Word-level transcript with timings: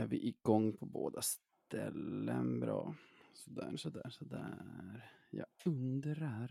är 0.00 0.06
vi 0.06 0.28
igång 0.28 0.72
på 0.72 0.86
båda 0.86 1.22
ställen. 1.22 2.60
Bra. 2.60 2.94
Sådär, 3.34 3.76
sådär, 3.76 4.10
sådär. 4.10 5.10
Jag 5.30 5.46
undrar. 5.64 6.50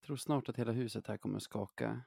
Jag 0.00 0.06
tror 0.06 0.16
snart 0.16 0.48
att 0.48 0.56
hela 0.56 0.72
huset 0.72 1.06
här 1.06 1.16
kommer 1.16 1.38
skaka. 1.38 2.00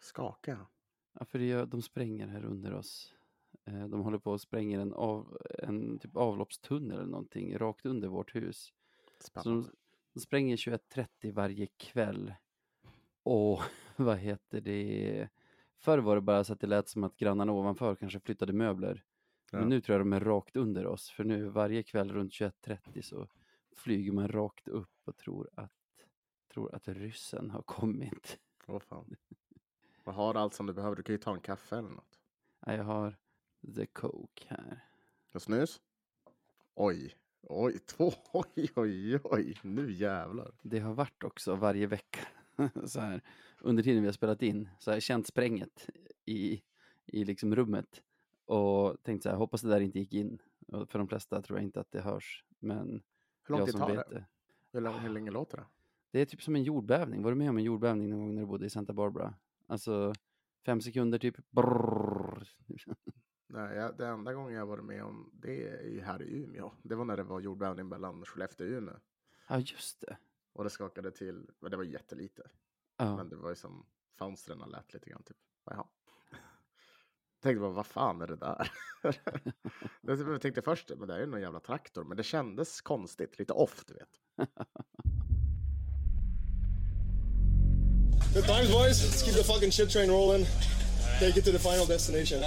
Skaka? 0.00 0.66
Ja, 1.12 1.24
för 1.24 1.38
det 1.38 1.44
gör, 1.44 1.66
de 1.66 1.82
spränger 1.82 2.26
här 2.26 2.44
under 2.44 2.74
oss. 2.74 3.14
Eh, 3.64 3.88
De 3.88 4.00
håller 4.00 4.18
på 4.18 4.34
att 4.34 4.40
spränga 4.40 4.80
en, 4.80 4.92
av, 4.92 5.38
en 5.58 5.98
typ 5.98 6.16
avloppstunnel 6.16 6.98
eller 6.98 7.10
någonting 7.10 7.58
rakt 7.58 7.86
under 7.86 8.08
vårt 8.08 8.34
hus. 8.34 8.72
Så 9.20 9.40
de, 9.42 9.70
de 10.14 10.20
spränger 10.20 10.56
21.30 10.56 11.32
varje 11.32 11.66
kväll. 11.66 12.34
Och 13.22 13.60
vad 13.96 14.18
heter 14.18 14.60
det? 14.60 15.28
Förr 15.78 15.98
var 15.98 16.14
det 16.14 16.20
bara 16.20 16.44
så 16.44 16.52
att 16.52 16.60
det 16.60 16.66
lät 16.66 16.88
som 16.88 17.04
att 17.04 17.16
grannarna 17.16 17.52
ovanför 17.52 17.94
kanske 17.94 18.20
flyttade 18.20 18.52
möbler. 18.52 19.04
Ja. 19.50 19.58
Men 19.58 19.68
nu 19.68 19.80
tror 19.80 19.98
jag 19.98 20.06
de 20.06 20.12
är 20.12 20.20
rakt 20.20 20.56
under 20.56 20.86
oss. 20.86 21.10
För 21.10 21.24
nu 21.24 21.48
varje 21.48 21.82
kväll 21.82 22.12
runt 22.12 22.32
21.30 22.32 23.02
så 23.02 23.28
flyger 23.76 24.12
man 24.12 24.28
rakt 24.28 24.68
upp 24.68 25.00
och 25.04 25.16
tror 25.16 25.48
att, 25.54 25.72
tror 26.52 26.74
att 26.74 26.88
ryssen 26.88 27.50
har 27.50 27.62
kommit. 27.62 28.38
Åh 28.66 28.78
fan. 28.78 29.16
Vad 30.04 30.14
har 30.14 30.34
allt 30.34 30.54
som 30.54 30.66
du 30.66 30.72
behöver? 30.72 30.96
Du 30.96 31.02
kan 31.02 31.14
ju 31.14 31.18
ta 31.18 31.34
en 31.34 31.40
kaffe 31.40 31.76
eller 31.76 31.88
något. 31.88 32.18
Ja, 32.66 32.74
Jag 32.74 32.84
har 32.84 33.16
the 33.76 33.86
coke 33.86 34.44
här. 34.48 34.84
Och 35.34 35.42
snus? 35.42 35.80
Oj. 36.74 37.14
Oj, 37.42 37.78
två. 37.86 38.12
Oj, 38.32 38.70
oj, 38.74 39.18
oj. 39.24 39.58
Nu 39.62 39.92
jävlar. 39.92 40.54
Det 40.62 40.78
har 40.78 40.94
varit 40.94 41.24
också 41.24 41.54
varje 41.54 41.86
vecka 41.86 42.20
så 42.84 43.00
här 43.00 43.20
under 43.60 43.82
tiden 43.82 44.02
vi 44.02 44.08
har 44.08 44.12
spelat 44.12 44.42
in 44.42 44.68
så 44.78 44.90
har 44.90 44.96
jag 44.96 45.02
känt 45.02 45.26
spränget 45.26 45.88
i, 46.24 46.62
i 47.06 47.24
liksom 47.24 47.56
rummet 47.56 48.02
och 48.46 49.02
tänkt 49.02 49.22
så 49.22 49.28
här, 49.28 49.36
hoppas 49.36 49.62
det 49.62 49.68
där 49.68 49.80
inte 49.80 49.98
gick 49.98 50.12
in. 50.14 50.38
Och 50.66 50.90
för 50.90 50.98
de 50.98 51.08
flesta 51.08 51.42
tror 51.42 51.58
jag 51.58 51.64
inte 51.64 51.80
att 51.80 51.90
det 51.90 52.00
hörs, 52.00 52.44
men 52.58 53.02
Hur 53.42 53.56
lång 53.56 53.66
tid 53.66 53.74
tar 53.74 53.88
det? 53.88 54.04
det. 54.10 54.24
Hur, 54.72 54.98
hur 54.98 55.08
länge 55.08 55.30
låter 55.30 55.56
det? 55.56 55.66
Det 56.10 56.20
är 56.20 56.26
typ 56.26 56.42
som 56.42 56.56
en 56.56 56.62
jordbävning. 56.62 57.22
Var 57.22 57.30
du 57.30 57.36
med 57.36 57.50
om 57.50 57.58
en 57.58 57.64
jordbävning 57.64 58.10
någon 58.10 58.18
gång 58.18 58.34
när 58.34 58.40
du 58.42 58.46
bodde 58.46 58.66
i 58.66 58.70
Santa 58.70 58.92
Barbara? 58.92 59.34
Alltså 59.66 60.12
fem 60.66 60.80
sekunder 60.80 61.18
typ. 61.18 61.36
Brrrr. 61.50 62.48
Nej, 63.48 63.76
jag, 63.76 63.96
det 63.96 64.06
enda 64.06 64.34
gången 64.34 64.54
jag 64.54 64.66
varit 64.66 64.84
med 64.84 65.04
om 65.04 65.30
det 65.32 65.68
är 65.68 65.82
ju 65.88 66.00
här 66.00 66.22
i 66.22 66.42
Umeå. 66.42 66.72
Det 66.82 66.94
var 66.94 67.04
när 67.04 67.16
det 67.16 67.22
var 67.22 67.40
jordbävning 67.40 67.88
mellan 67.88 68.24
Skellefteå 68.24 68.66
och 68.66 68.72
Umeå. 68.72 68.94
Ja, 69.48 69.58
just 69.58 70.00
det. 70.00 70.16
Och 70.52 70.64
det 70.64 70.70
skakade 70.70 71.10
till, 71.10 71.50
men 71.60 71.70
det 71.70 71.76
var 71.76 71.84
jättelite. 71.84 72.42
Ja. 72.96 73.16
Men 73.16 73.28
det 73.28 73.36
var 73.36 73.48
ju 73.48 73.56
som 73.56 73.86
fönstren 74.18 74.58
lät 74.58 74.94
lite 74.94 75.10
grann 75.10 75.22
typ. 75.22 75.36
Jaha. 75.64 75.86
Tänkte 77.46 77.60
bara, 77.60 77.70
vad 77.70 77.86
fan 77.86 78.22
är 78.22 78.26
det 78.26 78.36
där? 78.36 78.72
jag 80.32 80.42
tänkte 80.42 80.62
först, 80.62 80.90
men 80.96 81.08
det 81.08 81.14
är 81.14 81.18
ju 81.18 81.26
någon 81.26 81.40
jävla 81.40 81.60
traktor. 81.60 82.04
Men 82.04 82.16
det 82.16 82.22
kändes 82.22 82.80
konstigt, 82.80 83.38
lite 83.38 83.52
off 83.52 83.84
du 83.86 83.94
vet. 83.94 84.48
Good 88.34 88.44
times, 88.44 88.72
boys. 88.72 89.02
Let's 89.02 89.24
keep 89.24 89.34
the 89.34 89.44
fucking 89.44 89.70
shit 89.70 89.90
train 89.90 90.10
rolling. 90.10 90.46
Take 91.20 91.38
it 91.38 91.44
to 91.44 91.52
the 91.52 91.58
final 91.58 91.86
destination. 91.86 92.40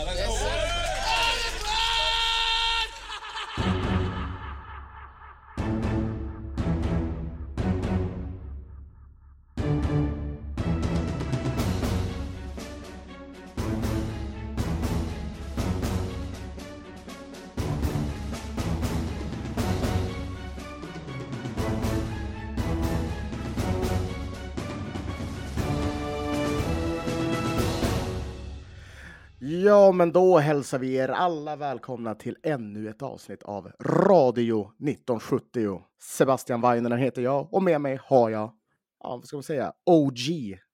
Ja, 29.51 29.91
men 29.91 30.11
då 30.11 30.37
hälsar 30.37 30.79
vi 30.79 30.95
er 30.95 31.09
alla 31.09 31.55
välkomna 31.55 32.15
till 32.15 32.37
ännu 32.43 32.89
ett 32.89 33.01
avsnitt 33.01 33.43
av 33.43 33.71
Radio 33.79 34.61
1970. 34.61 35.83
Sebastian 36.01 36.61
Weiner 36.61 36.97
heter 36.97 37.21
jag 37.21 37.53
och 37.53 37.63
med 37.63 37.81
mig 37.81 37.99
har 38.03 38.29
jag, 38.29 38.55
ja, 38.99 39.17
vad 39.17 39.25
ska 39.25 39.37
man 39.37 39.43
säga, 39.43 39.73
OG 39.85 40.17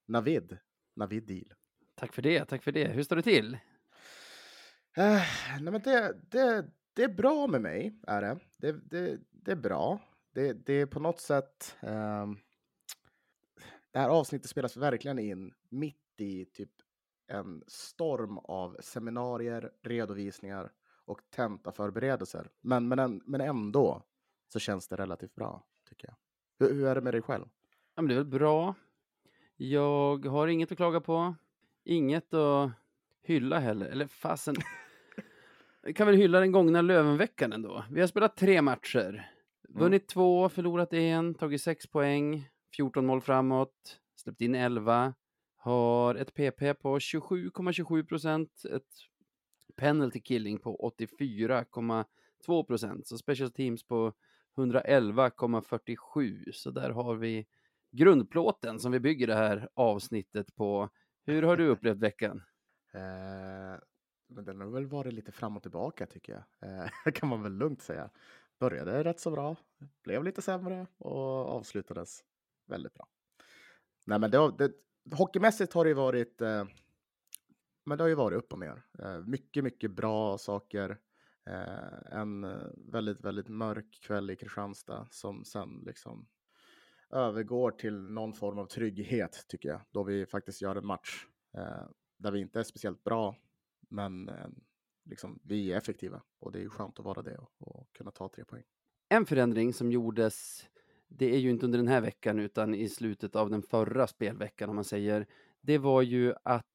Navid. 0.07 0.57
Navid 0.95 1.27
Deal. 1.27 1.53
Tack 1.95 2.13
för 2.13 2.21
det, 2.21 2.45
tack 2.45 2.63
för 2.63 2.71
det. 2.71 2.87
Hur 2.87 3.03
står 3.03 3.15
det 3.15 3.21
till? 3.21 3.53
Eh, 4.97 5.21
nej, 5.61 5.71
men 5.71 5.81
det, 5.81 6.15
det, 6.31 6.65
det 6.93 7.03
är 7.03 7.13
bra 7.13 7.47
med 7.47 7.61
mig, 7.61 7.99
är 8.07 8.21
det. 8.21 8.39
Det, 8.57 8.71
det, 8.71 9.19
det 9.31 9.51
är 9.51 9.55
bra. 9.55 9.99
Det, 10.33 10.53
det 10.53 10.73
är 10.73 10.85
på 10.85 10.99
något 10.99 11.19
sätt... 11.19 11.75
ehm, 11.79 12.37
det 13.91 13.99
här 13.99 14.09
avsnittet 14.09 14.49
spelas 14.49 14.77
verkligen 14.77 15.19
in 15.19 15.53
mitt 15.69 16.21
i 16.21 16.45
typ 16.45 16.71
en 17.27 17.63
storm 17.67 18.37
av 18.37 18.77
seminarier, 18.79 19.71
redovisningar 19.81 20.71
och 21.05 21.21
tentaförberedelser. 21.29 22.49
Men, 22.61 22.87
men, 22.87 23.21
men 23.25 23.41
ändå 23.41 24.01
så 24.47 24.59
känns 24.59 24.87
det 24.87 24.95
relativt 24.95 25.35
bra, 25.35 25.63
tycker 25.89 26.07
jag. 26.07 26.15
Hur, 26.59 26.75
hur 26.75 26.87
är 26.87 26.95
det 26.95 27.01
med 27.01 27.13
dig 27.13 27.21
själv? 27.21 27.45
Ja, 27.95 28.01
men 28.01 28.07
det 28.07 28.13
är 28.13 28.17
väl 28.17 28.25
bra. 28.25 28.75
Jag 29.55 30.25
har 30.25 30.47
inget 30.47 30.71
att 30.71 30.77
klaga 30.77 31.01
på. 31.01 31.35
Inget 31.83 32.33
att 32.33 32.71
hylla 33.23 33.59
heller. 33.59 33.85
Eller 33.85 34.07
fasen. 34.07 34.55
Jag 35.83 35.95
kan 35.95 36.07
väl 36.07 36.15
hylla 36.15 36.39
den 36.39 36.51
gångna 36.51 36.81
Lövenveckan 36.81 37.53
ändå. 37.53 37.85
Vi 37.91 37.99
har 37.99 38.07
spelat 38.07 38.37
tre 38.37 38.61
matcher. 38.61 39.31
Vunnit 39.69 40.07
två, 40.07 40.49
förlorat 40.49 40.93
en, 40.93 41.33
tagit 41.33 41.61
sex 41.61 41.87
poäng, 41.87 42.49
14 42.75 43.05
mål 43.05 43.21
framåt, 43.21 43.99
släppt 44.15 44.41
in 44.41 44.55
11, 44.55 45.13
har 45.65 46.15
ett 46.15 46.33
PP 46.33 46.73
på 46.73 46.97
27,27 46.97 48.05
procent, 48.05 48.65
ett 48.71 48.93
penalty 49.75 50.19
killing 50.19 50.59
på 50.59 50.93
84,2 50.99 52.63
procent, 52.63 53.07
så 53.07 53.17
special 53.17 53.51
teams 53.51 53.83
på 53.83 54.13
111,47. 54.55 56.51
Så 56.53 56.71
där 56.71 56.89
har 56.89 57.15
vi 57.15 57.47
grundplåten 57.91 58.79
som 58.79 58.91
vi 58.91 58.99
bygger 58.99 59.27
det 59.27 59.35
här 59.35 59.69
avsnittet 59.73 60.55
på. 60.55 60.89
Hur 61.25 61.43
har 61.43 61.57
du 61.57 61.67
upplevt 61.71 61.97
veckan? 61.97 62.41
Eh, 62.93 63.79
men 64.27 64.45
den 64.45 64.61
har 64.61 64.67
väl 64.67 64.85
varit 64.85 65.13
lite 65.13 65.31
fram 65.31 65.57
och 65.57 65.61
tillbaka 65.61 66.05
tycker 66.05 66.33
jag. 66.33 66.43
Eh, 66.69 66.89
kan 67.13 67.29
man 67.29 67.43
väl 67.43 67.53
lugnt 67.57 67.81
säga. 67.81 68.09
Började 68.59 69.03
rätt 69.03 69.19
så 69.19 69.31
bra, 69.31 69.55
blev 70.03 70.23
lite 70.23 70.41
sämre 70.41 70.87
och 70.97 71.55
avslutades 71.55 72.23
väldigt 72.65 72.93
bra. 72.93 73.07
Nej, 74.03 74.19
men 74.19 74.31
det, 74.31 74.51
det, 74.57 74.71
hockeymässigt 75.11 75.73
har 75.73 75.85
det 75.85 75.89
ju 75.89 75.95
varit, 75.95 76.41
eh, 76.41 76.65
men 77.85 77.97
det 77.97 78.03
har 78.03 78.09
ju 78.09 78.15
varit 78.15 78.37
upp 78.37 78.53
och 78.53 78.59
ner. 78.59 78.83
Eh, 78.99 79.19
mycket, 79.19 79.63
mycket 79.63 79.91
bra 79.91 80.37
saker. 80.37 80.97
Eh, 81.49 82.19
en 82.19 82.43
eh, 82.43 82.67
väldigt, 82.77 83.21
väldigt 83.21 83.47
mörk 83.47 83.99
kväll 84.01 84.29
i 84.29 84.35
Kristianstad 84.35 85.07
som 85.11 85.45
sen 85.45 85.83
liksom 85.85 86.27
övergår 87.09 87.71
till 87.71 88.01
någon 88.01 88.33
form 88.33 88.59
av 88.59 88.65
trygghet 88.65 89.45
tycker 89.47 89.69
jag, 89.69 89.81
då 89.91 90.03
vi 90.03 90.25
faktiskt 90.25 90.61
gör 90.61 90.75
en 90.75 90.85
match 90.85 91.25
eh, 91.57 91.87
där 92.17 92.31
vi 92.31 92.39
inte 92.39 92.59
är 92.59 92.63
speciellt 92.63 93.03
bra, 93.03 93.35
men 93.89 94.29
eh, 94.29 94.47
liksom, 95.05 95.39
vi 95.43 95.71
är 95.71 95.77
effektiva 95.77 96.21
och 96.39 96.51
det 96.51 96.59
är 96.59 96.63
ju 96.63 96.69
skönt 96.69 96.99
att 96.99 97.05
vara 97.05 97.21
det 97.21 97.37
och, 97.37 97.51
och 97.59 97.93
kunna 97.93 98.11
ta 98.11 98.29
tre 98.29 98.45
poäng. 98.45 98.63
En 99.09 99.25
förändring 99.25 99.73
som 99.73 99.91
gjordes, 99.91 100.65
det 101.07 101.35
är 101.35 101.37
ju 101.37 101.49
inte 101.49 101.65
under 101.65 101.79
den 101.79 101.87
här 101.87 102.01
veckan 102.01 102.39
utan 102.39 102.75
i 102.75 102.89
slutet 102.89 103.35
av 103.35 103.49
den 103.49 103.61
förra 103.61 104.07
spelveckan 104.07 104.69
om 104.69 104.75
man 104.75 104.83
säger, 104.85 105.27
det 105.61 105.77
var 105.77 106.01
ju 106.01 106.33
att 106.43 106.65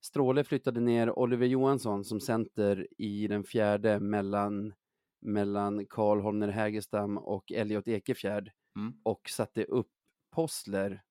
Stråle 0.00 0.44
flyttade 0.44 0.80
ner 0.80 1.18
Oliver 1.18 1.46
Johansson 1.46 2.04
som 2.04 2.20
center 2.20 2.86
i 2.98 3.26
den 3.26 3.44
fjärde 3.44 4.00
mellan, 4.00 4.74
mellan 5.20 5.86
Karl 5.86 6.20
Holmner 6.20 6.48
Hägerstam 6.48 7.18
och 7.18 7.52
Elliot 7.52 7.88
Ekefjärd 7.88 8.52
Mm. 8.76 8.94
och 9.02 9.28
satte 9.28 9.64
upp 9.64 9.88
Postler 10.30 11.02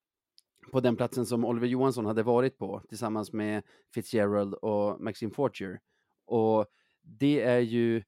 på 0.72 0.80
den 0.80 0.96
platsen 0.96 1.26
som 1.26 1.46
Oliver 1.46 1.68
Johansson 1.68 2.06
hade 2.06 2.24
varit 2.24 2.58
på 2.58 2.82
tillsammans 2.90 3.34
med 3.34 3.64
Fitzgerald 3.94 4.54
och 4.54 5.02
Maxim 5.02 5.32
Fortier. 5.32 5.80
Och 6.26 6.66
det 7.02 7.42
är 7.42 7.60
ju 7.60 8.04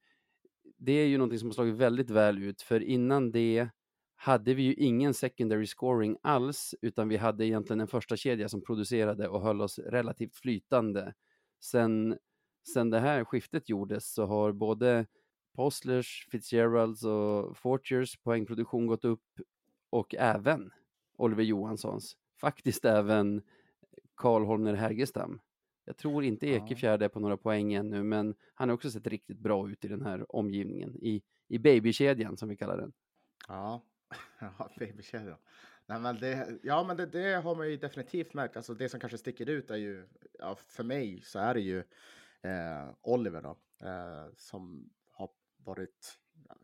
det 0.78 0.92
är 0.92 1.06
ju 1.06 1.18
någonting 1.18 1.38
som 1.38 1.48
har 1.48 1.54
slagit 1.54 1.74
väldigt 1.74 2.10
väl 2.10 2.42
ut, 2.42 2.62
för 2.62 2.80
innan 2.80 3.32
det 3.32 3.68
hade 4.16 4.54
vi 4.54 4.62
ju 4.62 4.74
ingen 4.74 5.14
secondary 5.14 5.66
scoring 5.66 6.16
alls, 6.22 6.74
utan 6.82 7.08
vi 7.08 7.16
hade 7.16 7.46
egentligen 7.46 7.80
en 7.80 7.88
första 7.88 8.16
kedja 8.16 8.48
som 8.48 8.62
producerade 8.62 9.28
och 9.28 9.42
höll 9.42 9.60
oss 9.60 9.78
relativt 9.78 10.36
flytande. 10.36 11.14
Sen, 11.60 12.18
sen 12.74 12.90
det 12.90 13.00
här 13.00 13.24
skiftet 13.24 13.68
gjordes 13.68 14.12
så 14.12 14.26
har 14.26 14.52
både 14.52 15.06
Postlers, 15.54 16.28
Fitzgeralds 16.30 17.04
och 17.04 17.56
Fortiers 17.58 18.16
poängproduktion 18.16 18.86
gått 18.86 19.04
upp 19.04 19.40
och 19.90 20.14
även 20.14 20.70
Oliver 21.16 21.44
Johanssons. 21.44 22.16
Faktiskt 22.40 22.84
även 22.84 23.42
Karl 24.14 24.44
Holmner 24.44 24.74
Hägerstam. 24.74 25.40
Jag 25.84 25.96
tror 25.96 26.24
inte. 26.24 26.46
Ekefjärd 26.46 27.02
är 27.02 27.08
på 27.08 27.20
några 27.20 27.36
poäng 27.36 27.74
ännu, 27.74 28.02
men 28.02 28.34
han 28.54 28.68
har 28.68 28.74
också 28.74 28.90
sett 28.90 29.06
riktigt 29.06 29.38
bra 29.38 29.70
ut 29.70 29.84
i 29.84 29.88
den 29.88 30.02
här 30.02 30.36
omgivningen, 30.36 30.96
i, 30.96 31.22
i 31.48 31.58
babykedjan 31.58 32.36
som 32.36 32.48
vi 32.48 32.56
kallar 32.56 32.76
den. 32.76 32.92
Ja, 33.48 33.82
ja 34.40 34.70
babykedjan. 34.78 35.38
Nej, 35.86 36.00
men 36.00 36.16
det, 36.16 36.58
ja, 36.62 36.84
men 36.84 36.96
det, 36.96 37.06
det 37.06 37.34
har 37.34 37.54
man 37.56 37.70
ju 37.70 37.76
definitivt 37.76 38.34
märkt. 38.34 38.56
Alltså 38.56 38.74
det 38.74 38.88
som 38.88 39.00
kanske 39.00 39.18
sticker 39.18 39.48
ut 39.50 39.70
är 39.70 39.76
ju, 39.76 40.06
ja, 40.38 40.56
för 40.68 40.84
mig 40.84 41.22
så 41.24 41.38
är 41.38 41.54
det 41.54 41.60
ju 41.60 41.78
eh, 42.42 42.90
Oliver 43.02 43.42
då, 43.42 43.56
eh, 43.86 44.26
som 44.36 44.90
har 45.10 45.30
varit, 45.64 46.18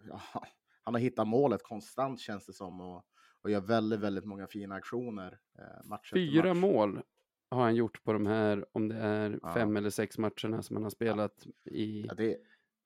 ja, 0.09 0.21
han 0.83 0.95
har 0.95 1.01
hittat 1.01 1.29
målet 1.29 1.63
konstant 1.63 2.21
känns 2.21 2.47
det 2.47 2.53
som 2.53 2.81
och, 2.81 3.05
och 3.43 3.51
gör 3.51 3.61
väldigt, 3.61 4.01
väldigt 4.01 4.25
många 4.25 4.47
fina 4.47 4.75
aktioner. 4.75 5.39
Eh, 5.59 5.85
match 5.85 6.13
Fyra 6.13 6.49
match. 6.55 6.61
mål 6.61 7.03
har 7.51 7.63
han 7.63 7.75
gjort 7.75 8.05
på 8.05 8.13
de 8.13 8.27
här, 8.27 8.67
om 8.73 8.89
det 8.89 8.97
är 8.97 9.39
Ja. 9.43 9.55
fem 9.55 9.77
eller 9.77 9.91
sex 9.91 10.19
matcherna 10.19 10.63
som 10.63 10.77
han 10.77 10.83
har 10.83 10.91
spelat 10.91 11.47
i, 11.65 12.07
Ja, 12.07 12.15
det, 12.15 12.37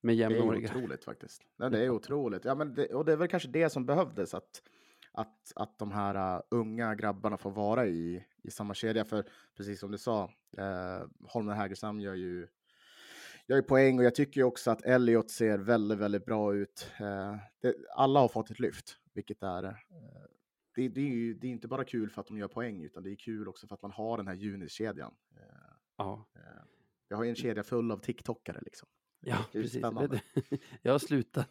med 0.06 0.16
Det 0.16 0.24
är 0.24 0.30
jämnåriga. 0.30 0.70
otroligt 0.70 1.04
faktiskt. 1.04 1.42
Nej, 1.56 1.70
det 1.70 1.84
är 1.84 1.90
otroligt. 1.90 2.44
Ja, 2.44 2.54
men 2.54 2.74
det, 2.74 2.86
och 2.86 3.04
det 3.04 3.12
är 3.12 3.16
väl 3.16 3.28
kanske 3.28 3.48
det 3.48 3.70
som 3.70 3.86
behövdes, 3.86 4.34
att, 4.34 4.62
att, 5.12 5.52
att 5.56 5.78
de 5.78 5.92
här 5.92 6.36
uh, 6.36 6.42
unga 6.50 6.94
grabbarna 6.94 7.36
får 7.36 7.50
vara 7.50 7.86
i, 7.86 8.24
i 8.42 8.50
samma 8.50 8.74
kedja. 8.74 9.04
För 9.04 9.24
precis 9.56 9.80
som 9.80 9.90
du 9.90 9.98
sa, 9.98 10.24
uh, 10.58 11.08
Holmer 11.28 11.54
Hägerstam 11.54 12.00
gör 12.00 12.14
ju, 12.14 12.46
gör 13.46 13.56
ju 13.56 13.62
poäng 13.62 13.98
och 13.98 14.04
jag 14.04 14.14
tycker 14.14 14.42
också 14.42 14.70
att 14.70 14.82
Elliot 14.82 15.30
ser 15.30 15.58
väldigt, 15.58 15.98
väldigt 15.98 16.24
bra 16.24 16.54
ut. 16.54 16.90
Eh, 17.00 17.36
det, 17.60 17.74
alla 17.94 18.20
har 18.20 18.28
fått 18.28 18.50
ett 18.50 18.60
lyft, 18.60 18.96
vilket 19.12 19.42
är 19.42 19.64
eh, 19.64 19.72
det, 20.74 20.88
det, 20.88 21.00
är 21.00 21.14
ju 21.14 21.34
det 21.34 21.46
är 21.46 21.50
inte 21.50 21.68
bara 21.68 21.84
kul 21.84 22.10
för 22.10 22.20
att 22.20 22.26
de 22.26 22.38
gör 22.38 22.48
poäng, 22.48 22.82
utan 22.84 23.02
det 23.02 23.10
är 23.10 23.16
kul 23.16 23.48
också 23.48 23.66
för 23.66 23.74
att 23.74 23.82
man 23.82 23.90
har 23.90 24.16
den 24.16 24.28
här 24.28 24.34
Junis-kedjan. 24.34 25.14
Ja, 25.96 26.26
jag 27.08 27.16
har 27.16 27.24
ju 27.24 27.30
en 27.30 27.36
kedja 27.36 27.62
full 27.62 27.90
av 27.90 27.98
TikTokare 27.98 28.58
liksom. 28.62 28.88
Ja 29.20 29.44
precis. 29.52 29.82
Jag 30.82 30.92
har 30.92 30.98
slutat. 30.98 31.48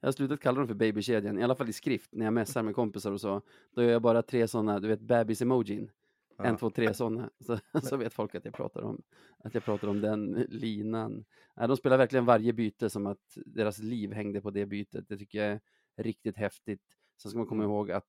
Jag 0.00 0.06
har 0.08 0.12
slutat 0.12 0.40
kalla 0.40 0.58
dem 0.58 0.68
för 0.68 0.74
babykedjan, 0.74 1.38
i 1.38 1.42
alla 1.42 1.54
fall 1.54 1.68
i 1.68 1.72
skrift, 1.72 2.12
när 2.14 2.24
jag 2.26 2.34
messar 2.34 2.62
med 2.62 2.74
kompisar 2.74 3.12
och 3.12 3.20
så. 3.20 3.42
Då 3.74 3.82
gör 3.82 3.90
jag 3.90 4.02
bara 4.02 4.22
tre 4.22 4.48
sådana, 4.48 4.80
du 4.80 4.88
vet, 4.88 5.00
bebis-emojin. 5.00 5.90
En, 6.38 6.46
Ja. 6.46 6.56
två, 6.58 6.70
tre 6.70 6.94
sådana. 6.94 7.30
Så, 7.40 7.58
så 7.82 7.96
vet 7.96 8.12
folk 8.12 8.34
att 8.34 8.44
jag 8.44 8.54
pratar 8.54 8.82
om, 8.82 9.02
att 9.38 9.54
jag 9.54 9.64
pratar 9.64 9.88
om 9.88 10.00
den 10.00 10.32
linan. 10.48 11.24
De 11.54 11.76
spelar 11.76 11.98
verkligen 11.98 12.24
varje 12.24 12.52
byte 12.52 12.90
som 12.90 13.06
att 13.06 13.38
deras 13.46 13.78
liv 13.78 14.12
hängde 14.12 14.40
på 14.40 14.50
det 14.50 14.66
bytet. 14.66 15.08
Det 15.08 15.16
tycker 15.18 15.38
jag 15.38 15.48
är 15.52 15.60
riktigt 16.02 16.36
häftigt. 16.36 16.82
Sen 17.22 17.30
ska 17.30 17.38
man 17.38 17.46
komma 17.46 17.62
Mm. 17.64 17.70
ihåg 17.74 17.90
att 17.90 18.06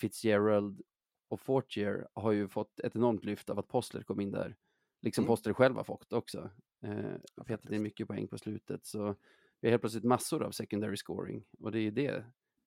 Fitzgerald 0.00 0.82
och 1.28 1.40
Fortier 1.40 2.08
har 2.14 2.32
ju 2.32 2.48
fått 2.48 2.80
ett 2.80 2.96
enormt 2.96 3.24
lyft 3.24 3.50
av 3.50 3.58
att 3.58 3.68
Postler 3.68 4.02
kom 4.02 4.20
in 4.20 4.30
där. 4.30 4.56
Liksom 5.02 5.22
Mm. 5.22 5.26
Postler 5.28 5.52
själv 5.52 5.76
har 5.76 5.84
fått 5.84 6.12
också. 6.12 6.50
Eh, 6.82 7.14
Ja, 7.34 7.44
petat 7.44 7.72
in 7.72 7.82
mycket 7.82 8.08
poäng 8.08 8.28
på 8.28 8.38
slutet. 8.38 8.86
Så 8.86 9.14
vi 9.60 9.68
har 9.68 9.70
helt 9.70 9.82
plötsligt 9.82 10.04
massor 10.04 10.42
av 10.42 10.50
secondary 10.50 10.96
scoring. 10.96 11.44
Och 11.60 11.72
det 11.72 11.78
är 11.80 11.90
det, 11.90 12.24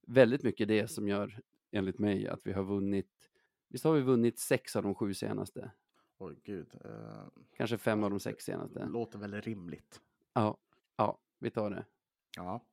väldigt 0.07 0.44
mycket 0.44 0.67
det 0.67 0.88
som 0.88 1.07
gör, 1.07 1.41
enligt 1.71 2.00
mig, 2.00 2.27
att 2.27 2.41
vi 2.44 2.53
har 2.53 2.63
vunnit 2.63 3.31
Visst 3.71 3.83
har 3.83 3.94
vi 3.94 4.01
vunnit 4.01 4.39
sex 4.39 4.75
av 4.75 4.83
de 4.83 4.95
sju 4.95 5.13
senaste? 5.13 5.71
Oj, 6.17 6.41
gud. 6.44 6.75
eh, 6.85 7.27
Kanske 7.57 7.77
fem 7.77 8.03
av 8.03 8.09
de 8.09 8.19
sex 8.19 8.44
senaste? 8.45 8.85
Låter 8.85 9.19
väl 9.19 9.41
rimligt. 9.41 10.01
Ja, 10.33 10.57
ja, 10.95 11.19
vi 11.39 11.50
tar 11.50 11.69
det. 11.69 11.85
Ja, 12.38 12.65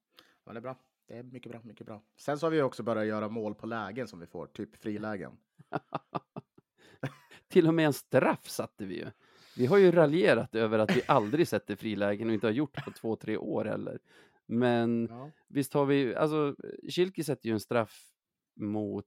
men 0.45 0.55
det 0.55 0.59
är 0.59 0.63
bra. 0.63 0.77
Det 1.07 1.19
är 1.19 1.23
mycket 1.23 1.53
bra, 1.53 1.61
mycket 1.65 1.87
bra. 1.87 2.03
Sen 2.17 2.39
så 2.39 2.47
har 2.47 2.51
vi 2.51 2.63
också 2.63 2.83
börjat 2.83 3.07
göra 3.07 3.29
mål 3.29 3.55
på 3.55 3.67
lägen 3.67 4.09
som 4.09 4.19
vi 4.19 4.27
får, 4.27 4.47
typ 4.47 4.77
frilägen. 4.77 5.37
Till 7.49 7.69
och 7.69 7.75
med 7.75 7.87
en 7.87 7.93
straff 7.93 8.49
satte 8.49 8.85
vi 8.87 8.95
ju. 8.99 9.11
Vi 9.57 9.67
har 9.67 9.79
ju 9.79 9.93
raljerat 9.93 10.55
över 10.55 10.79
att 10.79 10.97
vi 10.97 11.03
aldrig 11.07 11.49
sätter 11.49 11.77
frilägen 11.77 12.29
och 12.29 12.35
inte 12.35 12.47
har 12.47 12.53
gjort 12.53 12.85
på 12.85 12.91
två, 12.91 13.17
tre 13.17 13.37
år 13.37 13.65
heller. 13.65 13.99
Men 14.47 15.07
Ja, 15.11 15.31
visst 15.49 15.75
har 15.75 15.87
vi, 15.87 16.15
alltså 16.15 16.57
Kilki 16.89 17.25
sätter 17.25 17.47
ju 17.49 17.53
en 17.53 17.61
straff 17.61 18.03
mot 18.61 19.07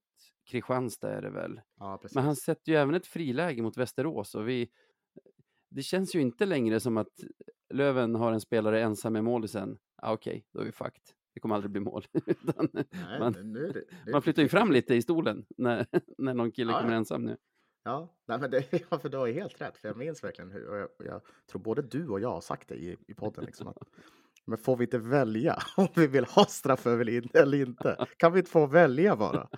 Kristianstad 0.49 1.11
är 1.11 1.21
det 1.21 1.29
väl. 1.29 1.61
ja. 1.79 2.01
Men 2.15 2.23
han 2.23 2.35
sätter 2.35 2.71
ju 2.71 2.77
även 2.77 2.95
ett 2.95 3.07
friläge 3.07 3.61
mot 3.61 3.77
Västerås 3.77 4.35
och 4.35 4.49
vi, 4.49 4.69
det 5.69 5.81
känns 5.81 6.15
ju 6.15 6.21
inte 6.21 6.45
längre 6.45 6.79
som 6.79 6.97
att 6.97 7.13
Löven 7.73 8.15
har 8.15 8.31
en 8.31 8.41
spelare 8.41 8.81
ensam 8.81 9.13
med 9.13 9.23
målisen. 9.23 9.77
Ah, 9.95 10.13
Okej, 10.13 10.45
då 10.53 10.59
är 10.59 10.65
vi 10.65 10.71
fucked. 10.71 11.03
Det 11.33 11.39
kommer 11.39 11.55
aldrig 11.55 11.71
bli 11.71 11.81
mål. 11.81 12.05
Nej, 12.73 13.19
man, 13.19 13.35
är 13.35 13.73
det, 13.73 13.83
det 14.05 14.11
man 14.11 14.21
flyttar 14.21 14.41
ju 14.43 14.49
fram 14.49 14.69
50-50. 14.69 14.71
lite 14.73 14.95
i 14.95 15.01
stolen 15.01 15.45
när, 15.57 15.85
när 16.17 16.33
någon 16.33 16.51
kille 16.51 16.71
Ja, 16.71 16.81
kommer 16.81 16.93
ensam 16.95 17.23
nu. 17.25 17.37
Ja, 17.89 18.09
nej, 18.25 18.39
men 18.39 18.51
det, 18.51 18.65
ja, 18.89 18.99
för 18.99 19.09
du 19.09 19.17
har 19.17 19.27
ju 19.27 19.33
helt 19.33 19.61
rätt. 19.61 19.77
För 19.77 19.87
jag 19.87 19.97
minns 19.97 20.23
verkligen 20.23 20.51
hur, 20.51 20.69
och 20.69 20.77
jag, 20.77 20.89
jag 20.97 21.21
tror 21.51 21.61
både 21.61 21.81
du 21.81 22.07
och 22.07 22.19
jag 22.19 22.31
har 22.31 22.41
sagt 22.41 22.67
det 22.67 22.75
i, 22.75 22.97
i 23.07 23.13
podden. 23.13 23.45
Liksom, 23.45 23.67
att, 23.67 23.77
men 24.45 24.57
får 24.57 24.77
vi 24.77 24.83
inte 24.83 24.97
välja 24.97 25.57
om 25.77 25.87
vi 25.95 26.07
vill 26.07 26.25
ha 26.25 26.45
straff 26.45 26.85
eller 26.85 27.09
inte? 27.61 28.07
Kan 28.17 28.33
vi 28.33 28.39
inte 28.39 28.51
få 28.51 28.65
välja 28.65 29.15
bara? 29.15 29.49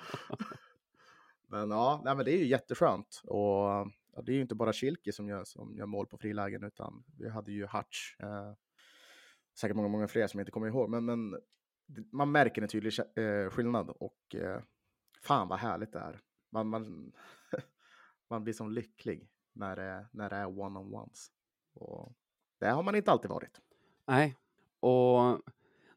Men 1.48 1.70
ja, 1.70 2.02
nej, 2.06 2.16
men 2.16 2.26
det 2.26 2.32
är 2.32 2.38
ju 2.38 2.48
jätteskönt. 2.48 3.22
Och 3.24 3.66
ja, 4.16 4.22
det 4.24 4.32
är 4.32 4.36
ju 4.36 4.42
inte 4.42 4.56
bara 4.56 4.74
Kilke 4.74 5.12
som 5.12 5.28
gör, 5.28 5.44
som 5.44 5.76
gör 5.78 5.86
mål 5.86 6.08
på 6.08 6.18
frilägen, 6.18 6.64
utan 6.64 7.04
vi 7.18 7.30
hade 7.30 7.52
ju 7.52 7.66
Hutch. 7.66 8.16
Eh, 8.20 8.54
säkert 9.60 9.76
många, 9.76 9.88
många 9.88 10.08
fler 10.08 10.28
som 10.28 10.40
jag 10.40 10.44
inte 10.44 10.52
kommer 10.52 10.68
ihåg. 10.68 10.90
Men, 10.90 11.06
men 11.06 11.38
man 12.12 12.32
märker 12.32 12.62
en 12.62 12.68
tydlig 12.68 12.94
eh, 13.00 13.50
skillnad 13.50 13.90
och 13.90 14.36
eh, 14.36 14.62
fan 15.22 15.48
vad 15.48 15.60
härligt 15.60 15.94
det 15.94 16.00
är. 16.00 16.22
Man, 16.52 16.68
man, 16.68 17.12
man 18.32 18.44
blir 18.44 18.54
som 18.54 18.72
lycklig 18.72 19.30
när 19.54 19.76
det, 19.76 20.06
när 20.12 20.30
det 20.30 20.36
är 20.36 20.46
one-on-ones. 20.60 21.32
Och 21.74 22.14
det 22.60 22.68
har 22.70 22.84
man 22.84 22.96
inte 22.96 23.12
alltid 23.12 23.30
varit. 23.30 23.62
Nej, 24.08 24.36
och 24.80 25.42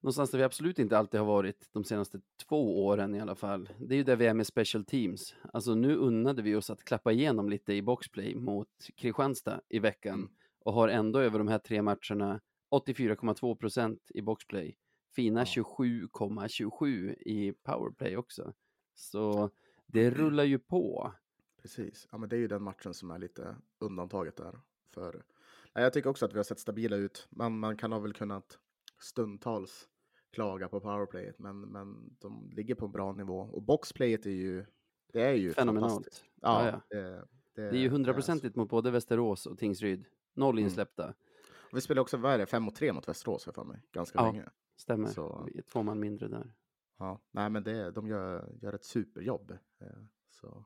någonstans 0.00 0.30
där 0.30 0.38
vi 0.38 0.44
absolut 0.44 0.78
inte 0.78 0.98
alltid 0.98 1.20
har 1.20 1.26
varit 1.26 1.68
de 1.72 1.84
senaste 1.84 2.20
två 2.48 2.86
åren 2.86 3.14
i 3.14 3.20
alla 3.20 3.34
fall, 3.34 3.68
det 3.78 3.94
är 3.94 3.96
ju 3.96 4.04
där 4.04 4.16
vi 4.16 4.26
är 4.26 4.34
med 4.34 4.46
special 4.46 4.84
teams. 4.84 5.34
Alltså 5.52 5.74
nu 5.74 5.96
unnade 5.96 6.42
vi 6.42 6.54
oss 6.54 6.70
att 6.70 6.84
klappa 6.84 7.12
igenom 7.12 7.48
lite 7.48 7.72
i 7.72 7.82
boxplay 7.82 8.34
mot 8.34 8.68
Kristianstad 8.96 9.60
i 9.68 9.78
veckan 9.78 10.14
Mm. 10.14 10.30
och 10.58 10.72
har 10.72 10.88
ändå 10.88 11.18
över 11.18 11.38
de 11.38 11.48
här 11.48 11.58
tre 11.58 11.82
matcherna 11.82 12.40
84,2 12.70 13.54
procent 13.56 14.10
i 14.14 14.22
boxplay. 14.22 14.76
Fina 15.16 15.40
Ja. 15.40 15.44
27,27 15.44 17.14
i 17.20 17.52
powerplay 17.52 18.16
också. 18.16 18.52
Så 18.94 19.50
det 19.86 20.10
rullar 20.10 20.44
ju 20.44 20.58
på. 20.58 21.12
Precis. 21.64 22.08
Ja, 22.12 22.18
men 22.18 22.28
det 22.28 22.36
är 22.36 22.40
ju 22.40 22.48
den 22.48 22.62
matchen 22.62 22.94
som 22.94 23.10
är 23.10 23.18
lite 23.18 23.56
undantaget 23.78 24.36
där. 24.36 24.60
För, 24.90 25.24
jag 25.72 25.92
tycker 25.92 26.10
också 26.10 26.24
att 26.26 26.32
vi 26.32 26.36
har 26.36 26.44
sett 26.44 26.58
stabila 26.58 26.96
ut. 26.96 27.26
Man, 27.30 27.58
man 27.58 27.76
kan 27.76 27.92
ha 27.92 27.98
väl 27.98 28.12
kunnat 28.12 28.58
stundtals 29.00 29.88
klaga 30.32 30.68
på 30.68 30.80
powerplayet, 30.80 31.38
men, 31.38 31.60
men 31.60 32.16
de 32.20 32.50
ligger 32.52 32.74
på 32.74 32.86
en 32.86 32.92
bra 32.92 33.12
nivå. 33.12 33.38
Och 33.40 33.62
boxplayet 33.62 34.26
är 34.26 34.30
ju, 34.30 34.66
det 35.12 35.22
är 35.22 35.34
ju 35.34 35.52
Fenomenalt. 35.52 36.24
Ja, 36.40 36.66
Ja, 36.66 36.80
ja. 36.90 36.96
Det, 37.54 37.62
Det 37.62 37.76
är 37.76 37.80
ju 37.82 37.88
hundraprocentigt 37.88 38.56
mot 38.56 38.68
både 38.70 38.90
Västerås 38.90 39.46
och 39.46 39.58
Tingsryd. 39.58 40.04
Noll 40.34 40.54
Mm. 40.58 40.64
insläppta. 40.64 41.14
Vi 41.72 41.80
spelade 41.80 42.00
också, 42.00 42.16
vad 42.16 42.32
är 42.32 42.38
det, 42.38 42.46
5 42.46 42.62
mot 42.62 42.74
3 42.76 42.92
mot 42.92 43.08
Västerås 43.08 43.44
för 43.44 43.64
mig, 43.64 43.82
ganska 43.92 44.18
Ja. 44.18 44.24
länge. 44.32 44.48
Stämmer. 44.76 45.08
Så- 45.08 45.48
Två 45.72 45.82
man 45.82 46.00
mindre 46.00 46.28
där. 46.28 46.54
Ja, 46.98 47.20
nej 47.30 47.50
men 47.50 47.62
det, 47.64 47.90
de 47.90 48.06
gör, 48.08 48.52
gör 48.60 48.72
ett 48.72 48.84
superjobb. 48.84 49.50
eh, 49.80 49.86
Så. 50.30 50.64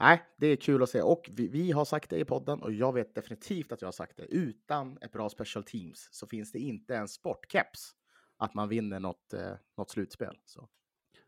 Nej, 0.00 0.22
det 0.36 0.46
är 0.46 0.56
kul 0.56 0.82
att 0.82 0.90
se. 0.90 1.02
Och 1.02 1.30
vi, 1.32 1.48
vi 1.48 1.72
har 1.72 1.84
sagt 1.84 2.10
det 2.10 2.18
i 2.18 2.24
podden 2.24 2.62
och 2.62 2.72
jag 2.72 2.92
vet 2.92 3.14
definitivt 3.14 3.72
att 3.72 3.82
jag 3.82 3.86
har 3.86 3.92
sagt 3.92 4.16
det. 4.16 4.24
Utan 4.24 4.98
ett 5.00 5.12
bra 5.12 5.28
special 5.28 5.64
teams 5.64 6.08
så 6.12 6.26
finns 6.26 6.52
det 6.52 6.58
inte 6.58 6.96
en 6.96 7.08
sportkeps 7.08 7.94
att 8.36 8.54
man 8.54 8.68
vinner 8.68 9.00
något, 9.00 9.32
eh, 9.32 9.52
något 9.76 9.90
slutspel. 9.90 10.38
Så. 10.44 10.68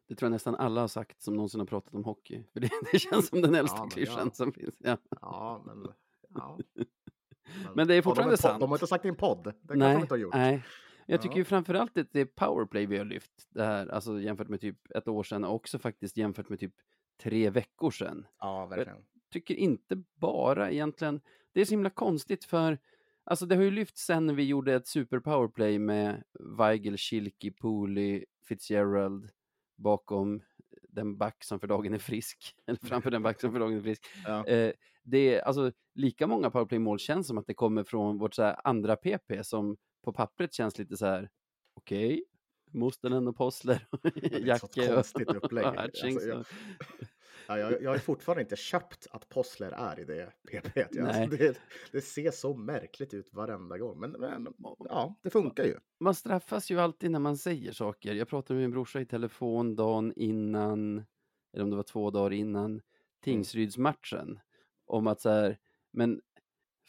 Det 0.08 0.14
tror 0.14 0.26
jag 0.26 0.32
nästan 0.32 0.54
alla 0.54 0.80
har 0.80 0.88
sagt 0.88 1.22
som 1.22 1.34
någonsin 1.34 1.60
har 1.60 1.66
pratat 1.66 1.94
om 1.94 2.04
hockey. 2.04 2.44
För 2.52 2.60
det, 2.60 2.70
det 2.92 2.98
känns 2.98 3.28
som 3.28 3.42
den 3.42 3.54
äldsta 3.54 3.78
Ja, 3.78 3.88
klyschan 3.88 4.20
ja. 4.24 4.30
som 4.34 4.52
finns. 4.52 4.74
Ja. 4.78 4.96
Ja, 5.20 5.62
men... 5.66 5.88
Ja. 6.28 6.58
Men 7.74 7.88
det 7.88 7.94
är 7.94 8.02
fortfarande 8.02 8.34
de, 8.34 8.42
sant. 8.42 8.60
De 8.60 8.70
har 8.70 8.76
inte 8.76 8.86
sagt 8.86 9.04
i 9.04 9.08
en 9.08 9.16
podd. 9.16 9.44
Det 9.44 9.52
kanske 9.52 9.74
de 9.74 9.78
nej, 9.78 10.00
inte 10.00 10.14
har 10.14 10.18
gjort. 10.18 10.34
nej. 10.34 10.64
Jag 11.06 11.22
tycker 11.22 11.36
ju 11.36 11.44
framförallt 11.44 11.98
att 11.98 12.12
det 12.12 12.20
är 12.20 12.24
powerplay 12.24 12.86
vi 12.86 12.98
har 12.98 13.04
lyft. 13.04 13.48
Det 13.50 13.64
här, 13.64 13.86
alltså 13.86 14.20
jämfört 14.20 14.48
med 14.48 14.60
typ 14.60 14.90
ett 14.90 15.08
år 15.08 15.22
sedan 15.22 15.44
och 15.44 15.54
också 15.54 15.78
faktiskt 15.78 16.16
jämfört 16.16 16.48
med 16.48 16.58
typ 16.58 16.74
tre 17.22 17.50
veckor 17.50 17.90
sedan. 17.90 18.26
Ja, 18.38 18.66
verkligen. 18.66 19.04
Tycker 19.30 19.54
inte 19.54 20.02
bara 20.14 20.70
egentligen, 20.70 21.20
det 21.52 21.60
är 21.60 21.64
så 21.64 21.70
himla 21.70 21.90
konstigt 21.90 22.44
för 22.44 22.78
Alltså 23.30 23.46
det 23.46 23.56
har 23.56 23.62
ju 23.62 23.70
lyft 23.70 23.98
sen 23.98 24.36
vi 24.36 24.44
gjorde 24.44 24.74
ett 24.74 24.86
super 24.86 25.20
powerplay 25.20 25.78
med 25.78 26.22
Weigel, 26.58 26.96
Schilke, 26.96 27.50
Pooley, 27.52 28.24
Fitzgerald 28.48 29.30
bakom 29.76 30.42
den 30.88 31.16
back 31.18 31.44
som 31.44 31.60
för 31.60 31.66
dagen 31.66 31.94
är 31.94 31.98
frisk. 31.98 32.54
Eller 32.66 32.78
framför 32.82 33.10
den 33.10 33.22
back 33.22 33.40
som 33.40 33.52
för 33.52 33.60
dagen 33.60 33.76
är 33.76 33.82
frisk. 33.82 34.04
Ja. 34.26 34.46
Eh, 34.46 34.72
det 35.02 35.34
är 35.34 35.40
alltså 35.40 35.72
lika 35.94 36.26
många 36.26 36.50
powerplay-mål 36.50 36.98
känns 36.98 37.26
som 37.26 37.38
att 37.38 37.46
det 37.46 37.54
kommer 37.54 37.84
från 37.84 38.18
vårt 38.18 38.34
så 38.34 38.42
andra 38.42 38.96
PP 38.96 39.44
som 39.44 39.76
på 40.04 40.12
pappret 40.12 40.52
känns 40.52 40.78
lite 40.78 40.96
så 40.96 41.06
här 41.06 41.30
okej, 41.74 42.24
och 42.82 43.36
Postler 43.36 43.86
och 43.90 44.06
är 44.06 44.56
sånt 44.58 44.76
Jacke 44.76 44.88
och, 44.88 44.94
konstigt 44.94 45.28
upplägg. 45.34 45.64
Alltså, 45.66 46.06
jag- 46.06 46.44
jag, 47.48 47.82
jag 47.82 47.90
har 47.90 47.98
fortfarande 47.98 48.42
inte 48.42 48.56
köpt 48.56 49.06
att 49.10 49.28
Possler 49.28 49.72
är 49.72 50.00
i 50.00 50.04
det 50.04 50.32
PP. 50.50 50.78
Alltså, 51.02 51.26
det, 51.36 51.58
det 51.92 52.00
ser 52.00 52.30
så 52.30 52.54
märkligt 52.56 53.14
ut 53.14 53.32
varenda 53.34 53.78
gång. 53.78 54.00
Men, 54.00 54.10
men 54.10 54.48
ja, 54.78 55.14
det 55.22 55.30
funkar 55.30 55.64
ju. 55.64 55.76
Man 56.00 56.14
straffas 56.14 56.70
ju 56.70 56.80
alltid 56.80 57.10
när 57.10 57.18
man 57.18 57.36
säger 57.36 57.72
saker. 57.72 58.14
Jag 58.14 58.28
pratade 58.28 58.54
med 58.54 58.62
min 58.64 58.70
brorsa 58.70 59.00
i 59.00 59.06
telefon 59.06 59.76
dagen 59.76 60.12
innan, 60.16 61.04
eller 61.52 61.64
om 61.64 61.70
det 61.70 61.76
var 61.76 61.82
två 61.82 62.10
dagar 62.10 62.32
innan, 62.32 62.80
Tingsrydsmatchen. 63.24 64.40
Om 64.86 65.06
att 65.06 65.20
så 65.20 65.28
här, 65.30 65.58
men, 65.92 66.20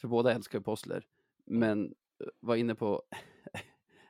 för 0.00 0.08
båda 0.08 0.32
älskar 0.34 0.58
ju 0.58 0.62
Possler, 0.62 1.06
men 1.46 1.84
eh, 2.20 2.26
var 2.40 2.56
inne 2.56 2.74
på, 2.74 3.02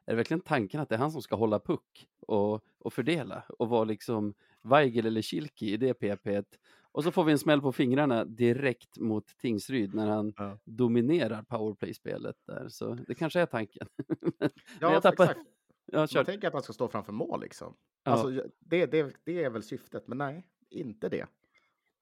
är 0.09 0.13
det 0.13 0.17
verkligen 0.17 0.41
tanken 0.41 0.81
att 0.81 0.89
det 0.89 0.95
är 0.95 0.99
han 0.99 1.11
som 1.13 1.23
ska 1.23 1.37
hålla 1.37 1.59
puck 1.61 2.09
och, 2.21 2.65
och 2.79 2.93
fördela 2.93 3.43
och 3.59 3.69
vara 3.69 3.85
liksom 3.85 4.35
Weigel 4.63 5.07
eller 5.07 5.23
Kilki 5.23 5.73
i 5.73 5.77
det 5.77 5.93
PP't? 6.01 6.45
Och 6.93 7.05
så 7.05 7.11
får 7.11 7.25
vi 7.25 7.33
en 7.33 7.39
smäll 7.39 7.61
på 7.61 7.73
fingrarna 7.73 8.25
direkt 8.25 8.99
mot 8.99 9.27
Tingsryd 9.39 9.95
när 9.95 10.07
han 10.09 10.33
Ja. 10.37 10.59
dominerar 10.65 11.43
powerplay-spelet 11.43 12.37
där. 12.47 12.69
Så 12.69 12.95
det 12.95 13.15
kanske 13.15 13.41
är 13.41 13.47
tanken. 13.47 13.89
Ja, 14.81 14.93
jag 14.93 15.03
tappar- 15.03 15.25
exakt. 15.25 15.41
Ja, 15.87 15.99
Man 15.99 16.09
kör. 16.09 16.25
tänker 16.25 16.47
att 16.49 16.53
han 16.55 16.63
ska 16.63 16.73
stå 16.73 16.89
framför 16.89 17.13
mål 17.13 17.41
liksom. 17.41 17.75
Ja. 18.05 18.13
Alltså, 18.13 18.49
det, 18.61 18.87
det, 18.87 19.17
det 19.25 19.45
är 19.45 19.51
väl 19.51 19.63
syftet, 19.63 20.09
men 20.09 20.19
nej, 20.19 20.47
inte 20.71 21.09
det. 21.09 21.27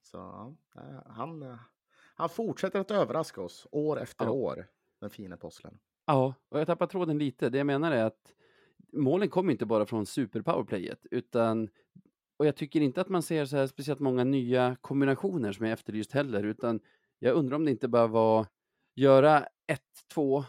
Så 0.02 0.18
han, 1.06 1.42
eh, 1.42 1.56
han 2.14 2.28
fortsätter 2.28 2.80
att 2.80 2.90
överraska 2.90 3.40
oss 3.40 3.66
år 3.70 4.00
efter 4.00 4.24
Ja. 4.24 4.30
år, 4.30 4.66
den 5.00 5.10
fina 5.10 5.36
Posslen. 5.36 5.78
Ja, 6.06 6.34
och 6.48 6.60
jag 6.60 6.66
tappar 6.66 6.86
tråden 6.86 7.18
lite. 7.18 7.48
Det 7.50 7.58
jag 7.58 7.66
menar 7.66 7.92
är 7.92 8.04
att 8.04 8.34
målen 8.92 9.28
kommer 9.28 9.52
inte 9.52 9.66
bara 9.66 9.86
från 9.86 10.06
superpowerplayet, 10.06 11.06
utan 11.10 11.68
och 12.38 12.46
jag 12.46 12.56
tycker 12.56 12.80
inte 12.80 13.00
att 13.00 13.08
man 13.08 13.22
ser 13.22 13.44
så 13.44 13.56
här 13.56 13.66
speciellt 13.66 14.00
många 14.00 14.24
nya 14.24 14.76
kombinationer 14.80 15.52
som 15.52 15.66
jag 15.66 15.72
efterlyst 15.72 16.12
heller, 16.12 16.42
utan 16.44 16.80
jag 17.18 17.34
undrar 17.36 17.56
om 17.56 17.64
det 17.64 17.70
inte 17.70 17.88
bara 17.88 18.06
var 18.06 18.46
göra 18.96 19.40
ett, 19.72 19.82
två 20.14 20.44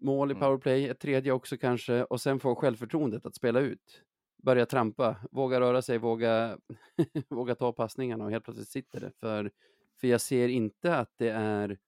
mål 0.00 0.30
i 0.30 0.34
Mm. 0.34 0.40
powerplay, 0.40 0.88
ett 0.88 1.00
tredje 1.00 1.32
också 1.32 1.56
kanske, 1.58 2.04
och 2.04 2.20
sen 2.20 2.40
få 2.40 2.54
självförtroendet 2.54 3.26
att 3.26 3.34
spela 3.34 3.60
ut. 3.60 4.02
Börja 4.42 4.66
trampa, 4.66 5.16
våga 5.32 5.60
röra 5.60 5.82
sig, 5.82 5.98
våga, 5.98 6.58
våga 7.30 7.54
ta 7.54 7.72
passningarna 7.72 8.24
och 8.24 8.30
helt 8.30 8.44
plötsligt 8.44 8.68
sitter 8.68 9.00
det. 9.00 9.12
För, 9.20 9.50
för 10.00 10.08
jag 10.08 10.20
ser 10.20 10.48
inte 10.48 10.96
att 10.96 11.12
det 11.18 11.28
är 11.30 11.78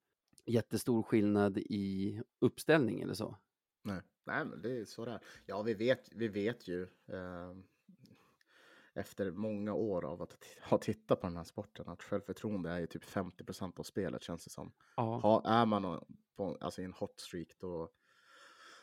jättestor 0.46 1.02
skillnad 1.02 1.58
i 1.58 2.20
uppställning 2.40 3.00
eller 3.00 3.14
så. 3.14 3.36
Nej, 3.82 4.00
nej 4.24 4.44
men 4.44 4.62
det 4.62 4.80
är 4.80 4.84
så 4.84 5.04
det 5.04 5.12
är. 5.12 5.20
Ja, 5.46 5.62
vi 5.62 5.74
vet, 5.74 6.08
vi 6.12 6.28
vet 6.28 6.68
ju 6.68 6.82
eh, 7.06 7.52
efter 8.94 9.30
många 9.30 9.74
år 9.74 10.04
av 10.04 10.22
att 10.22 10.36
ha 10.62 10.78
tittat 10.78 11.20
på 11.20 11.26
den 11.26 11.36
här 11.36 11.44
sporten 11.44 11.88
att 11.88 12.02
självförtroende 12.02 12.70
är 12.70 12.78
ju 12.80 12.86
typ 12.86 13.04
50% 13.04 13.80
av 13.80 13.82
spelet 13.82 14.22
känns 14.22 14.44
det 14.44 14.50
som. 14.50 14.72
Ja. 14.96 15.18
Ha, 15.18 15.42
är 15.46 15.66
man 15.66 16.04
på, 16.36 16.58
alltså 16.60 16.82
i 16.82 16.84
en 16.84 16.92
hot 16.92 17.20
streak 17.20 17.48
då, 17.60 17.90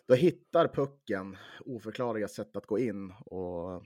då 0.05 0.13
hittar 0.13 0.67
pucken 0.67 1.37
oförklarliga 1.65 2.27
sätt 2.27 2.55
att 2.55 2.65
gå 2.65 2.79
in 2.79 3.11
och 3.11 3.83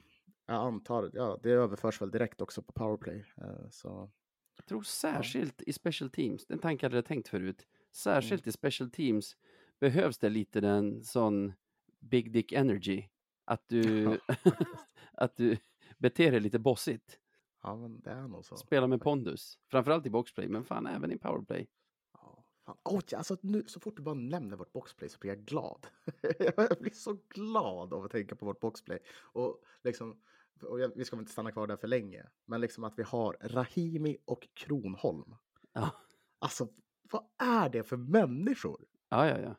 jag 0.48 0.56
antar, 0.56 1.12
ja, 1.14 1.40
det 1.44 1.52
överförs 1.52 2.02
väl 2.02 2.12
direkt 2.12 2.42
också 2.42 2.62
på 2.62 2.72
powerplay. 2.72 3.26
Eh, 3.38 3.70
så 3.72 4.12
Jag 4.56 4.66
tror 4.66 4.84
särskilt 4.84 5.62
i 5.62 5.74
special 5.74 6.10
teams, 6.10 6.46
den 6.46 6.60
tanken 6.60 6.88
hade 6.88 6.98
jag 6.98 7.06
tänkt 7.06 7.28
förut, 7.28 7.68
särskilt 7.92 8.48
i 8.48 8.52
special 8.52 8.90
teams 8.90 9.36
behövs 9.80 10.18
det 10.18 10.30
lite 10.30 10.62
den 10.62 11.04
sån 11.04 11.54
big 12.00 12.32
dick 12.32 12.52
energy. 12.52 13.04
Att 13.46 13.70
du, 13.70 14.20
att 15.14 15.38
du 15.38 15.58
beter 15.98 16.32
dig 16.32 16.40
lite 16.40 16.60
bossigt. 16.60 17.20
ja, 17.64 17.76
men 17.76 18.02
det 18.02 18.12
är 18.12 18.28
nog 18.28 18.46
så. 18.46 18.56
Spela 18.56 18.88
med 18.88 19.02
pondus. 19.02 19.60
Framförallt 19.72 20.06
i 20.06 20.10
boxplay, 20.10 20.48
men 20.48 20.64
fan 20.64 20.88
även 20.88 21.12
i 21.12 21.18
powerplay. 21.18 21.68
Ja, 22.14 22.46
fan. 22.66 23.02
Alltså 23.16 23.38
nu, 23.42 23.64
så 23.68 23.80
fort 23.80 23.98
du 23.98 24.04
bara 24.04 24.16
nämner 24.16 24.58
vårt 24.58 24.74
boxplay 24.74 25.10
så 25.10 25.18
blir 25.20 25.32
jag 25.32 25.46
glad. 25.46 25.88
jag 26.40 26.78
blir 26.80 26.94
så 26.94 27.18
glad 27.30 27.94
av 27.94 28.06
att 28.06 28.12
tänka 28.12 28.36
på 28.36 28.46
vårt 28.46 28.60
boxplay. 28.60 29.00
Och 29.22 29.62
liksom, 29.84 30.22
och 30.62 30.80
jag, 30.80 30.92
vi 30.96 31.06
ska 31.06 31.16
väl 31.16 31.22
inte 31.24 31.32
stanna 31.32 31.52
kvar 31.52 31.68
där 31.68 31.76
för 31.78 31.88
länge, 31.88 32.24
men 32.46 32.62
liksom 32.62 32.84
att 32.84 33.00
vi 33.00 33.04
har 33.04 33.38
Rahimi 33.42 34.18
och 34.26 34.48
Kronholm. 34.54 35.36
Ja, 35.74 35.92
Alltså, 36.40 36.68
vad 37.12 37.24
är 37.38 37.70
det 37.70 37.84
för 37.84 37.98
människor? 37.98 38.86
ja, 39.10 39.28
ja. 39.28 39.38
ja. 39.40 39.56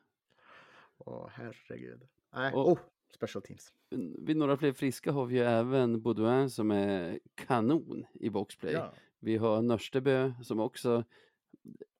Åh, 0.97 1.29
herregud. 1.33 2.07
Nej, 2.33 2.53
Och- 2.53 2.71
oh, 2.71 2.79
special 3.15 3.41
teams. 3.41 3.73
Vid 4.19 4.37
några 4.37 4.57
fler 4.57 4.73
friska 4.73 5.11
har 5.11 5.25
vi 5.25 5.35
ju 5.35 5.43
även 5.43 6.01
Baudouin 6.01 6.49
som 6.49 6.71
är 6.71 7.19
kanon 7.35 8.05
i 8.13 8.29
boxplay. 8.29 8.73
Ja. 8.73 8.93
Vi 9.19 9.37
har 9.37 9.61
Nörstebö 9.61 10.33
som 10.43 10.59
också 10.59 11.03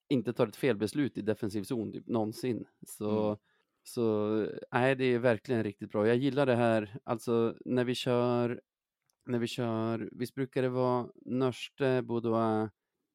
inte 0.08 0.34
tar 0.34 0.48
ett 0.48 0.56
felbeslut 0.56 1.18
i 1.18 1.22
defensiv 1.22 1.64
zon 1.64 1.92
typ, 1.92 2.08
någonsin. 2.08 2.66
Så, 2.88 3.26
Mm. 3.28 3.38
så 3.84 4.28
nej, 4.72 4.96
det 4.96 5.06
är 5.06 5.20
verkligen 5.20 5.64
riktigt 5.64 5.92
bra. 5.92 6.08
Jag 6.08 6.18
gillar 6.18 6.46
det 6.46 6.56
här, 6.56 6.98
alltså 7.04 7.56
när 7.66 7.84
vi 7.84 7.96
kör, 7.96 8.62
när 9.28 9.40
vi 9.40 9.48
kör, 9.48 10.10
visst 10.12 10.36
brukar 10.36 10.62
det 10.62 10.70
vara 10.70 11.08
Nörste, 11.26 12.02
Baudouin, 12.02 12.70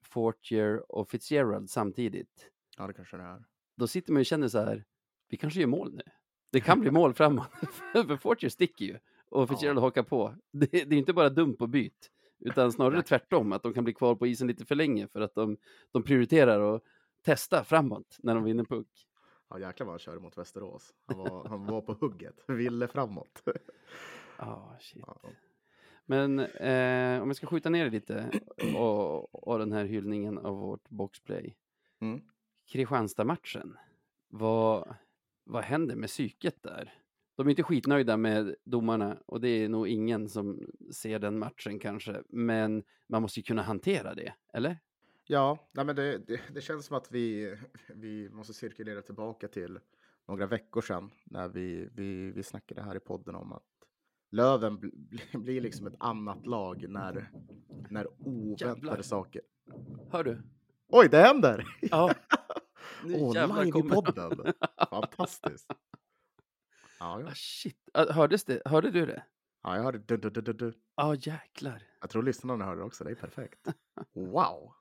Fortier 0.04 0.92
och 0.92 1.08
Fitzgerald 1.10 1.70
samtidigt. 1.70 2.50
ja, 2.78 2.86
det 2.86 2.92
kanske 2.92 3.16
det 3.16 3.22
är. 3.22 3.44
Då 3.76 3.86
sitter 3.86 4.12
man 4.12 4.20
och 4.20 4.26
känner 4.26 4.48
så 4.48 4.58
här, 4.58 4.84
vi 5.28 5.36
kanske 5.36 5.60
gör 5.60 5.66
mål 5.66 5.94
nu. 5.94 6.02
Det 6.52 6.60
kan 6.60 6.80
bli 6.80 6.90
mål 7.00 7.14
framåt, 7.14 7.50
för 7.92 8.16
Fortier 8.16 8.50
sticker 8.50 8.84
ju 8.84 8.98
och 9.28 9.48
Fitzgerald 9.48 9.78
hakar 9.78 10.02
på. 10.02 10.34
Det, 10.52 10.66
det 10.66 10.94
är 10.94 10.98
inte 10.98 11.12
bara 11.12 11.28
dumt 11.30 11.56
på 11.56 11.66
byt, 11.66 12.10
utan 12.38 12.72
snarare 12.72 13.02
tvärtom, 13.02 13.52
att 13.52 13.62
de 13.62 13.72
kan 13.74 13.84
bli 13.84 13.92
kvar 13.92 14.14
på 14.14 14.26
isen 14.26 14.46
lite 14.46 14.64
för 14.64 14.74
länge 14.74 15.08
för 15.08 15.20
att 15.20 15.34
de, 15.34 15.56
de 15.92 16.02
prioriterar 16.02 16.74
att 16.74 16.82
testa 17.24 17.64
framåt 17.64 18.16
när 18.18 18.34
de 18.34 18.44
vinner 18.44 18.64
puck. 18.64 19.06
Ja, 19.48 19.58
jäklar 19.58 19.86
vad 19.86 19.92
han 19.92 19.98
körde 19.98 20.20
mot 20.20 20.38
Västerås. 20.38 20.94
Han 21.06 21.18
var, 21.18 21.48
han 21.48 21.66
var 21.66 21.80
på 21.80 21.92
hugget, 21.92 22.44
ville 22.48 22.88
framåt. 22.88 23.42
Ah, 24.36 24.78
shit. 24.80 25.02
Ja. 25.06 25.30
Men 26.06 26.38
eh, 26.38 27.22
om 27.22 27.28
jag 27.28 27.36
ska 27.36 27.46
skjuta 27.46 27.70
ner 27.70 27.84
det 27.84 27.90
lite 27.90 28.30
och, 28.76 29.48
och 29.48 29.58
den 29.58 29.72
här 29.72 29.84
hyllningen 29.84 30.38
av 30.38 30.56
vårt 30.56 30.88
boxplay. 30.88 31.56
Mm. 32.00 32.22
Kristianstad-matchen, 32.66 33.76
vad, 34.28 34.94
vad 35.44 35.64
händer 35.64 35.96
med 35.96 36.08
psyket 36.08 36.62
där? 36.62 36.94
De 37.34 37.46
är 37.46 37.50
inte 37.50 37.62
skitnöjda 37.62 38.16
med 38.16 38.54
domarna 38.64 39.18
och 39.26 39.40
det 39.40 39.48
är 39.48 39.68
nog 39.68 39.88
ingen 39.88 40.28
som 40.28 40.60
ser 40.92 41.18
den 41.18 41.38
matchen 41.38 41.78
kanske, 41.78 42.22
men 42.28 42.82
man 43.06 43.22
måste 43.22 43.40
ju 43.40 43.44
kunna 43.44 43.62
hantera 43.62 44.14
det, 44.14 44.34
eller? 44.52 44.78
Ja, 45.24 45.58
nej 45.72 45.84
men 45.84 45.96
det, 45.96 46.18
det, 46.18 46.40
det 46.54 46.60
känns 46.60 46.86
som 46.86 46.96
att 46.96 47.12
vi, 47.12 47.56
vi 47.94 48.28
måste 48.30 48.54
cirkulera 48.54 49.02
tillbaka 49.02 49.48
till 49.48 49.78
några 50.28 50.46
veckor 50.46 50.80
sedan 50.80 51.10
när 51.24 51.48
vi, 51.48 51.88
vi, 51.92 52.30
vi 52.30 52.42
snackade 52.42 52.82
här 52.82 52.96
i 52.96 53.00
podden 53.00 53.34
om 53.34 53.52
att 53.52 53.71
Löven 54.32 54.78
bl, 54.78 54.88
bli- 54.92 55.38
blir 55.38 55.60
liksom 55.60 55.86
ett 55.86 55.96
annat 55.98 56.46
lag 56.46 56.86
när, 56.88 57.30
när 57.90 58.06
oväntade 58.18 58.70
Jävlar. 58.70 59.02
saker. 59.02 59.42
Hör 60.10 60.24
du? 60.24 60.42
Oj, 60.88 61.08
det 61.10 61.18
händer! 61.18 61.66
Ja, 61.80 62.14
live 63.04 63.68
i 63.68 63.82
podden! 63.82 64.52
Fantastiskt! 64.90 65.66
Ja, 67.00 67.20
ja. 67.20 67.26
Ah, 67.26 67.32
shit, 67.34 67.76
Ah, 67.94 68.12
hördes 68.12 68.44
det? 68.44 68.62
Hörde 68.64 68.90
du 68.90 69.06
det? 69.06 69.22
ja 69.62 69.76
jag 69.76 69.82
hörde 69.82 69.98
du, 69.98 70.16
du, 70.16 70.30
du, 70.30 70.52
du. 70.52 70.72
Ja, 70.96 71.14
jäklar. 71.14 71.82
Jag 72.00 72.10
tror 72.10 72.22
lyssnarna 72.22 72.64
hörde 72.64 72.80
det 72.80 72.84
också, 72.84 73.04
det 73.04 73.10
är 73.10 73.14
perfekt. 73.14 73.68
Wow! 74.14 74.72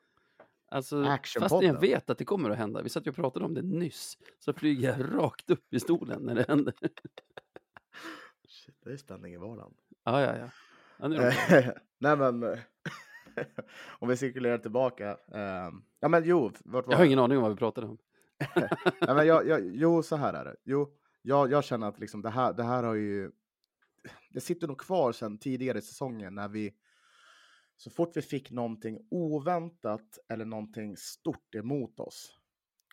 Alltså, 0.72 1.18
fast 1.40 1.62
jag 1.64 1.80
vet 1.82 2.10
att 2.10 2.18
det 2.18 2.26
kommer 2.26 2.50
att 2.50 2.58
hända, 2.58 2.82
vi 2.82 2.90
satt 2.90 3.06
ju 3.08 3.10
och 3.10 3.16
pratade 3.16 3.46
om 3.46 3.54
det 3.54 3.62
nyss, 3.62 4.18
så 4.40 4.54
flyger 4.54 4.90
jag 4.98 5.16
rakt 5.24 5.50
upp 5.50 5.74
i 5.74 5.80
stolen 5.80 6.22
när 6.24 6.36
det 6.36 6.46
händer. 6.48 6.74
Shit, 8.52 8.76
det 8.84 8.92
är 8.92 8.98
spänning 8.98 9.34
i 9.34 9.38
vardagen. 9.38 9.74
Ja, 10.04 10.22
ja, 10.22 10.38
ja. 10.38 10.50
ja. 11.10 11.28
Eh, 11.28 11.70
Nej 11.98 12.18
men, 12.18 12.44
om 14.00 14.10
vi 14.10 14.18
cirkulerar 14.18 14.58
tillbaka. 14.58 15.10
eh, 15.12 15.70
ja 16.00 16.08
men 16.08 16.24
jo, 16.26 16.52
vart 16.64 16.88
var 16.88 16.94
jag 16.94 16.98
har 16.98 17.06
ingen 17.06 17.20
aning 17.20 17.38
om 17.38 17.42
vad 17.42 17.52
vi 17.52 17.58
pratade 17.58 17.88
om. 17.88 17.98
Nej, 19.02 19.16
men 19.16 19.28
jag, 19.28 19.48
jag, 19.48 19.76
jo, 19.76 20.04
så 20.04 20.16
här 20.16 20.34
är 20.34 20.46
det. 20.46 20.56
Jo, 20.64 20.98
jag, 21.22 21.52
jag 21.52 21.64
känner 21.64 21.88
att 21.88 22.00
liksom 22.00 22.22
det, 22.22 22.30
här, 22.30 22.54
det 22.54 22.64
här 22.64 22.84
har 22.84 22.96
ju... 22.96 23.32
Det 24.30 24.42
sitter 24.42 24.68
nog 24.68 24.80
kvar 24.80 25.12
sedan 25.12 25.38
tidigare 25.38 25.78
i 25.78 25.82
säsongen 25.82 26.36
när 26.36 26.48
vi... 26.48 26.74
Så 27.78 27.90
fort 27.90 28.18
vi 28.18 28.22
fick 28.22 28.52
någonting 28.52 29.08
oväntat 29.12 30.20
eller 30.30 30.46
någonting 30.46 30.98
stort 30.98 31.56
emot 31.56 32.00
oss 32.00 32.41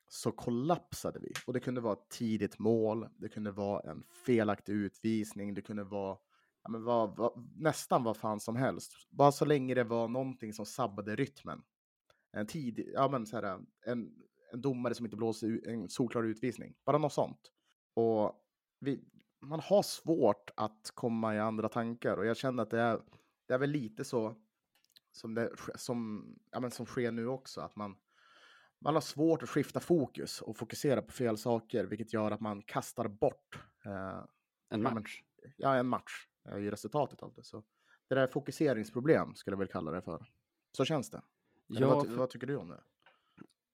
så 0.09 0.33
kollapsade 0.33 1.19
vi. 1.21 1.33
Och 1.47 1.53
det 1.53 1.61
kunde 1.61 1.81
vara 1.81 1.93
ett 1.93 2.09
tidigt 2.09 2.59
mål, 2.59 3.09
det 3.17 3.29
kunde 3.29 3.51
vara 3.51 3.91
en 3.91 4.05
felaktig 4.27 4.73
utvisning, 4.73 5.55
det 5.55 5.63
kunde 5.63 5.85
vara 5.85 6.19
ja, 6.63 6.71
men 6.71 6.85
vad, 6.85 7.17
vad, 7.17 7.49
nästan 7.57 8.05
vad 8.05 8.17
fan 8.17 8.41
som 8.41 8.57
helst. 8.57 8.93
Bara 9.11 9.33
så 9.33 9.45
länge 9.45 9.75
det 9.75 9.85
var 9.85 10.09
någonting 10.09 10.53
som 10.53 10.67
sabbade 10.67 11.17
rytmen. 11.17 11.63
En 12.33 12.47
tid, 12.47 12.91
ja 12.95 13.09
men 13.09 13.27
så 13.27 13.37
här, 13.37 13.45
en, 13.87 14.13
en 14.53 14.61
domare 14.61 14.95
som 14.95 15.07
inte 15.07 15.17
blåser 15.17 15.69
en 15.69 15.89
solklar 15.89 16.23
utvisning. 16.23 16.75
Bara 16.85 16.99
något 16.99 17.13
sånt. 17.13 17.53
Och 17.95 18.45
vi, 18.81 19.01
man 19.41 19.61
har 19.61 19.83
svårt 19.83 20.51
att 20.57 20.91
komma 20.95 21.35
i 21.35 21.39
andra 21.39 21.69
tankar 21.69 22.17
och 22.17 22.27
jag 22.27 22.37
känner 22.37 22.63
att 22.63 22.71
det 22.71 22.81
är, 22.81 23.01
det 23.47 23.55
är 23.55 23.59
väl 23.59 23.71
lite 23.71 24.05
så 24.05 24.37
som, 25.13 25.35
det, 25.35 25.51
som, 25.75 26.27
ja, 26.51 26.61
men 26.61 26.71
som 26.71 26.87
sker 26.87 27.13
nu 27.13 27.27
också, 27.27 27.61
att 27.61 27.77
man, 27.77 27.97
man 28.81 28.95
har 28.95 29.01
svårt 29.01 29.43
att 29.43 29.49
skifta 29.49 29.81
fokus 29.81 30.43
och 30.43 30.57
fokusera 30.57 31.03
på 31.03 31.13
fel 31.13 31.39
saker, 31.39 31.85
vilket 31.85 32.13
gör 32.13 32.31
att 32.31 32.41
man 32.41 32.63
kastar 32.63 33.09
bort 33.09 33.59
eh, 33.85 34.25
En 34.69 34.83
match. 34.83 35.23
ja, 35.57 35.75
en 35.75 35.89
match 35.89 36.27
eh, 36.49 36.57
i 36.57 36.71
resultatet 36.71 37.23
av 37.23 37.33
det. 37.35 37.43
Så 37.45 37.63
det 38.09 38.15
där 38.15 38.23
är 38.23 38.27
fokuseringsproblem 38.27 39.35
skulle 39.35 39.55
jag 39.55 39.59
väl 39.59 39.69
kalla 39.69 39.91
det 39.91 40.03
för. 40.03 40.27
Så 40.73 40.85
känns 40.85 41.11
det. 41.11 41.23
Ja, 41.67 41.89
vad, 41.89 42.07
vad 42.07 42.31
tycker 42.31 42.47
du 42.47 42.57
om 42.57 42.69
det? 42.69 42.81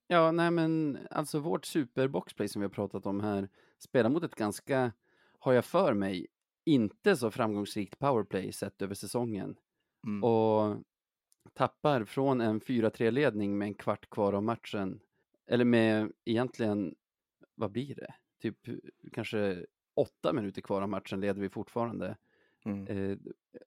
Ja, 0.06 0.32
nej 0.32 0.50
men 0.50 0.98
alltså 1.10 1.38
vårt 1.38 1.64
superboxplay 1.64 2.48
som 2.48 2.60
vi 2.60 2.64
har 2.66 2.70
pratat 2.70 3.06
om 3.06 3.20
här 3.20 3.48
spelar 3.78 4.10
mot 4.10 4.22
ett 4.22 4.34
ganska, 4.34 4.92
har 5.38 5.52
jag 5.52 5.64
för 5.64 5.94
mig, 5.94 6.26
inte 6.64 7.16
så 7.16 7.30
framgångsrikt 7.30 7.98
powerplay 7.98 8.52
sett 8.52 8.82
över 8.82 8.94
säsongen. 8.94 9.56
Mm. 10.06 10.24
Och 10.24 10.76
tappar 11.52 12.04
från 12.04 12.40
en 12.40 12.60
4-3-ledning 12.60 13.58
med 13.58 13.68
en 13.68 13.74
kvart 13.74 14.10
kvar 14.10 14.32
av 14.32 14.42
matchen, 14.42 15.00
eller 15.46 15.64
med 15.64 16.12
egentligen, 16.24 16.94
vad 17.54 17.70
blir 17.72 17.94
det? 17.94 18.14
Typ 18.42 18.58
kanske 19.12 19.66
åtta 19.94 20.32
minuter 20.32 20.62
kvar 20.62 20.82
av 20.82 20.88
matchen 20.88 21.20
leder 21.20 21.40
vi 21.40 21.48
fortfarande. 21.48 22.16
Mm. 22.64 22.86
Eh, 22.86 23.18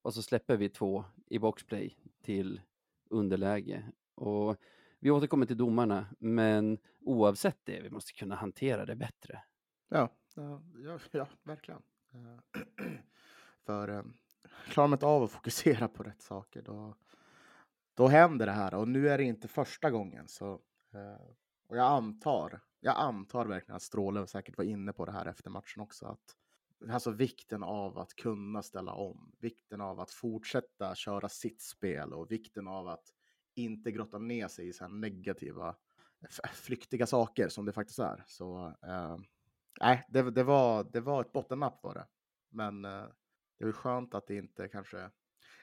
och 0.02 0.14
så 0.14 0.22
släpper 0.22 0.58
vi 0.58 0.70
två 0.70 1.06
i 1.28 1.40
boxplay 1.40 1.98
till 2.24 2.62
underläge. 3.10 3.84
Och 4.16 4.58
vi 5.00 5.12
återkommer 5.12 5.46
till 5.46 5.58
domarna, 5.58 6.06
men 6.20 6.78
oavsett 7.00 7.60
det, 7.64 7.82
vi 7.82 7.90
måste 7.90 8.14
kunna 8.14 8.36
hantera 8.36 8.86
det 8.86 8.96
bättre. 8.96 9.44
Ja, 9.90 10.10
ja, 10.36 10.62
ja, 11.12 11.28
verkligen. 11.44 11.82
Eh, 12.14 12.62
För 13.66 13.90
eh, 13.90 14.04
klarar 14.70 14.88
man 14.88 14.96
inte 14.96 15.06
av 15.06 15.24
att 15.24 15.32
fokusera 15.32 15.88
på 15.88 16.04
rätt 16.04 16.22
saker, 16.22 16.62
då, 16.62 16.96
då 17.98 18.08
händer 18.08 18.46
det 18.46 18.52
här. 18.52 18.74
Och 18.74 18.88
nu 18.88 19.10
är 19.10 19.18
det 19.18 19.24
inte 19.24 19.48
första 19.48 19.92
gången. 19.92 20.28
Så, 20.28 20.54
eh, 20.94 21.28
och 21.68 21.78
jag 21.78 21.86
antar, 21.86 22.62
jag 22.80 22.96
antar 22.98 23.46
verkligen 23.46 23.76
att 23.76 23.82
Stråle 23.82 24.28
säkert 24.28 24.58
var 24.58 24.66
inne 24.66 24.94
på 24.94 25.06
det 25.06 25.12
här 25.12 25.26
efter 25.26 25.50
matchen 25.50 25.82
också. 25.82 26.06
Att, 26.06 26.36
alltså 26.92 27.12
vikten 27.12 27.64
av 27.64 27.98
att 27.98 28.16
kunna 28.16 28.62
ställa 28.62 28.94
om, 28.94 29.32
vikten 29.40 29.82
av 29.82 30.00
att 30.00 30.12
fortsätta 30.12 30.96
köra 30.96 31.30
sitt 31.30 31.62
spel 31.62 32.14
och 32.14 32.32
vikten 32.32 32.68
av 32.68 32.88
att 32.88 33.14
inte 33.56 33.92
grotta 33.92 34.18
ner 34.18 34.48
sig 34.48 34.68
i 34.68 34.74
så 34.74 34.84
här 34.84 34.92
negativa, 34.92 35.76
flyktiga 36.54 37.06
saker 37.06 37.50
som 37.50 37.66
det 37.66 37.74
faktiskt 37.74 38.00
är. 38.00 38.24
Så 38.28 38.74
eh, 38.84 39.18
det, 40.08 40.32
det, 40.32 40.44
var, 40.44 40.84
det 40.84 41.02
var 41.02 41.22
ett 41.22 41.34
bottennapp 41.34 41.84
var 41.84 41.94
det. 41.94 42.08
Men 42.50 42.86
eh, 42.86 43.06
det 43.58 43.66
var 43.66 43.72
skönt 43.72 44.16
att 44.16 44.28
det 44.28 44.36
inte 44.36 44.68
kanske... 44.68 45.10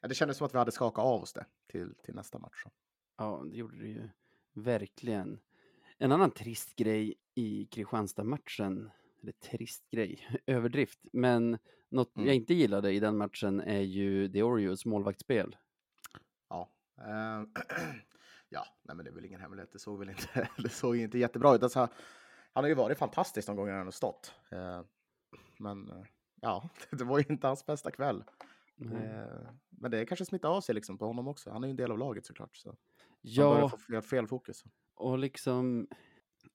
Det 0.09 0.15
kändes 0.15 0.37
som 0.37 0.45
att 0.47 0.55
vi 0.55 0.59
hade 0.59 0.73
skakat 0.73 1.05
av 1.05 1.23
oss 1.23 1.33
det 1.33 1.45
till, 1.67 1.95
till 2.03 2.15
nästa 2.15 2.39
match. 2.39 2.63
Så. 2.63 2.71
Ja, 3.17 3.43
det 3.51 3.57
gjorde 3.57 3.79
det 3.79 3.89
ju 3.89 4.09
verkligen. 4.53 5.39
En 5.99 6.13
annan 6.13 6.31
trist 6.31 6.77
grej 6.77 7.15
i 7.35 7.67
Kristianstad-matchen, 7.67 8.91
eller 9.23 9.33
trist 9.33 9.91
grej, 9.91 10.39
överdrift, 10.47 11.01
men 11.13 11.59
något 11.89 12.17
Mm. 12.17 12.27
jag 12.27 12.37
inte 12.37 12.55
gillade 12.55 12.93
i 12.93 13.01
den 13.01 13.17
matchen 13.17 13.61
är 13.61 13.81
ju 13.81 14.29
The 14.29 14.43
Oreos 14.43 14.85
målvaktsspel. 14.87 15.57
Ja, 16.49 16.69
eh, 16.99 17.43
ja 18.49 18.67
nej, 18.83 18.97
men 18.97 19.05
det 19.05 19.11
är 19.11 19.15
väl 19.15 19.25
ingen 19.25 19.41
hemlighet. 19.41 19.73
Det 19.73 19.79
såg 19.79 19.99
väl 19.99 20.09
inte, 20.11 20.49
det 20.59 20.69
såg 20.69 20.97
inte 20.97 21.19
jättebra 21.19 21.55
ut. 21.55 21.63
Alltså, 21.63 21.89
han 22.53 22.65
har 22.65 22.69
ju 22.69 22.75
varit 22.75 22.99
fantastisk 22.99 23.47
de 23.47 23.57
gånger 23.57 23.73
han 23.73 23.87
har 23.87 23.91
stått. 23.91 24.35
Eh, 24.51 24.81
men 25.59 25.91
eh, 25.91 26.05
ja, 26.41 26.69
det 26.91 27.05
var 27.05 27.19
ju 27.19 27.25
inte 27.29 27.47
hans 27.47 27.67
bästa 27.67 27.91
kväll. 27.91 28.25
Mm. 28.81 28.97
Eh, 28.97 29.51
men 29.71 29.91
det 29.91 30.07
kanske 30.07 30.25
smittar 30.25 30.49
av 30.49 30.61
sig 30.61 30.75
liksom 30.75 30.99
på 30.99 31.07
honom 31.07 31.29
också. 31.29 31.51
Han 31.51 31.65
är 31.65 31.69
ju 31.69 31.71
en 31.71 31.77
del 31.77 31.91
av 31.93 31.99
laget 31.99 32.27
såklart. 32.27 32.57
Så. 32.57 32.69
Han 32.69 32.77
Ja, 33.21 33.49
börjar 33.49 33.65
få 33.65 33.77
fel, 33.79 34.03
fel 34.03 34.27
fokus. 34.27 34.65
och 34.97 35.19
liksom 35.19 35.89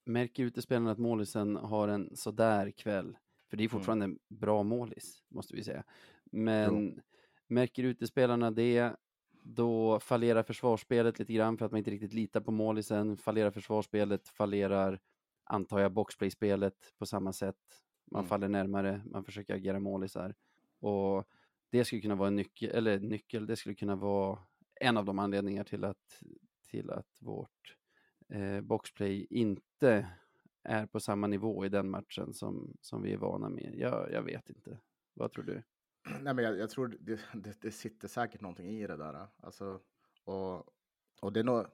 märker 0.06 0.44
utespelarna 0.44 0.92
att 0.92 0.98
målisen 0.98 1.56
har 1.56 1.88
en 1.88 2.16
sådär 2.16 2.72
kväll, 2.72 3.18
för 3.50 3.58
det 3.58 3.64
är 3.64 3.70
fortfarande 3.70 4.06
en 4.06 4.20
bra 4.30 4.64
målis, 4.64 5.24
måste 5.30 5.56
vi 5.56 5.64
säga. 5.64 5.84
Men 6.32 7.02
märker 7.48 7.84
utespelarna 7.84 8.52
det, 8.52 8.96
då 9.44 10.00
fallerar 10.00 10.44
försvarsspelet 10.44 11.20
lite 11.20 11.34
grann 11.34 11.58
för 11.58 11.66
att 11.66 11.72
man 11.72 11.78
inte 11.80 11.92
riktigt 11.92 12.14
litar 12.14 12.42
på 12.42 12.52
målisen, 12.52 13.18
fallerar 13.18 13.52
försvarsspelet, 13.52 14.30
fallerar, 14.30 15.00
antar 15.44 15.80
jag, 15.80 15.94
boxplay-spelet 15.94 16.94
på 17.00 17.06
samma 17.06 17.34
sätt. 17.34 17.56
Man 18.12 18.20
Mm. 18.22 18.30
faller 18.30 18.48
närmare, 18.50 19.04
man 19.06 19.24
försöker 19.26 19.56
agera 19.56 19.80
målisar. 19.80 20.36
Och 20.80 21.26
det 21.70 21.86
skulle 21.86 22.02
kunna 22.02 22.16
vara 22.16 22.28
en 22.28 22.36
nyckel, 22.36 22.76
eller 22.76 23.00
nyckel, 23.00 23.46
det 23.46 23.56
skulle 23.56 23.76
kunna 23.76 23.96
vara 23.96 24.40
en 24.80 24.98
av 24.98 25.06
de 25.06 25.20
anledningar 25.20 25.64
till 25.64 25.84
att, 25.84 26.24
till 26.68 26.92
att 26.92 27.18
vårt 27.20 27.78
eh, 28.30 28.62
boxplay 28.62 29.28
inte 29.30 30.10
är 30.64 30.86
på 30.86 31.00
samma 31.00 31.28
nivå 31.28 31.66
i 31.66 31.70
den 31.70 31.90
matchen 31.90 32.34
som, 32.34 32.78
som 32.82 33.02
vi 33.02 33.14
är 33.14 33.18
vana 33.18 33.50
med. 33.50 33.74
Jag, 33.78 34.12
jag 34.12 34.22
vet 34.22 34.50
inte. 34.50 34.80
Vad 35.14 35.32
tror 35.32 35.44
du? 35.44 35.64
Nej, 36.22 36.34
men 36.34 36.46
jag, 36.46 36.58
jag 36.58 36.70
tror 36.70 36.98
det, 37.00 37.20
det, 37.34 37.62
det 37.62 37.72
sitter 37.72 38.08
säkert 38.08 38.42
någonting 38.42 38.70
i 38.70 38.88
det 38.88 38.98
där. 38.98 39.28
Alltså, 39.40 39.80
och, 40.24 40.66
och 41.22 41.34
det 41.34 41.40
är 41.40 41.44
nog 41.44 41.66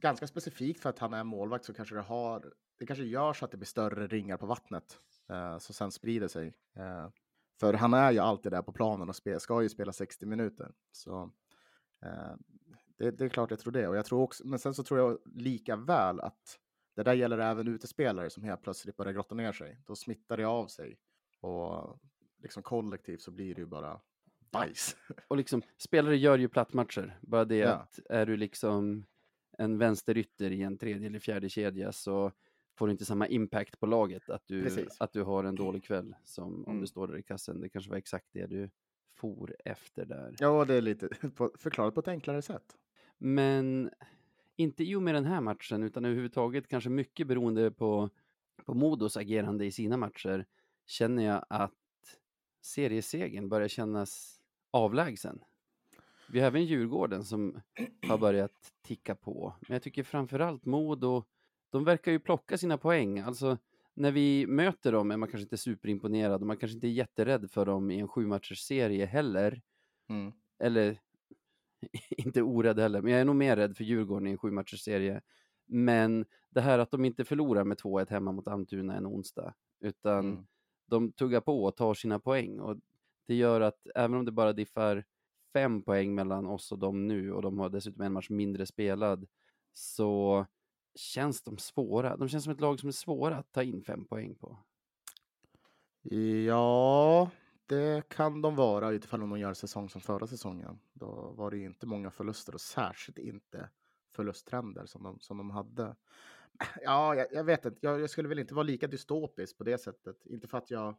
ganska 0.00 0.26
specifikt 0.26 0.80
för 0.80 0.90
att 0.90 0.98
han 0.98 1.14
är 1.14 1.24
målvakt 1.24 1.64
så 1.64 1.74
kanske 1.74 1.94
det 1.94 2.00
har, 2.00 2.54
det 2.78 2.86
kanske 2.86 3.04
gör 3.04 3.32
så 3.32 3.44
att 3.44 3.50
det 3.50 3.56
blir 3.56 3.66
större 3.66 4.06
ringar 4.06 4.36
på 4.36 4.46
vattnet 4.46 4.98
eh, 5.28 5.58
som 5.58 5.74
sen 5.74 5.92
sprider 5.92 6.28
sig. 6.28 6.54
Eh, 6.76 7.08
för 7.62 7.74
han 7.74 7.94
är 7.94 8.12
ju 8.12 8.18
alltid 8.18 8.52
där 8.52 8.62
på 8.62 8.72
planen 8.72 9.08
och 9.08 9.16
spel, 9.16 9.40
ska 9.40 9.62
ju 9.62 9.68
spela 9.68 9.92
60 9.92 10.26
minuter. 10.26 10.72
Så 10.92 11.30
eh, 12.04 12.34
det, 12.98 13.10
det 13.10 13.24
är 13.24 13.28
klart 13.28 13.50
jag 13.50 13.58
tror 13.60 13.72
det. 13.72 13.88
Och 13.88 13.96
jag 13.96 14.04
tror 14.06 14.20
också, 14.20 14.46
men 14.46 14.58
sen 14.58 14.74
så 14.74 14.82
tror 14.82 15.00
jag 15.00 15.18
lika 15.24 15.76
väl 15.76 16.20
att 16.20 16.58
det 16.96 17.02
där 17.02 17.14
gäller 17.14 17.38
även 17.38 17.68
utespelare 17.68 18.30
som 18.30 18.44
helt 18.44 18.62
plötsligt 18.62 18.96
börjar 18.96 19.12
grotta 19.12 19.34
ner 19.34 19.52
sig. 19.52 19.80
Då 19.86 19.96
smittar 19.96 20.36
det 20.36 20.44
av 20.44 20.66
sig. 20.66 20.98
Och 21.40 22.00
liksom 22.38 22.62
kollektivt 22.62 23.22
så 23.22 23.30
blir 23.30 23.54
det 23.54 23.60
ju 23.60 23.66
bara 23.66 24.00
bajs. 24.52 24.96
Och 25.28 25.36
liksom, 25.36 25.62
spelare 25.78 26.16
gör 26.16 26.38
ju 26.38 26.48
plattmatcher. 26.48 27.18
Bara 27.22 27.44
det 27.44 27.56
Ja. 27.56 27.68
att 27.72 27.98
är 28.10 28.26
du 28.26 28.36
liksom 28.36 29.06
en 29.58 29.78
vänsterytter 29.78 30.50
i 30.50 30.62
en 30.62 30.78
tredje 30.78 31.06
eller 31.06 31.18
fjärde 31.18 31.48
kedja 31.48 31.92
så 31.92 32.32
får 32.78 32.86
du 32.86 32.92
inte 32.92 33.04
samma 33.04 33.26
impact 33.28 33.80
på 33.80 33.86
laget 33.86 34.30
att 34.30 34.42
du, 34.46 34.62
Precis. 34.62 34.96
att 35.00 35.12
du 35.12 35.22
har 35.22 35.44
en 35.44 35.54
dålig 35.54 35.84
kväll 35.84 36.14
som 36.24 36.54
om 36.54 36.70
Mm. 36.70 36.80
du 36.80 36.86
står 36.86 37.06
där 37.08 37.18
i 37.18 37.22
kassen. 37.22 37.60
Det 37.60 37.68
kanske 37.68 37.90
var 37.90 37.98
exakt 37.98 38.26
det 38.32 38.46
du 38.46 38.70
for 39.14 39.56
efter 39.64 40.04
där. 40.06 40.34
Ja, 40.38 40.64
det 40.64 40.74
är 40.74 40.80
lite 40.80 41.08
förklarat 41.58 41.94
på 41.94 42.00
ett 42.00 42.08
enklare 42.08 42.42
sätt. 42.42 42.76
Men 43.18 43.90
inte 44.56 44.84
i 44.84 44.94
och 44.94 45.02
med 45.02 45.14
den 45.14 45.24
här 45.24 45.40
matchen, 45.40 45.82
utan 45.82 46.04
överhuvudtaget 46.04 46.68
kanske 46.68 46.90
mycket 46.90 47.26
beroende 47.26 47.70
på, 47.70 48.10
på 48.64 48.74
Modos 48.74 49.16
agerande 49.16 49.64
i 49.66 49.72
sina 49.72 49.96
matcher, 49.96 50.46
känner 50.86 51.22
jag 51.24 51.44
att 51.48 51.72
seriesegern 52.62 53.48
börjar 53.48 53.68
kännas 53.68 54.40
avlägsen. 54.70 55.44
Vi 56.30 56.40
har 56.40 56.46
även 56.46 56.64
Djurgården 56.64 57.24
som 57.24 57.60
har 58.08 58.18
börjat 58.18 58.72
ticka 58.82 59.14
på, 59.14 59.54
men 59.68 59.74
jag 59.74 59.82
tycker 59.82 60.02
framförallt 60.02 60.64
Modo, 60.64 61.24
de 61.72 61.84
verkar 61.84 62.12
ju 62.12 62.18
plocka 62.18 62.58
sina 62.58 62.78
poäng. 62.78 63.18
Alltså, 63.20 63.58
när 63.94 64.12
vi 64.12 64.46
möter 64.46 64.92
dem 64.92 65.10
är 65.10 65.16
man 65.16 65.28
kanske 65.28 65.42
inte 65.44 65.56
superimponerad 65.58 66.40
och 66.40 66.46
man 66.46 66.56
kanske 66.56 66.74
inte 66.74 66.88
är 66.88 66.92
jätterädd 66.92 67.50
för 67.50 67.66
dem 67.66 67.90
i 67.90 68.00
en 68.00 68.08
sju 68.08 68.26
matchers 68.26 68.60
serie 68.60 69.06
heller 69.06 69.62
Mm. 70.08 70.32
eller 70.58 71.00
inte 72.10 72.42
orädd 72.42 72.78
heller, 72.78 73.02
men 73.02 73.12
jag 73.12 73.20
är 73.20 73.24
nog 73.24 73.36
mer 73.36 73.56
rädd 73.56 73.76
för 73.76 73.84
Djurgården 73.84 74.26
i 74.26 74.30
en 74.30 74.38
sju 74.38 74.50
serie. 74.78 75.20
Men 75.66 76.24
det 76.50 76.60
här 76.60 76.78
att 76.78 76.90
de 76.90 77.04
inte 77.04 77.24
förlorar 77.24 77.64
med 77.64 77.78
2-1 77.78 78.10
hemma 78.10 78.32
mot 78.32 78.48
Almtuna 78.48 78.96
en 78.96 79.06
onsdag, 79.06 79.54
utan 79.80 80.18
Mm. 80.26 80.46
de 80.86 81.12
tuggar 81.12 81.40
på 81.40 81.64
och 81.64 81.76
tar 81.76 81.94
sina 81.94 82.18
poäng. 82.18 82.60
Och 82.60 82.76
det 83.26 83.34
gör 83.34 83.60
att 83.60 83.86
även 83.94 84.16
om 84.18 84.24
det 84.24 84.32
bara 84.32 84.52
diffar 84.52 85.04
fem 85.52 85.82
poäng 85.82 86.14
mellan 86.14 86.46
oss 86.46 86.72
och 86.72 86.78
dem 86.78 87.08
nu, 87.08 87.32
och 87.32 87.42
de 87.42 87.58
har 87.58 87.68
dessutom 87.68 88.02
en 88.02 88.12
match 88.12 88.30
mindre 88.30 88.66
spelad, 88.66 89.26
så 89.72 90.46
känns 90.94 91.42
de 91.42 91.58
svåra. 91.58 92.16
De 92.16 92.28
känns 92.28 92.44
som 92.44 92.52
ett 92.52 92.60
lag 92.60 92.80
som 92.80 92.88
är 92.88 92.92
svåra 92.92 93.36
att 93.36 93.52
ta 93.52 93.62
in 93.62 93.82
fem 93.82 94.04
poäng 94.04 94.34
på. 94.34 94.58
Ja, 96.46 97.30
det 97.66 98.08
kan 98.08 98.42
de 98.42 98.56
vara 98.56 98.90
utifall 98.90 99.22
om 99.22 99.30
de 99.30 99.38
gör 99.38 99.54
säsong 99.54 99.88
som 99.88 100.00
förra 100.00 100.26
säsongen. 100.26 100.78
Då 100.92 101.34
var 101.36 101.50
det 101.50 101.56
ju 101.56 101.66
inte 101.66 101.86
många 101.86 102.10
förluster 102.10 102.54
och 102.54 102.60
särskilt 102.60 103.18
inte 103.18 103.70
förlusttrender 104.10 104.86
som 104.86 105.02
de, 105.02 105.20
som 105.20 105.38
de 105.38 105.50
hade. 105.50 105.96
Ja, 106.82 107.14
jag, 107.14 107.26
jag 107.30 107.44
vet 107.44 107.64
inte. 107.64 107.78
Jag, 107.82 108.00
jag 108.00 108.10
skulle 108.10 108.28
väl 108.28 108.38
inte 108.38 108.54
vara 108.54 108.62
lika 108.62 108.86
dystopisk 108.86 109.58
på 109.58 109.64
det 109.64 109.78
sättet. 109.78 110.26
Inte 110.26 110.48
för 110.48 110.58
att 110.58 110.70
jag 110.70 110.96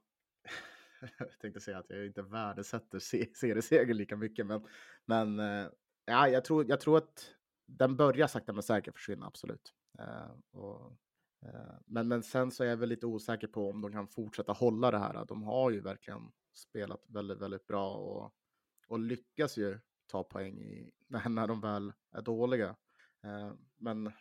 jag 1.17 1.39
tänkte 1.39 1.59
säga 1.59 1.77
att 1.77 1.89
jag 1.89 2.05
inte 2.05 2.21
värdesätter 2.21 2.99
serieseger 3.33 3.93
lika 3.93 4.15
mycket, 4.15 4.45
men, 4.45 4.67
men 5.05 5.39
eh, 5.39 5.67
ja, 6.05 6.27
jag, 6.29 6.45
tror, 6.45 6.65
jag 6.69 6.79
tror 6.79 6.97
att 6.97 7.33
den 7.65 7.95
börjar 7.95 8.27
sakta 8.27 8.53
men 8.53 8.63
säkert 8.63 8.95
försvinna, 8.95 9.25
absolut. 9.25 9.73
Eh, 9.99 10.31
och, 10.51 10.97
eh, 11.41 11.75
men, 11.85 12.07
men 12.07 12.23
sen 12.23 12.51
så 12.51 12.63
är 12.63 12.67
jag 12.67 12.77
väl 12.77 12.89
lite 12.89 13.05
osäker 13.05 13.47
på 13.47 13.69
om 13.69 13.81
de 13.81 13.91
kan 13.91 14.07
fortsätta 14.07 14.51
hålla 14.51 14.91
det 14.91 14.99
här. 14.99 15.25
De 15.25 15.43
har 15.43 15.71
ju 15.71 15.81
verkligen 15.81 16.31
spelat 16.53 17.05
väldigt, 17.07 17.41
väldigt 17.41 17.67
bra 17.67 17.93
och, 17.93 18.33
och 18.87 18.99
lyckas 18.99 19.57
ju 19.57 19.79
ta 20.07 20.23
poäng 20.23 20.61
i, 20.61 20.91
när, 21.07 21.29
när 21.29 21.47
de 21.47 21.61
väl 21.61 21.93
är 22.11 22.21
dåliga. 22.21 22.75
Eh, 23.23 23.51
men 23.77 24.11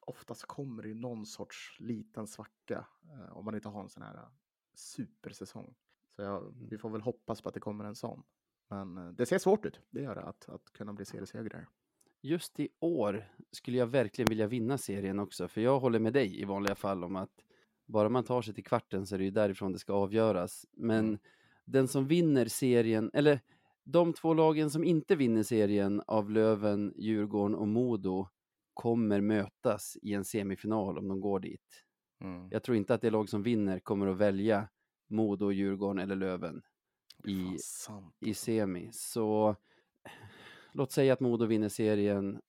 ofta 0.00 0.34
så 0.34 0.46
kommer 0.46 0.82
det 0.82 0.88
ju 0.88 0.94
någon 0.94 1.26
sorts 1.26 1.76
liten 1.80 2.26
svacka 2.26 2.86
om 3.30 3.44
man 3.44 3.54
inte 3.54 3.68
har 3.68 3.80
en 3.80 3.88
sån 3.88 4.02
här 4.02 4.28
supersäsong. 4.74 5.74
Så 6.16 6.22
jag, 6.22 6.54
vi 6.70 6.78
får 6.78 6.90
väl 6.90 7.00
hoppas 7.00 7.42
på 7.42 7.48
att 7.48 7.54
det 7.54 7.60
kommer 7.60 7.84
en 7.84 7.94
sån. 7.94 8.22
Men 8.68 9.16
det 9.16 9.26
ser 9.26 9.38
svårt 9.38 9.66
ut, 9.66 9.80
det 9.90 10.02
gör 10.02 10.14
det, 10.14 10.22
att, 10.22 10.48
att 10.48 10.72
kunna 10.72 10.92
bli 10.92 11.04
seriesegrare. 11.04 11.66
Just 12.24 12.60
i 12.60 12.68
år 12.80 13.24
skulle 13.52 13.78
jag 13.78 13.86
verkligen 13.86 14.28
vilja 14.28 14.46
vinna 14.46 14.78
serien 14.78 15.18
också, 15.18 15.48
för 15.48 15.60
jag 15.60 15.80
håller 15.80 15.98
med 15.98 16.12
dig 16.12 16.40
i 16.40 16.44
vanliga 16.44 16.74
fall 16.74 17.04
om 17.04 17.16
att 17.16 17.30
bara 17.86 18.08
man 18.08 18.24
tar 18.24 18.42
sig 18.42 18.54
till 18.54 18.64
kvarten 18.64 19.06
så 19.06 19.14
är 19.14 19.18
det 19.18 19.24
ju 19.24 19.30
därifrån 19.30 19.72
det 19.72 19.78
ska 19.78 19.92
avgöras. 19.92 20.66
Men 20.72 21.06
Mm. 21.06 21.18
den 21.64 21.88
som 21.88 22.06
vinner 22.06 22.46
serien, 22.46 23.10
eller 23.14 23.40
de 23.84 24.12
två 24.12 24.34
lagen 24.34 24.70
som 24.70 24.84
inte 24.84 25.16
vinner 25.16 25.42
serien 25.42 26.02
av 26.06 26.30
Löven, 26.30 26.94
Djurgården 26.96 27.54
och 27.54 27.68
Modo 27.68 28.28
kommer 28.74 29.20
mötas 29.20 29.96
i 30.02 30.14
en 30.14 30.24
semifinal 30.24 30.98
om 30.98 31.08
de 31.08 31.20
går 31.20 31.40
dit. 31.40 31.84
Mm. 32.20 32.48
Jag 32.50 32.62
tror 32.62 32.76
inte 32.76 32.94
att 32.94 33.00
det 33.00 33.10
lag 33.10 33.28
som 33.28 33.42
vinner 33.42 33.78
kommer 33.78 34.06
att 34.06 34.16
välja 34.16 34.68
Modo, 35.08 35.52
Djurgården 35.52 35.98
eller 35.98 36.16
Löven 36.16 36.62
i, 37.26 37.32
i 37.32 37.48
alltså. 37.48 38.12
semi. 38.34 38.88
Så 38.92 39.56
låt 40.74 40.92
säga 40.92 41.12
att 41.12 41.20
Modo 41.20 41.46
vinner 41.46 41.68
serien. 41.68 42.40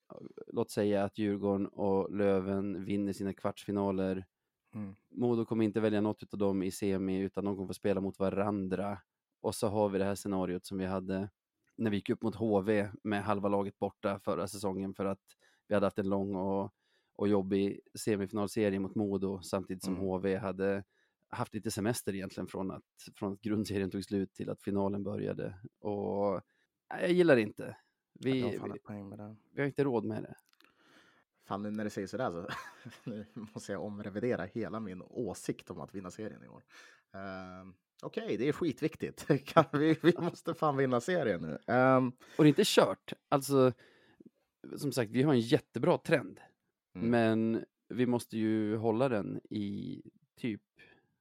Låt 0.47 0.71
säga 0.71 1.03
att 1.03 1.17
Djurgården 1.17 1.67
och 1.67 2.15
Löven 2.15 2.85
vinner 2.85 3.13
sina 3.13 3.33
kvartsfinaler. 3.33 4.25
Mm. 4.73 4.95
Modo 5.09 5.45
kommer 5.45 5.65
inte 5.65 5.79
välja 5.79 6.01
något 6.01 6.33
av 6.33 6.39
dem 6.39 6.63
i 6.63 6.71
semi 6.71 7.19
utan 7.19 7.45
de 7.45 7.55
kommer 7.55 7.67
få 7.67 7.73
spela 7.73 8.01
mot 8.01 8.19
varandra. 8.19 8.97
Och 9.41 9.55
så 9.55 9.67
har 9.67 9.89
vi 9.89 9.97
det 9.97 10.05
här 10.05 10.15
scenariot 10.15 10.65
som 10.65 10.77
vi 10.77 10.85
hade 10.85 11.29
när 11.77 11.91
vi 11.91 11.97
gick 11.97 12.09
upp 12.09 12.23
mot 12.23 12.35
HV 12.35 12.89
med 13.03 13.23
halva 13.23 13.49
laget 13.49 13.79
borta 13.79 14.19
förra 14.19 14.47
säsongen 14.47 14.93
för 14.93 15.05
att 15.05 15.21
vi 15.67 15.73
hade 15.73 15.85
haft 15.85 15.99
en 15.99 16.09
lång 16.09 16.35
och, 16.35 16.73
och 17.15 17.27
jobbig 17.27 17.79
semifinalserie 17.99 18.79
mot 18.79 18.95
Modo 18.95 19.41
samtidigt 19.41 19.83
som 19.83 19.93
Mm. 19.93 20.05
HV 20.05 20.37
hade 20.37 20.83
haft 21.29 21.53
lite 21.53 21.71
semester 21.71 22.15
egentligen 22.15 22.47
från 22.47 22.71
att, 22.71 22.83
från 23.15 23.33
att 23.33 23.41
grundserien 23.41 23.91
tog 23.91 24.03
slut 24.03 24.33
till 24.33 24.49
att 24.49 24.61
finalen 24.61 25.03
började. 25.03 25.59
Och 25.79 26.41
jag 26.89 27.11
gillar 27.11 27.35
det 27.35 27.41
inte. 27.41 27.77
Vi, 28.19 28.31
vi, 28.31 28.59
vi 29.51 29.61
har 29.61 29.65
inte 29.65 29.83
råd 29.83 30.05
med 30.05 30.23
det. 30.23 30.35
Fan, 31.43 31.61
nu 31.61 31.71
när 31.71 31.83
du 31.83 31.89
säger 31.89 32.07
sådär 32.07 32.31
så 32.31 32.47
nu 33.09 33.25
måste 33.33 33.71
jag 33.71 33.83
omrevidera 33.83 34.45
hela 34.45 34.79
min 34.79 35.01
åsikt 35.01 35.69
om 35.69 35.79
att 35.79 35.95
vinna 35.95 36.11
serien 36.11 36.43
i 36.43 36.47
år. 36.47 36.63
Uh, 37.15 37.71
Okej, 38.01 38.37
det 38.37 38.47
är 38.47 38.51
skitviktigt. 38.51 39.27
Kan 39.45 39.65
vi, 39.73 39.97
vi 40.01 40.13
måste 40.17 40.53
fan 40.53 40.77
vinna 40.77 41.01
serien 41.01 41.41
nu. 41.41 41.73
Ehm, 41.73 42.11
Och 42.37 42.43
det 42.43 42.47
är 42.47 42.49
inte 42.49 42.63
kört. 42.65 43.13
Alltså, 43.29 43.73
som 44.77 44.91
sagt, 44.91 45.11
vi 45.11 45.23
har 45.23 45.33
en 45.33 45.39
jättebra 45.39 45.97
trend. 45.97 46.39
Mm. 46.95 47.09
Men 47.09 47.65
vi 47.87 48.05
måste 48.05 48.37
ju 48.37 48.75
hålla 48.77 49.09
den 49.09 49.39
i 49.49 50.01
typ, 50.35 50.61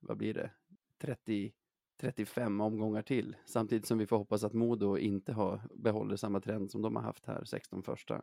vad 0.01 0.17
blir 0.17 0.35
det, 0.35 0.51
30, 0.99 1.53
35 1.97 2.61
omgångar 2.61 3.03
till. 3.03 3.37
Samtidigt 3.45 3.87
som 3.87 3.99
vi 3.99 4.07
får 4.07 4.17
hoppas 4.17 4.45
att 4.45 4.53
Modo 4.53 4.99
inte 4.99 5.33
har, 5.33 5.61
behåller 5.75 6.17
samma 6.17 6.41
trend 6.41 6.71
som 6.71 6.83
de 6.83 6.97
har 6.97 7.03
haft 7.03 7.27
här, 7.27 7.45
16 7.45 7.83
första. 7.83 8.23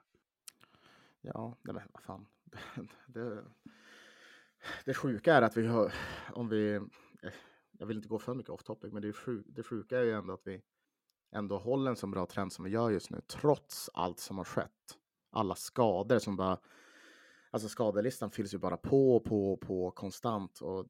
ja, 1.22 1.58
nej, 1.62 1.74
men 1.74 1.84
vad 1.92 2.04
fan. 2.04 2.26
Det, 3.08 3.44
det 4.86 4.94
sjuka 4.94 5.36
är 5.36 5.42
att 5.42 5.58
vi 5.58 5.68
har, 5.68 5.94
om 6.34 6.50
vi, 6.50 6.74
eh, 6.74 6.82
jag 7.72 7.88
vill 7.88 7.98
inte 7.98 8.10
gå 8.10 8.20
för 8.20 8.34
mycket 8.34 8.50
off 8.50 8.64
topic, 8.64 8.94
men 8.94 9.02
det, 9.02 9.14
sjuk, 9.14 9.46
det 9.50 9.64
sjuka 9.64 10.00
är 10.00 10.04
ju 10.04 10.12
ändå 10.12 10.34
att 10.34 10.48
vi 10.48 10.62
ändå 11.32 11.58
håller 11.58 11.92
en 11.92 11.98
så 11.98 12.08
bra 12.08 12.26
trend 12.26 12.54
som 12.54 12.66
vi 12.66 12.72
gör 12.72 12.90
just 12.90 13.10
nu, 13.10 13.22
trots 13.28 13.90
allt 13.94 14.20
som 14.20 14.38
har 14.38 14.46
skett. 14.46 14.98
Alla 15.30 15.56
skador 15.56 16.20
som 16.20 16.36
bara, 16.36 16.60
alltså 17.52 17.70
skadelistan 17.70 18.32
fylls 18.32 18.54
ju 18.54 18.58
bara 18.58 18.78
på, 18.78 19.20
på, 19.20 19.58
på 19.58 19.92
konstant 19.92 20.62
och 20.62 20.86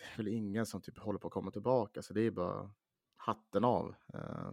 det 0.00 0.12
är 0.12 0.16
väl 0.16 0.28
ingen 0.28 0.66
som 0.66 0.80
typ 0.80 0.98
håller 0.98 1.18
på 1.18 1.26
att 1.28 1.32
komma 1.34 1.50
tillbaka, 1.50 2.02
så 2.02 2.14
det 2.14 2.20
är 2.22 2.30
bara 2.30 2.70
hatten 3.16 3.64
av, 3.64 3.94
eh, 4.14 4.50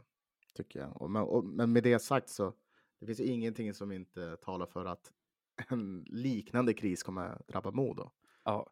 tycker 0.56 0.80
jag. 0.80 1.02
Och, 1.02 1.12
men, 1.12 1.22
och, 1.22 1.46
men 1.46 1.74
med 1.74 1.84
det 1.84 2.00
sagt 2.00 2.30
så, 2.30 2.54
det 3.00 3.06
finns 3.06 3.20
ingenting 3.20 3.74
som 3.74 3.92
inte 3.92 4.38
talar 4.38 4.66
för 4.66 4.86
att 4.86 5.12
en 5.70 6.06
liknande 6.08 6.74
kris 6.74 7.04
kommer 7.04 7.42
drabba 7.48 7.72
Modo. 7.72 8.10
Ja, 8.44 8.70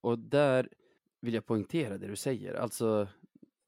och 0.00 0.18
där 0.18 0.68
vill 1.20 1.34
jag 1.34 1.46
poängtera 1.46 1.98
det 1.98 2.06
du 2.06 2.16
säger. 2.16 2.54
Alltså, 2.54 3.08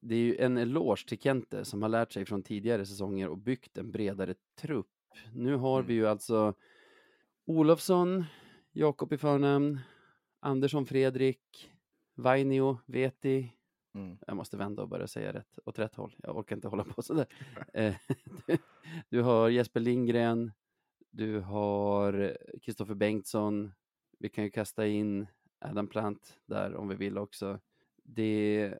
det 0.01 0.14
är 0.14 0.19
ju 0.19 0.37
en 0.37 0.57
eloge 0.57 1.09
till 1.09 1.19
Kente 1.19 1.64
som 1.64 1.83
har 1.83 1.88
lärt 1.88 2.12
sig 2.12 2.25
från 2.25 2.42
tidigare 2.42 2.87
säsonger 2.87 3.29
och 3.29 3.38
byggt 3.38 3.79
en 3.79 3.90
bredare 3.92 4.35
trupp. 4.61 4.87
Nu 5.35 5.55
har 5.57 5.83
vi 5.83 5.92
Mm. 5.95 5.97
ju 6.05 6.07
alltså 6.11 6.55
Olofsson, 7.45 8.25
Jakob 8.73 9.12
i 9.12 9.19
förnamn, 9.19 9.79
Andersson 10.40 10.87
Fredrik, 10.87 11.73
Vainio, 12.16 12.79
Veti. 12.87 13.52
Mm. 13.94 14.18
Jag 14.26 14.37
måste 14.37 14.57
vända 14.57 14.83
och 14.83 14.88
börja 14.88 15.07
säga 15.07 15.33
rätt 15.33 15.59
åt 15.64 15.79
rätt 15.79 15.94
håll. 15.94 16.16
Jag 16.18 16.37
orkar 16.37 16.57
inte 16.57 16.68
hålla 16.68 16.85
på 16.85 17.02
sådär. 17.02 17.26
Eh, 17.72 17.94
du, 18.46 18.59
du 19.09 19.22
har 19.22 19.48
Jesper 19.48 19.81
Lindgren, 19.81 20.52
du 21.11 21.40
har 21.40 22.37
Kristoffer 22.62 22.94
Bengtsson. 22.94 23.72
Vi 24.18 24.29
kan 24.29 24.44
ju 24.44 24.50
kasta 24.50 24.87
in 24.87 25.26
Adam 25.59 25.88
Plant 25.88 26.38
där 26.46 26.74
om 26.74 26.88
vi 26.88 26.94
vill 26.94 27.18
också. 27.18 27.61
Det, 28.02 28.74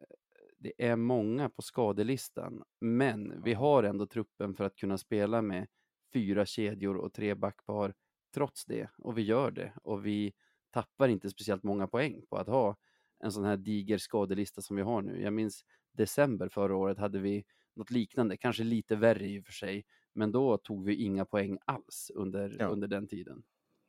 det 0.59 0.73
är 0.79 0.97
många 0.97 1.49
på 1.49 1.63
skadelistan, 1.63 2.63
men 2.81 3.43
vi 3.43 3.55
har 3.55 3.83
ändå 3.83 4.07
truppen 4.07 4.55
för 4.55 4.65
att 4.65 4.77
kunna 4.77 4.99
spela 4.99 5.43
med 5.43 5.67
fyra 6.13 6.47
kedjor 6.47 6.97
och 6.97 7.13
tre 7.13 7.35
backpar 7.35 7.95
trots 8.35 8.65
det. 8.65 8.89
Och 8.99 9.19
vi 9.19 9.23
gör 9.23 9.51
det. 9.51 9.73
Och 9.83 10.07
vi 10.07 10.35
tappar 10.71 11.09
inte 11.09 11.31
speciellt 11.31 11.63
många 11.63 11.87
poäng 11.87 12.23
på 12.31 12.37
att 12.37 12.47
ha 12.47 12.77
en 13.19 13.33
sån 13.33 13.45
här 13.45 13.57
diger 13.57 13.99
skadelista 13.99 14.63
som 14.63 14.77
vi 14.77 14.83
har 14.83 15.03
nu. 15.03 15.23
Jag 15.23 15.33
minns 15.33 15.65
december 15.93 16.49
förra 16.49 16.77
året 16.77 16.99
hade 16.99 17.19
vi 17.19 17.45
något 17.75 17.91
liknande, 17.91 18.37
kanske 18.37 18.65
lite 18.65 18.97
värre 18.97 19.27
i 19.27 19.41
och 19.41 19.45
för 19.45 19.53
sig, 19.53 19.87
men 20.13 20.33
då 20.33 20.59
tog 20.59 20.85
vi 20.85 20.95
inga 20.95 21.25
poäng 21.25 21.59
alls 21.65 22.11
under, 22.15 22.57
Ja. 22.61 22.67
under 22.67 22.89
den 22.89 23.07
tiden. 23.07 23.43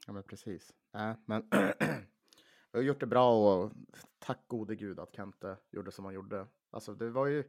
Ja, 0.08 0.14
men 0.14 0.24
precis. 0.24 0.74
Nej, 0.94 1.16
men 1.26 1.50
vi 2.72 2.78
har 2.80 2.82
gjort 2.82 3.00
det 3.00 3.08
bra 3.08 3.54
och 3.56 3.72
tack 4.20 4.48
gode 4.48 4.76
gud 4.76 5.00
att 5.00 5.16
Kente 5.16 5.58
gjorde 5.72 5.92
som 5.92 6.06
han 6.06 6.14
gjorde. 6.14 6.48
Alltså, 6.70 6.94
det 6.94 7.10
var 7.10 7.28
ju. 7.28 7.44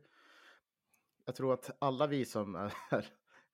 Jag 1.25 1.35
tror 1.35 1.55
att 1.55 1.71
alla 1.79 2.07
vi 2.07 2.25
som 2.25 2.55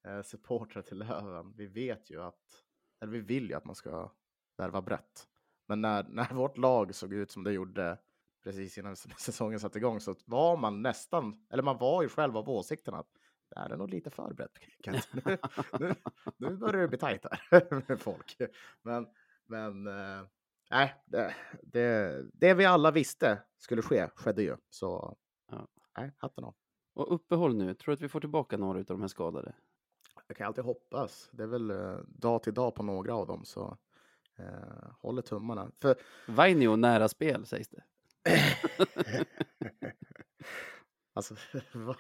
är 0.03 0.23
supportrar 0.23 0.83
till 0.83 0.99
Löven, 0.99 1.53
vi 1.57 1.67
vet 1.67 2.11
ju 2.11 2.23
att, 2.23 2.65
eller 3.01 3.13
vi 3.13 3.21
vill 3.21 3.49
ju 3.49 3.55
att 3.55 3.65
man 3.65 3.75
ska 3.75 4.13
värva 4.57 4.83
brett. 4.83 5.29
Men 5.67 5.81
när, 5.81 6.03
när 6.09 6.35
vårt 6.35 6.59
lag 6.59 6.95
såg 6.95 7.13
ut 7.13 7.31
som 7.31 7.45
det 7.45 7.53
gjorde 7.53 7.99
precis 8.45 8.79
innan 8.79 8.97
säsongen 9.19 9.61
satte 9.61 9.79
igång 9.79 10.01
så 10.01 10.15
var 10.25 10.57
man 10.57 10.83
nästan, 10.83 11.47
eller 11.51 11.63
man 11.63 11.79
var 11.79 12.03
ju 12.03 12.09
själv 12.09 12.37
av 12.37 12.49
åsikten 12.49 12.95
att 12.95 13.09
det 13.51 13.61
här 13.61 13.71
är 13.71 13.77
nog 13.77 13.91
lite 13.91 14.11
för 14.11 14.33
brett. 14.35 14.59
Kent. 14.85 15.09
Nu, 15.13 15.39
nu, 15.81 15.95
nu 16.37 16.57
börjar 16.57 16.81
det 16.83 16.89
bli 16.89 16.99
tajt 16.99 17.27
här 17.51 17.83
med 17.89 18.01
folk. 18.01 18.37
Men, 18.83 19.07
men 19.47 19.87
eh, 19.87 20.27
nej, 20.71 20.95
det, 21.07 21.35
det, 21.63 22.23
det 22.33 22.55
vi 22.55 22.65
alla 22.65 22.91
visste 22.91 23.43
skulle 23.59 23.83
ske 23.83 24.09
skedde 24.15 24.43
ju. 24.43 24.57
Så 24.71 25.17
Ja. 25.51 25.69
nej, 25.97 26.13
hatten 26.19 26.45
av. 26.45 26.55
Och 26.95 27.15
uppehåll 27.15 27.57
nu, 27.57 27.75
tror 27.75 27.93
du 27.93 27.95
att 27.95 28.01
vi 28.01 28.09
får 28.09 28.21
tillbaka 28.21 28.57
några 28.57 28.79
av 28.79 28.85
de 28.85 29.01
här 29.01 29.09
skadade? 29.09 29.55
Jag 30.27 30.37
kan 30.37 30.47
alltid 30.47 30.65
hoppas. 30.65 31.31
Det 31.33 31.43
är 31.43 31.47
väl 31.47 31.71
eh, 31.71 31.97
dag 32.07 32.43
till 32.43 32.55
dag 32.55 32.75
på 32.75 32.83
några 32.83 33.15
av 33.15 33.27
dem. 33.27 33.45
Så 33.45 33.79
eh, 34.37 34.91
håller 35.01 35.23
tummarna. 35.23 35.71
För 35.81 35.97
Vainio 36.29 36.77
nära 36.77 37.09
spel 37.09 37.47
sägs 37.47 37.69
det. 37.69 37.83
Alltså, 41.15 41.37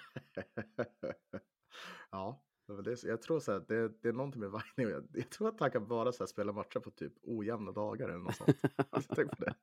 ja, 2.10 2.42
det 2.66 2.82
det, 2.82 3.02
jag 3.02 3.22
tror 3.22 3.40
så 3.40 3.52
här, 3.52 3.64
det, 3.68 3.92
det 4.02 4.08
är 4.08 4.12
någonting 4.12 4.40
med 4.40 4.50
Vainio. 4.50 4.90
Jag, 4.90 5.04
jag 5.12 5.30
tror 5.30 5.48
att 5.48 5.60
han 5.60 5.70
kan 5.70 5.88
bara 5.88 6.12
så 6.12 6.22
här, 6.22 6.26
spela 6.26 6.52
matcher 6.52 6.80
på 6.80 6.90
typ 6.90 7.12
ojämna 7.22 7.72
dagar 7.72 8.08
eller 8.08 8.18
något 8.18 8.36
sånt. 8.36 8.56
Alltså, 8.90 9.14
tänk 9.14 9.30
på 9.30 9.44
det. 9.44 9.54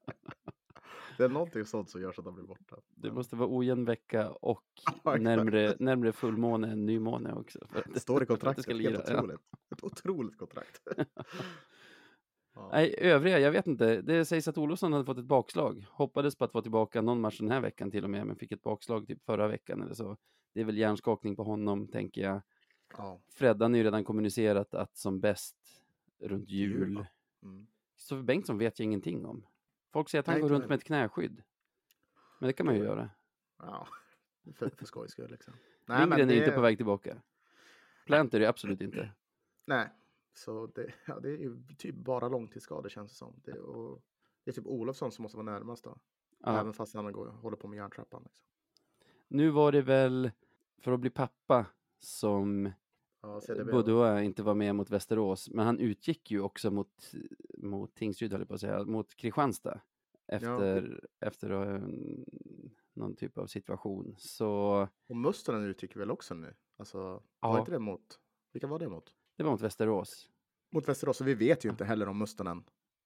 det 1.17 1.24
är 1.24 1.30
någonting 1.30 1.65
sånt 1.65 1.89
som 1.89 2.02
gör 2.02 2.12
så 2.12 2.21
att 2.21 2.26
han 2.26 2.36
blir 2.36 2.45
borta. 2.45 2.76
Det 2.89 3.12
måste 3.12 3.36
vara 3.36 3.50
ojämn 3.52 3.86
vecka 3.86 4.32
och 4.32 4.63
Ja, 5.04 5.15
närmre, 5.15 5.76
närmre 5.80 6.12
fullmåne 6.12 6.71
än 6.71 6.86
nymåne 6.86 7.34
också. 7.34 7.60
Det 7.93 8.00
står 8.00 8.24
i 8.24 8.26
kontraktet. 8.26 8.67
Helt 8.67 8.80
lira, 8.80 9.04
ja. 9.08 9.15
otroligt. 9.15 9.41
Ett 9.71 9.84
otroligt 9.84 10.38
kontrakt. 10.38 10.82
Ja. 12.54 12.70
Nej, 12.72 12.96
övriga, 12.98 13.40
jag 13.40 13.52
vet 13.52 13.68
inte. 13.68 14.02
Det 14.02 14.26
sägs 14.26 14.48
att 14.48 14.58
Olofsson 14.58 14.94
hade 14.94 15.06
fått 15.06 15.18
ett 15.18 15.26
bakslag. 15.26 15.86
Hoppades 15.90 16.36
på 16.36 16.46
att 16.46 16.54
vara 16.54 16.62
tillbaka 16.62 17.02
någon 17.02 17.22
match 17.22 17.40
den 17.40 17.52
här 17.52 17.62
veckan 17.62 17.92
till 17.92 18.04
och 18.04 18.10
med, 18.10 18.28
men 18.28 18.36
fick 18.36 18.52
ett 18.52 18.64
bakslag 18.64 19.08
typ 19.08 19.24
förra 19.26 19.48
veckan 19.48 19.82
eller 19.82 19.94
så. 19.94 20.18
Det 20.54 20.62
är 20.62 20.66
väl 20.66 20.78
hjärnskakning 20.78 21.36
på 21.36 21.44
honom, 21.44 21.88
tänker 21.88 22.22
jag. 22.22 22.42
ja. 22.98 23.20
Freddan 23.34 23.72
har 23.74 23.78
ju 23.78 23.84
redan 23.84 24.04
kommunicerat 24.04 24.74
att 24.74 24.98
som 24.98 25.20
bäst 25.20 25.56
runt 26.20 26.50
Jul? 26.50 27.06
Mm. 27.44 27.68
Kristoffer 27.96 28.24
Bengtsson 28.24 28.58
vet 28.58 28.80
jag 28.80 28.84
ingenting 28.86 29.26
om. 29.26 29.46
Folk 29.94 30.10
säger 30.10 30.20
att 30.20 30.28
han 30.28 30.34
Nej, 30.36 30.42
går 30.42 30.50
runt 30.50 30.68
med 30.70 30.76
ett 30.76 30.84
knäskydd. 30.84 31.42
Men 32.40 32.48
det 32.48 32.54
kan 32.54 32.66
man 32.66 32.76
ju 32.76 32.84
göra. 32.84 33.10
ja. 33.60 33.88
För, 34.56 34.70
för 34.70 34.86
skojs 34.86 35.12
skull 35.12 35.32
liksom. 35.32 35.54
Lindgren 35.86 36.12
är 36.22 36.26
det- 36.26 36.38
inte 36.38 36.52
på 36.52 36.62
väg 36.62 36.78
tillbaka. 36.78 37.18
Plant 38.06 38.34
är 38.34 38.42
absolut 38.42 38.82
inte. 38.82 39.10
Nej, 39.66 39.90
så 40.34 40.67
det, 40.67 40.94
ja, 41.08 41.20
det 41.20 41.30
är 41.30 41.38
ju 41.38 41.63
typ 41.78 41.96
bara 41.96 42.28
långtidsskador 42.28 42.89
känns 42.89 43.12
det 43.12 43.17
som. 43.17 43.41
Det, 43.44 43.60
och 43.60 44.04
det 44.44 44.52
är 44.52 44.54
typ 44.54 44.67
Olofsson 44.67 45.12
som 45.12 45.24
måste 45.24 45.38
vara 45.38 45.52
närmast 45.52 45.84
då. 45.84 45.98
Ja. 46.39 46.60
Även 46.60 46.74
fast 46.74 46.96
han 46.96 47.12
går, 47.12 47.28
håller 47.28 47.58
på 47.58 47.67
med 47.67 47.78
järntrappan. 47.78 48.24
Liksom. 48.24 48.46
Nu 49.28 49.50
var 49.50 49.72
det 49.72 49.82
väl 49.82 50.32
för 50.78 50.91
att 50.91 51.00
bli 51.00 51.10
pappa 51.10 51.65
som 52.00 52.70
Ja. 53.22 53.41
Boudouin 53.72 54.24
inte 54.24 54.44
var 54.44 54.54
med 54.54 54.76
mot 54.76 54.89
Västerås, 54.89 55.50
men 55.50 55.65
han 55.65 55.80
utgick 55.80 56.32
ju 56.32 56.41
också 56.41 56.72
mot, 56.72 57.12
mot 57.58 57.96
Tingsryd, 57.96 58.32
höll 58.32 58.41
jag 58.41 58.48
på 58.48 58.54
att 58.54 58.62
säga, 58.62 58.84
mot 58.84 59.15
Kristianstad 59.15 59.82
efter, 60.28 61.06
efter 61.20 61.50
en, 61.50 62.26
någon 62.94 63.15
typ 63.15 63.38
av 63.38 63.48
situation. 63.48 64.15
Så 64.17 64.88
Och 65.08 65.15
Mustonen 65.15 65.63
utgick 65.63 65.96
väl 65.96 66.12
också 66.12 66.34
nu? 66.34 66.54
Alltså, 66.78 67.24
Ja. 67.41 67.52
var 67.52 67.60
inte 67.60 67.72
det 67.72 67.80
mot? 67.80 68.20
Vilka 68.52 68.67
var 68.67 68.80
det 68.80 68.89
mot? 68.89 69.13
Det 69.42 69.46
var 69.46 69.52
mot 69.52 69.62
Västerås. 69.62 70.30
Mot 70.72 70.88
Västerås, 70.88 71.18
så 71.18 71.24
vi 71.24 71.34
vet 71.34 71.66
ju 71.66 71.70
inte 71.70 71.86
heller 71.86 72.08
om 72.08 72.18
Mustonen 72.18 72.64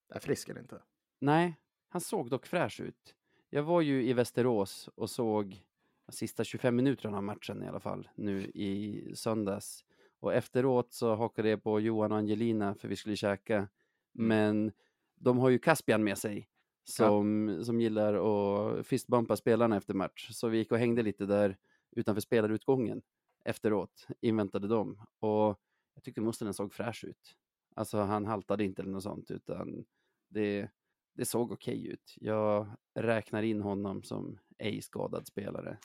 är 0.10 0.19
frisk 0.19 0.50
eller 0.50 0.62
inte. 0.62 0.82
Nej, 1.19 1.56
han 1.89 2.02
såg 2.02 2.30
dock 2.30 2.45
fräsch 2.45 2.82
ut. 2.82 3.15
Jag 3.50 3.63
var 3.63 3.82
ju 3.82 4.06
i 4.06 4.13
Västerås 4.13 4.89
och 4.95 5.10
såg 5.10 5.63
de 6.06 6.12
sista 6.12 6.43
25 6.43 6.76
minuterna 6.76 7.17
av 7.17 7.24
matchen 7.24 7.63
i 7.63 7.67
alla 7.67 7.80
fall, 7.80 8.10
nu 8.15 8.45
i 8.45 9.12
söndags. 9.15 9.86
Och 10.19 10.34
efteråt 10.34 10.93
så 10.93 11.15
hakade 11.15 11.50
jag 11.50 11.63
på 11.63 11.80
Johan 11.80 12.12
och 12.12 12.17
Angelina 12.17 12.76
för 12.76 12.88
vi 12.88 12.95
skulle 12.95 13.15
käka. 13.15 13.67
Men 14.12 14.71
de 15.15 15.38
har 15.38 15.50
ju 15.50 15.60
Caspian 15.60 16.04
med 16.04 16.17
sig 16.17 16.50
som, 16.84 17.60
som 17.65 17.82
gillar 17.82 18.13
att 18.13 18.88
fistbumpa 18.88 19.36
spelarna 19.36 19.78
efter 19.78 19.93
match. 19.93 20.30
Så 20.32 20.48
vi 20.48 20.58
gick 20.58 20.71
och 20.71 20.78
hängde 20.78 21.04
lite 21.04 21.26
där 21.26 21.58
utanför 21.91 22.21
spelarutgången 22.21 23.02
efteråt, 23.45 24.08
inväntade 24.21 24.67
dem. 24.67 25.02
Och 25.19 25.60
jag 25.95 26.03
tyckte 26.03 26.21
Mustonen 26.21 26.53
såg 26.53 26.73
fräsch 26.73 27.03
ut. 27.03 27.36
Alltså 27.75 27.97
han 28.01 28.25
haltade 28.25 28.63
inte 28.63 28.81
eller 28.81 28.91
något 28.91 29.03
sånt, 29.03 29.31
utan 29.31 29.86
det, 30.27 30.69
det 31.13 31.25
såg 31.25 31.51
okej 31.51 31.88
ut. 31.88 32.13
Jag 32.21 32.67
räknar 32.93 33.43
in 33.43 33.62
honom 33.62 34.03
som 34.03 34.39
ej 34.58 34.81
skadad 34.81 35.27
spelare. 35.27 35.77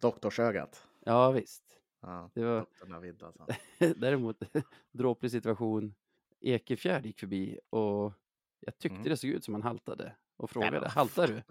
Doktorsögat. 0.00 0.86
Ja 1.04 1.30
visst. 1.30 1.62
Ja, 2.00 2.30
Det 2.34 2.44
var- 2.44 2.66
Navid 2.86 3.22
alltså. 3.22 3.46
Däremot, 3.96 4.42
dråplig 4.92 5.30
situation. 5.30 5.94
Ekefjärd 6.40 7.06
gick 7.06 7.20
förbi 7.20 7.58
och 7.70 8.12
jag 8.60 8.78
tyckte 8.78 8.96
Mm. 8.96 9.08
det 9.08 9.16
såg 9.16 9.30
ut 9.30 9.44
som 9.44 9.54
han 9.54 9.62
haltade 9.62 10.16
och 10.36 10.50
frågade, 10.50 10.88
haltar 10.88 11.26
du? 11.28 11.42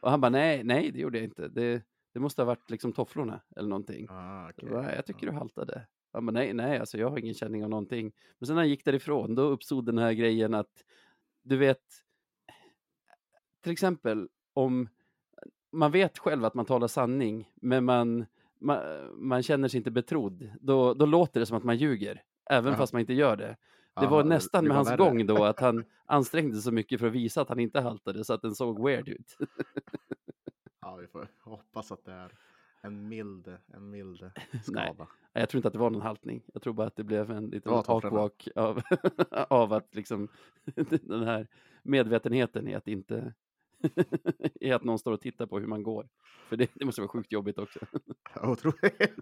Och 0.00 0.10
han 0.10 0.20
bara, 0.20 0.30
nej, 0.30 0.64
nej, 0.64 0.90
det 0.92 0.98
gjorde 0.98 1.18
jag 1.18 1.24
inte. 1.24 1.48
Det, 1.48 1.82
det 2.12 2.20
måste 2.20 2.42
ha 2.42 2.46
varit 2.46 2.70
liksom 2.70 2.92
tofflorna 2.92 3.40
eller 3.56 3.68
någonting. 3.68 4.06
Ah, 4.10 4.48
okej. 4.50 4.64
Jag, 4.68 4.72
bara, 4.82 4.94
jag 4.94 5.06
tycker 5.06 5.26
du 5.26 5.32
haltade. 5.32 5.86
Han 6.14 6.26
bara, 6.26 6.32
nej, 6.32 6.52
nej, 6.54 6.78
alltså 6.78 6.98
jag 6.98 7.10
har 7.10 7.18
ingen 7.18 7.34
känning 7.34 7.64
av 7.64 7.70
någonting. 7.70 8.12
Men 8.38 8.46
sen 8.46 8.54
när 8.56 8.62
han 8.62 8.68
gick 8.68 8.84
därifrån, 8.84 9.34
då 9.34 9.42
uppstod 9.42 9.86
den 9.86 9.98
här 9.98 10.12
grejen 10.12 10.54
att, 10.54 10.84
du 11.42 11.56
vet, 11.56 11.80
till 13.60 13.72
exempel 13.72 14.28
om 14.52 14.88
man 15.72 15.90
vet 15.92 16.18
själv 16.18 16.44
att 16.44 16.54
man 16.54 16.64
talar 16.66 16.88
sanning, 16.88 17.50
men 17.54 17.84
man, 17.84 18.26
man, 18.58 18.80
man 19.28 19.42
känner 19.42 19.68
sig 19.68 19.78
inte 19.78 19.90
betrodd, 19.90 20.50
då, 20.60 20.94
då 20.94 21.06
låter 21.06 21.40
det 21.40 21.46
som 21.46 21.56
att 21.56 21.64
man 21.64 21.76
ljuger, 21.76 22.22
även 22.50 22.72
Ja. 22.72 22.78
fast 22.78 22.92
man 22.92 23.00
inte 23.00 23.12
gör 23.14 23.36
det. 23.36 23.46
Det 23.46 23.56
Ja, 24.02 24.08
var 24.08 24.24
nästan 24.24 24.64
det 24.64 24.68
med 24.68 24.76
var 24.76 24.84
hans 24.84 24.90
värre. 24.90 24.96
gång 25.10 25.26
då 25.26 25.44
att 25.44 25.60
han 25.60 25.84
ansträngde 26.06 26.54
sig 26.54 26.62
så 26.62 26.72
mycket 26.72 27.00
för 27.00 27.06
att 27.06 27.12
visa 27.12 27.40
att 27.40 27.48
han 27.48 27.60
inte 27.60 27.80
haltade 27.80 28.24
så 28.24 28.32
att 28.32 28.42
den 28.42 28.54
såg 28.54 28.84
weird 28.88 29.08
ut. 29.08 29.36
Ja, 30.80 30.96
vi 30.96 31.06
får 31.06 31.28
hoppas 31.40 31.92
att 31.92 32.04
det 32.04 32.12
är 32.12 32.32
en 32.84 33.08
mild, 33.08 33.56
en 33.66 33.90
mild 33.90 34.30
skada. 34.62 34.94
Nej, 34.98 35.06
Jag 35.32 35.48
tror 35.48 35.58
inte 35.58 35.68
att 35.68 35.72
det 35.72 35.78
var 35.78 35.90
någon 35.90 36.02
haltning. 36.02 36.42
Jag 36.52 36.62
tror 36.62 36.72
bara 36.72 36.86
att 36.86 36.96
det 36.96 37.04
blev 37.04 37.30
en 37.30 37.46
liten 37.46 37.82
talkwalk 37.82 38.48
av, 38.56 38.82
av 39.48 39.72
att 39.72 39.94
liksom 39.94 40.28
den 41.02 41.22
här 41.22 41.46
medvetenheten 41.82 42.68
i 42.68 42.74
att 42.74 42.88
inte 42.88 43.34
i 44.60 44.72
att 44.72 44.84
någon 44.84 44.98
står 44.98 45.12
och 45.12 45.20
tittar 45.20 45.46
på 45.46 45.58
hur 45.58 45.66
man 45.66 45.82
går. 45.82 46.08
För 46.48 46.56
det, 46.56 46.70
det 46.74 46.84
måste 46.84 47.00
vara 47.00 47.08
sjukt 47.08 47.32
jobbigt 47.32 47.58
också. 47.58 47.80
Otroligt. 48.42 49.12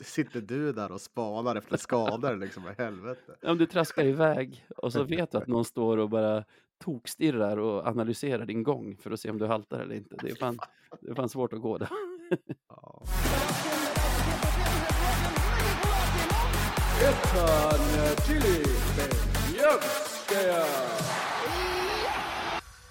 Sitter 0.00 0.40
du 0.40 0.72
där 0.72 0.92
och 0.92 1.00
spanar 1.00 1.56
efter 1.56 1.76
skador 1.76 2.36
liksom 2.36 2.62
i 2.68 2.82
helvete? 2.82 3.36
Om 3.42 3.58
du 3.58 3.66
traskar 3.66 4.04
iväg 4.04 4.66
och 4.76 4.92
så 4.92 5.04
vet 5.04 5.30
du 5.30 5.38
att 5.38 5.46
någon 5.46 5.64
står 5.64 5.96
och 5.98 6.10
bara 6.10 6.44
tokstirrar 6.78 7.56
och 7.56 7.86
analyserar 7.86 8.46
din 8.46 8.62
gång 8.62 8.96
för 8.96 9.10
att 9.10 9.20
se 9.20 9.30
om 9.30 9.38
du 9.38 9.46
haltar 9.46 9.80
eller 9.80 9.94
inte. 9.94 10.16
Det 10.22 10.30
är 10.30 10.34
fan, 10.34 10.58
det 11.00 11.10
är 11.10 11.14
fan 11.14 11.28
svårt 11.28 11.52
att 11.52 11.60
gå 11.60 11.78
där. 11.78 11.88
Ja. 12.68 13.02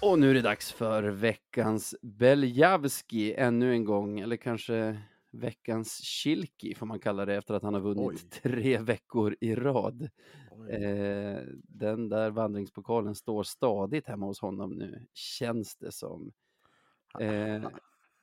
Och 0.00 0.18
nu 0.18 0.30
är 0.30 0.34
det 0.34 0.42
dags 0.42 0.72
för 0.72 1.02
veckans 1.02 1.94
Beljavski 2.02 3.34
ännu 3.34 3.72
en 3.72 3.84
gång, 3.84 4.20
eller 4.20 4.36
kanske 4.36 4.98
veckans 5.32 6.00
Kilki 6.02 6.74
får 6.74 6.86
man 6.86 7.00
kalla 7.00 7.24
det 7.24 7.34
efter 7.34 7.54
att 7.54 7.62
han 7.62 7.74
har 7.74 7.80
vunnit 7.80 8.06
Oj. 8.06 8.16
tre 8.42 8.78
veckor 8.78 9.36
i 9.40 9.54
rad. 9.54 10.02
Eh, 10.70 11.40
den 11.54 12.08
där 12.08 12.30
vandringspokalen 12.30 13.14
står 13.14 13.42
stadigt 13.42 14.06
hemma 14.06 14.26
hos 14.26 14.40
honom 14.40 14.70
nu, 14.70 15.06
känns 15.14 15.76
det 15.76 15.92
som. 15.92 16.32
Eh, 17.20 17.62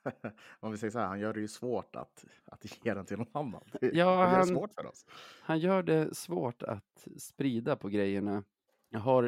Om 0.60 0.72
vi 0.72 0.78
säger 0.78 0.92
så 0.92 1.00
här, 1.00 1.08
han 1.08 1.20
gör 1.20 1.34
det 1.34 1.40
ju 1.40 1.48
svårt 1.48 1.96
att, 1.96 2.26
att 2.46 2.86
ge 2.86 2.94
den 2.94 3.06
till 3.06 3.18
någon 3.18 3.28
annan. 3.32 3.64
Det, 3.82 3.92
Ja, 3.94 4.26
han- 4.36 4.48
svårt 4.48 4.74
för 4.74 4.86
oss. 4.86 5.06
han 5.42 5.60
gör 5.60 5.84
det 5.84 6.16
svårt 6.18 6.64
att 6.64 7.08
sprida 7.18 7.76
på 7.76 7.90
grejerna. 7.90 8.44
Jag 8.90 9.00
har 9.00 9.24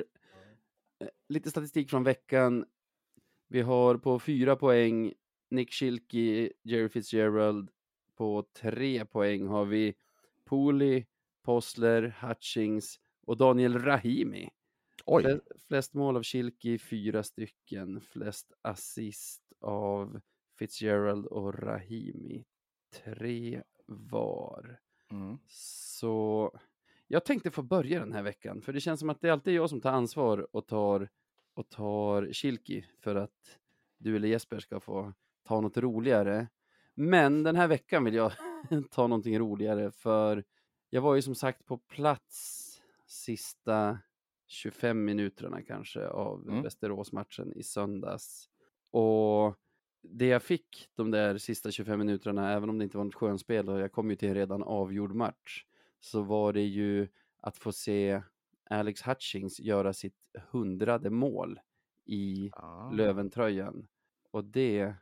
eh, 1.00 1.08
lite 1.30 1.50
statistik 1.52 1.90
från 1.90 2.04
veckan. 2.04 2.66
Vi 3.48 3.62
har 3.62 3.98
på 3.98 4.20
fyra 4.20 4.56
poäng 4.56 5.14
Nick 5.50 5.74
Schilke, 5.74 6.52
Jerry 6.64 6.90
Fitzgerald. 6.90 7.70
På 8.16 8.46
tre 8.54 9.06
poäng 9.06 9.48
har 9.48 9.66
vi 9.66 9.96
Pooley, 10.46 11.06
Posler, 11.44 12.16
Hutchings 12.22 13.00
och 13.26 13.38
Daniel 13.38 13.80
Rahimi. 13.80 14.50
Oj, 15.06 15.24
Fle- 15.24 15.42
Flest 15.68 15.94
mål 15.94 16.16
av 16.18 16.24
Schilke, 16.24 16.78
fyra 16.80 17.24
stycken. 17.24 18.02
Flest 18.02 18.54
assist 18.62 19.44
av 19.62 20.22
Fitzgerald 20.58 21.26
och 21.26 21.60
Rahimi. 21.60 22.46
Tre 23.04 23.64
var. 23.86 24.80
mm. 25.12 25.38
Så 25.48 26.52
jag 27.08 27.26
tänkte 27.26 27.52
få 27.52 27.62
börja 27.62 28.00
den 28.00 28.14
här 28.14 28.24
veckan, 28.24 28.62
för 28.62 28.74
det 28.74 28.82
känns 28.82 29.00
som 29.00 29.10
att 29.10 29.22
det 29.22 29.28
är 29.28 29.32
alltid 29.32 29.54
jag 29.54 29.70
som 29.70 29.82
tar 29.82 29.92
ansvar 29.92 30.56
och 30.56 30.68
tar, 30.68 31.10
och 31.54 31.70
tar 31.70 32.34
Kilki 32.34 32.86
för 33.00 33.16
att 33.16 33.60
du 33.98 34.16
eller 34.16 34.28
Jesper 34.28 34.60
ska 34.60 34.80
få 34.80 35.14
ta 35.44 35.62
något 35.62 35.78
roligare. 35.78 36.48
Men 36.94 37.44
den 37.44 37.56
här 37.56 37.68
veckan 37.68 38.04
vill 38.04 38.14
jag 38.14 38.32
ta 38.92 39.08
någonting 39.08 39.40
roligare, 39.40 39.92
för 39.92 40.44
jag 40.90 41.02
var 41.02 41.16
ju 41.16 41.22
som 41.22 41.36
sagt 41.36 41.66
på 41.66 41.78
plats 41.78 42.70
sista 43.06 44.00
25 44.48 45.06
minuterna 45.06 45.62
kanske 45.62 46.08
av 46.08 46.48
Mm. 46.48 46.64
Västeråsmatchen 46.64 47.54
i 47.54 47.64
söndags. 47.64 48.50
Och 48.92 49.56
det 50.04 50.28
jag 50.28 50.44
fick 50.44 50.90
de 50.96 51.12
där 51.12 51.38
sista 51.38 51.72
25 51.72 52.00
minuterna, 52.00 52.54
även 52.54 52.70
om 52.70 52.78
det 52.78 52.84
inte 52.84 52.98
var 52.98 53.04
något 53.04 53.16
skönspel 53.16 53.70
och 53.70 53.80
jag 53.80 53.92
kom 53.92 54.10
ju 54.10 54.16
till 54.16 54.30
en 54.30 54.36
redan 54.36 54.64
avgjord 54.64 55.16
match, 55.16 55.66
så 56.00 56.22
var 56.22 56.54
det 56.54 56.62
ju 56.62 57.08
att 57.42 57.58
få 57.58 57.72
se 57.72 58.22
Alex 58.70 59.02
Hutchings 59.08 59.60
göra 59.60 59.94
sitt 59.94 60.16
hundrade 60.52 61.10
mål 61.10 61.60
i 62.06 62.52
Ja. 62.56 62.92
Löventröjan. 62.94 63.88
Och 64.32 64.46
det 64.46 64.94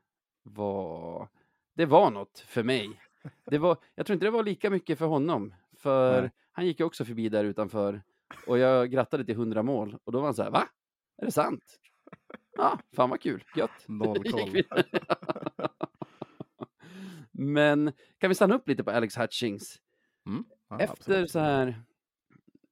var, 0.43 1.27
det 1.73 1.85
var 1.85 2.11
något 2.11 2.39
för 2.39 2.63
mig. 2.63 3.01
Det 3.45 3.57
var, 3.57 3.77
jag 3.95 4.05
tror 4.05 4.13
inte 4.13 4.25
det 4.25 4.31
var 4.31 4.43
lika 4.43 4.69
mycket 4.69 4.97
för 4.97 5.05
honom, 5.05 5.53
för 5.77 6.21
Nej. 6.21 6.31
han 6.51 6.65
gick 6.65 6.79
ju 6.79 6.85
också 6.85 7.05
förbi 7.05 7.29
där 7.29 7.43
utanför 7.43 8.01
och 8.47 8.57
jag 8.57 8.91
grattade 8.91 9.25
till 9.25 9.35
100 9.35 9.63
mål 9.63 9.97
och 10.03 10.11
då 10.11 10.19
var 10.19 10.25
han 10.25 10.33
så 10.33 10.43
här, 10.43 10.51
va? 10.51 10.67
Är 11.17 11.25
det 11.25 11.31
sant? 11.31 11.79
Ja, 12.57 12.79
fan 12.95 13.09
vad 13.09 13.21
kul, 13.21 13.43
gött. 13.55 13.85
Noll 13.87 14.23
koll. 14.31 14.63
Men 17.31 17.91
kan 18.17 18.29
vi 18.29 18.35
stanna 18.35 18.55
upp 18.55 18.67
lite 18.67 18.83
på 18.83 18.91
Alex 18.91 19.17
Hutchings? 19.17 19.81
Mm. 20.25 20.43
Ja, 20.69 20.79
Efter 20.79 20.93
absolut. 20.93 21.31
så 21.31 21.39
här, 21.39 21.81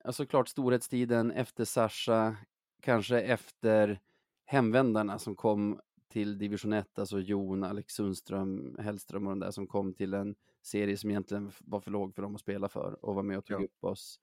ja, 0.04 0.12
såklart 0.12 0.48
storhetstiden, 0.48 1.32
efter 1.32 1.66
Sasha, 1.66 2.36
kanske 2.82 3.22
efter 3.22 4.00
hemvändarna 4.46 5.20
som 5.20 5.36
kom 5.36 5.80
till 6.08 6.38
division 6.38 6.74
1, 6.74 7.00
alltså 7.00 7.20
Jon, 7.20 7.64
Alex 7.64 7.94
Sundström, 7.94 8.76
Hellström 8.80 9.28
och 9.28 9.32
de 9.32 9.40
där 9.40 9.52
som 9.52 9.68
kom 9.68 9.94
till 9.94 10.14
en 10.14 10.36
serie 10.62 10.98
som 10.98 11.10
egentligen 11.10 11.52
var 11.60 11.80
för 11.80 11.92
låg 11.92 12.16
för 12.16 12.22
dem 12.22 12.36
att 12.36 12.42
spela 12.42 12.70
för 12.70 13.06
och 13.06 13.16
var 13.16 13.24
med 13.24 13.38
och 13.38 13.46
tog 13.46 13.62
Ja. 13.62 13.66
upp 13.66 13.84
oss. 13.84 14.20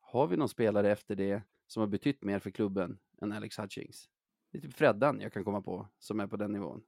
Har 0.00 0.26
vi 0.26 0.36
någon 0.36 0.48
spelare 0.48 0.90
efter 0.92 1.16
det 1.16 1.42
som 1.66 1.80
har 1.80 1.86
betytt 1.86 2.24
mer 2.24 2.38
för 2.38 2.50
klubben 2.50 2.98
än 3.22 3.32
Alex 3.32 3.58
Hutchings? 3.58 4.08
Det 4.56 4.60
är 4.60 4.68
typ 4.68 4.76
Freddan 4.76 5.20
jag 5.20 5.32
kan 5.32 5.44
komma 5.44 5.62
på 5.62 5.86
som 5.98 6.20
är 6.20 6.26
på 6.26 6.36
den 6.36 6.52
nivån. 6.52 6.82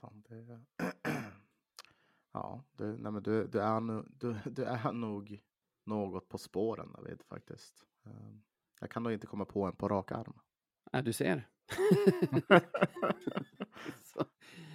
Fan, 0.00 0.22
det... 0.28 0.60
Ja, 2.32 2.64
du, 2.72 2.84
nej, 2.98 3.12
men 3.12 3.22
du, 3.22 3.46
du, 3.46 3.60
är, 3.60 3.80
nu, 3.80 4.04
du, 4.10 4.36
du 4.46 4.64
är 4.64 4.92
nog 4.92 5.42
något 5.84 6.28
på 6.28 6.38
spåren 6.38 6.92
David 6.92 7.22
faktiskt. 7.28 7.84
Ehm, 8.04 8.42
Jag 8.80 8.90
kan 8.90 9.02
nog 9.02 9.12
inte 9.12 9.26
komma 9.26 9.44
på 9.44 9.64
en 9.64 9.76
på 9.76 9.88
rak 9.88 10.12
arm. 10.12 10.32
Ja, 10.92 11.02
du 11.02 11.12
ser. 11.12 11.48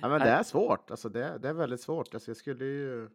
Ja, 0.01 0.09
men 0.09 0.19
det 0.19 0.29
är 0.29 0.43
svårt. 0.43 0.91
Alltså, 0.91 1.09
det, 1.09 1.37
det 1.37 1.49
är 1.49 1.53
väldigt 1.53 1.81
svårt. 1.81 2.13
Alltså, 2.13 2.29
jag 2.29 2.37
skulle 2.37 2.65
ju... 2.65 3.09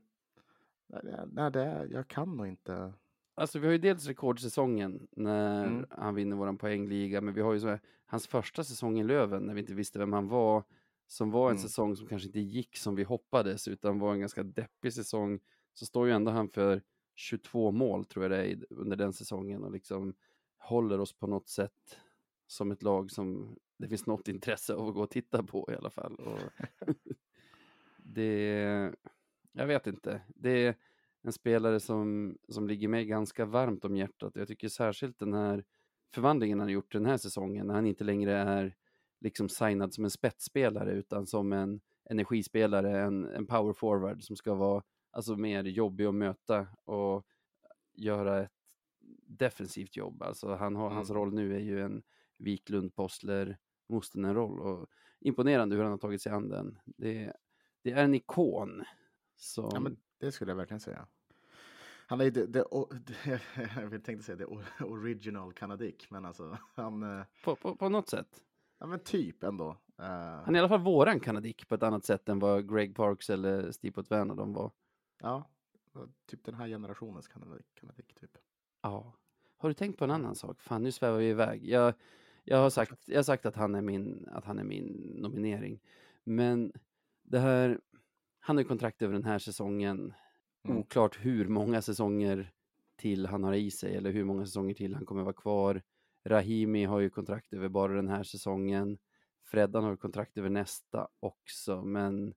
Nej, 0.87 1.01
det- 1.05 1.29
nej, 1.33 1.51
det 1.51 1.63
är, 1.63 1.87
jag 1.87 2.09
kan 2.09 2.37
nog 2.37 2.47
inte. 2.47 2.93
Alltså 3.41 3.59
vi 3.59 3.67
har 3.67 3.73
ju 3.73 3.79
dels 3.79 4.07
rekordsäsongen 4.07 5.09
när 5.11 5.67
Mm. 5.67 5.87
han 5.91 6.15
vinner 6.15 6.37
våran 6.37 6.59
poängliga, 6.59 7.21
men 7.21 7.35
vi 7.35 7.41
har 7.41 7.53
ju 7.53 7.61
så 7.61 7.69
här, 7.69 7.81
hans 8.07 8.27
första 8.27 8.65
säsong 8.65 8.99
i 9.01 9.05
Löven 9.05 9.43
när 9.43 9.55
vi 9.55 9.61
inte 9.61 9.75
visste 9.75 9.99
vem 9.99 10.13
han 10.13 10.29
var, 10.29 10.65
som 11.07 11.31
var 11.31 11.47
en 11.51 11.57
Mm. 11.57 11.63
säsong 11.63 11.97
som 11.97 12.07
kanske 12.07 12.27
inte 12.29 12.41
gick 12.41 12.77
som 12.77 12.95
vi 12.95 13.03
hoppades, 13.03 13.69
utan 13.69 13.99
var 13.99 14.13
en 14.13 14.21
ganska 14.21 14.43
deppig 14.43 14.93
säsong, 14.93 15.41
så 15.75 15.87
står 15.87 16.07
ju 16.07 16.13
ändå 16.13 16.31
han 16.31 16.49
för 16.49 16.83
22 17.15 17.71
mål 17.73 18.05
tror 18.05 18.25
jag 18.25 18.31
det 18.31 18.53
är 18.53 18.65
under 18.71 18.97
den 18.97 19.13
säsongen 19.13 19.65
och 19.65 19.73
liksom 19.73 20.15
håller 20.59 21.01
oss 21.01 21.13
på 21.13 21.27
något 21.27 21.49
sätt 21.49 21.99
som 22.47 22.71
ett 22.71 22.83
lag 22.83 23.11
som 23.11 23.57
det 23.79 23.89
finns 23.89 24.07
något 24.07 24.29
intresse 24.29 24.75
av 24.75 24.89
att 24.89 24.95
gå 24.95 25.03
och 25.03 25.11
titta 25.11 25.43
på 25.43 25.69
i 25.73 25.77
alla 25.77 25.91
fall. 25.91 26.17
Det, 27.97 28.95
jag 29.53 29.67
vet 29.67 29.87
inte, 29.87 30.21
det 30.29 30.77
en 31.23 31.33
spelare 31.33 31.81
som, 31.81 32.37
som 32.49 32.69
ligger 32.69 32.89
mig 32.89 33.05
ganska 33.07 33.45
varmt 33.45 33.85
om 33.85 33.97
hjärtat. 33.97 34.37
Jag 34.37 34.49
tycker 34.49 34.69
särskilt 34.69 35.19
den 35.19 35.35
här 35.35 35.65
förvandlingen 36.15 36.59
han 36.59 36.69
har 36.69 36.73
gjort 36.73 36.93
den 36.93 37.07
här 37.07 37.17
säsongen, 37.17 37.67
när 37.67 37.75
han 37.75 37.87
inte 37.87 38.05
längre 38.05 38.33
är 38.37 38.77
liksom 39.21 39.49
signad 39.49 39.95
som 39.95 40.05
en 40.05 40.11
spetsspelare 40.11 40.93
utan 40.93 41.27
som 41.27 41.53
en 41.53 41.81
energispelare, 42.11 43.01
en, 43.01 43.25
en 43.25 43.47
power 43.47 43.73
forward 43.73 44.23
som 44.23 44.37
ska 44.37 44.55
vara 44.55 44.83
alltså 45.11 45.37
mer 45.37 45.65
jobbig 45.65 46.05
att 46.05 46.15
möta 46.15 46.67
och 46.85 47.27
göra 47.95 48.41
ett 48.43 48.53
defensivt 49.27 49.97
jobb. 49.97 50.23
Alltså 50.23 50.55
han 50.55 50.77
har, 50.77 50.91
hans 50.91 51.11
Mm. 51.11 51.21
roll 51.21 51.35
nu 51.35 51.55
är 51.55 51.61
ju 51.61 51.81
en 51.83 52.03
Wiklund, 52.39 52.95
Postler, 52.95 53.59
Mostenen-roll 53.89 54.61
och 54.61 54.89
imponerande 55.21 55.77
hur 55.77 55.83
han 55.83 55.91
har 55.93 55.99
tagit 55.99 56.23
sig 56.23 56.33
an 56.33 56.49
den. 56.49 56.79
Det, 56.85 57.33
det 57.83 57.93
är 57.93 58.05
en 58.05 58.15
ikon. 58.15 58.85
Som, 59.37 59.71
Ja, 59.73 59.81
men 59.81 59.97
det 60.21 60.33
skulle 60.33 60.51
jag 60.51 60.57
verkligen 60.57 60.81
säga. 60.81 61.07
Han 62.07 62.21
är 62.21 62.25
ju 62.25 62.31
det, 62.31 62.65
jag 63.77 64.05
tänkte 64.05 64.23
säga 64.23 64.37
det 64.37 64.47
original 64.85 65.53
kanadik, 65.53 66.07
men 66.11 66.25
alltså 66.25 66.59
han, 66.75 67.03
eh, 67.19 67.25
på, 67.45 67.57
på, 67.57 67.77
på 67.77 67.89
något 67.89 68.09
sätt. 68.09 68.43
ja 68.79 68.87
men 68.87 69.01
typ 69.01 69.43
ändå. 69.43 69.77
Eh, 69.99 70.05
Han 70.45 70.55
är 70.55 70.57
i 70.57 70.59
alla 70.59 70.69
fall 70.69 70.83
våran 70.83 71.21
kanadik 71.21 71.69
på 71.69 71.75
ett 71.75 71.83
annat 71.83 72.05
sätt 72.05 72.29
än 72.29 72.39
vad 72.39 72.75
Greg 72.75 72.97
Parks 72.97 73.31
eller 73.31 73.71
Steve 73.71 74.03
Werner 74.09 74.35
de 74.35 74.53
var. 74.53 74.71
Ja, 75.21 75.51
typ 76.27 76.45
den 76.45 76.55
här 76.55 76.69
generationens 76.69 77.29
kanadik, 77.29 77.67
kanadik 77.75 78.15
typ. 78.15 78.39
Ja. 78.83 79.13
Har 79.57 79.69
du 79.69 79.75
tänkt 79.75 79.99
på 79.99 80.05
en 80.05 80.11
annan 80.11 80.35
sak? 80.35 80.61
Fan, 80.61 80.83
nu 80.83 80.93
svävar 80.93 81.19
vi 81.19 81.29
iväg. 81.29 81.69
Jag, 81.69 81.95
jag, 82.45 82.59
har, 82.59 82.71
sagt, 82.71 83.09
jag 83.09 83.19
har 83.19 83.23
sagt 83.23 83.47
att 83.47 83.57
han, 83.57 83.75
är 83.75 83.83
min, 83.83 84.29
att 84.33 84.45
han 84.45 84.59
är 84.59 84.65
min 84.65 85.15
nominering. 85.19 85.81
Men 86.25 86.73
det 87.23 87.39
här, 87.39 87.81
han 88.51 88.57
har 88.57 88.63
ju 88.63 88.69
kontrakt 88.69 89.03
över 89.03 89.15
den 89.15 89.25
här 89.25 89.39
säsongen. 89.39 90.15
Mm. 90.65 90.79
Oklart 90.79 91.19
hur 91.21 91.49
många 91.49 91.83
säsonger 91.83 92.53
till 92.97 93.27
han 93.27 93.45
har 93.45 93.55
i 93.55 93.71
sig 93.71 93.97
eller 93.97 94.11
hur 94.11 94.25
många 94.25 94.47
säsonger 94.47 94.75
till 94.75 94.95
han 94.95 95.07
kommer 95.07 95.23
vara 95.23 95.33
kvar. 95.33 95.83
Rahimi 96.25 96.85
har 96.85 97.01
ju 97.01 97.11
kontrakt 97.11 97.53
över 97.53 97.69
bara 97.69 97.93
den 97.93 98.09
här 98.09 98.23
säsongen. 98.23 98.99
Freddan 99.45 99.85
har 99.85 99.97
kontrakt 99.97 100.39
över 100.39 100.49
nästa 100.51 101.09
också, 101.21 101.83
men 101.83 102.35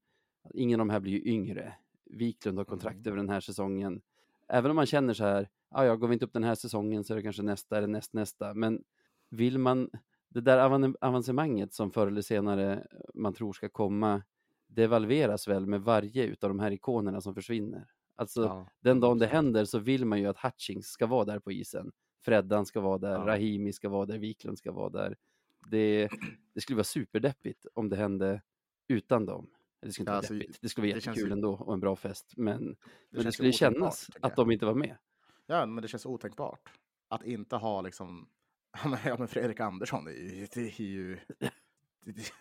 ingen 0.54 0.80
av 0.80 0.88
de 0.88 0.91
här 0.91 0.99
blir 0.99 1.13
ju 1.13 1.32
yngre. 1.32 1.73
Wiklund 2.06 2.58
har 2.58 2.65
kontrakt 2.65 2.95
Mm. 2.95 3.08
över 3.08 3.17
den 3.17 3.30
här 3.30 3.39
säsongen. 3.39 4.02
Även 4.47 4.71
om 4.71 4.76
man 4.76 4.86
känner 4.86 5.13
så 5.13 5.23
här, 5.23 5.49
ah, 5.69 5.86
ja, 5.86 5.95
går 5.95 6.08
vi 6.08 6.13
inte 6.13 6.26
upp 6.26 6.34
den 6.34 6.43
här 6.43 6.56
säsongen 6.56 7.04
så 7.04 7.13
är 7.13 7.15
det 7.17 7.23
kanske 7.23 7.43
nästa 7.43 7.78
eller 7.78 7.88
nästnästa. 7.88 8.54
Men 8.54 8.84
vill 9.30 9.58
man, 9.58 9.89
det 10.30 10.41
där 10.41 10.58
avan- 10.69 10.95
avancemanget 11.02 11.73
som 11.73 11.91
förr 11.91 12.08
eller 12.08 12.21
senare 12.21 12.88
man 13.13 13.34
tror 13.34 13.54
ska 13.54 13.69
komma, 13.69 14.21
devalveras 14.75 15.47
väl 15.47 15.65
med 15.65 15.81
varje 15.81 16.23
utav 16.25 16.49
de 16.49 16.59
här 16.59 16.71
ikonerna 16.71 17.21
som 17.21 17.36
försvinner. 17.36 17.86
Alltså, 18.15 18.41
Ja, 18.43 18.67
den 18.79 18.99
dagen 18.99 19.19
det 19.19 19.25
100%. 19.27 19.29
händer 19.31 19.65
så 19.65 19.79
vill 19.79 20.05
man 20.05 20.19
ju 20.19 20.27
att 20.27 20.38
Hutchings 20.38 20.88
ska 20.88 21.05
vara 21.07 21.25
där 21.25 21.39
på 21.39 21.51
isen. 21.51 21.91
Freddan 22.25 22.65
ska 22.65 22.81
vara 22.81 22.97
där, 22.97 23.12
Ja. 23.12 23.25
Rahimi 23.27 23.73
ska 23.73 23.89
vara 23.89 24.05
där, 24.05 24.17
Wiklund 24.17 24.57
ska 24.57 24.71
vara 24.71 24.89
där. 24.89 25.17
Det, 25.71 26.09
det 26.53 26.62
skulle 26.62 26.75
vara 26.75 26.83
superdeppigt 26.83 27.65
om 27.73 27.89
det 27.89 27.95
hände 27.95 28.41
utan 28.88 29.25
dem. 29.25 29.49
Det 29.81 29.91
skulle 29.91 30.01
inte 30.01 30.09
Ja, 30.09 30.13
vara 30.13 30.17
alltså, 30.17 30.33
deppigt, 30.33 30.62
det 30.62 30.69
skulle 30.69 30.88
vara 30.88 30.95
det 30.95 31.01
känns 31.01 31.17
jättekul 31.17 31.29
ju- 31.29 31.33
ändå 31.33 31.53
och 31.53 31.73
en 31.73 31.79
bra 31.79 31.95
fest. 31.95 32.33
Men, 32.38 32.63
men 32.63 32.75
det 33.09 33.15
känns 33.23 33.25
ju 33.25 33.31
skulle 33.31 33.51
kännas 33.51 34.09
att 34.21 34.36
de 34.36 34.51
inte 34.51 34.65
var 34.65 34.73
med. 34.75 34.97
Ja, 35.45 35.65
men 35.65 35.81
det 35.81 35.88
känns 35.88 36.05
otänkbart. 36.05 36.69
Att 37.07 37.23
inte 37.25 37.55
ha 37.55 37.81
liksom, 37.81 38.29
ja 38.83 38.89
men, 38.89 39.15
men 39.19 39.27
Fredrik 39.27 39.59
Andersson, 39.59 40.05
det 40.05 40.12
är 40.12 40.36
ju... 40.36 40.47
Det 40.53 40.62
är 40.79 40.81
ju 40.81 41.19
det, 41.39 41.51
det, 42.05 42.31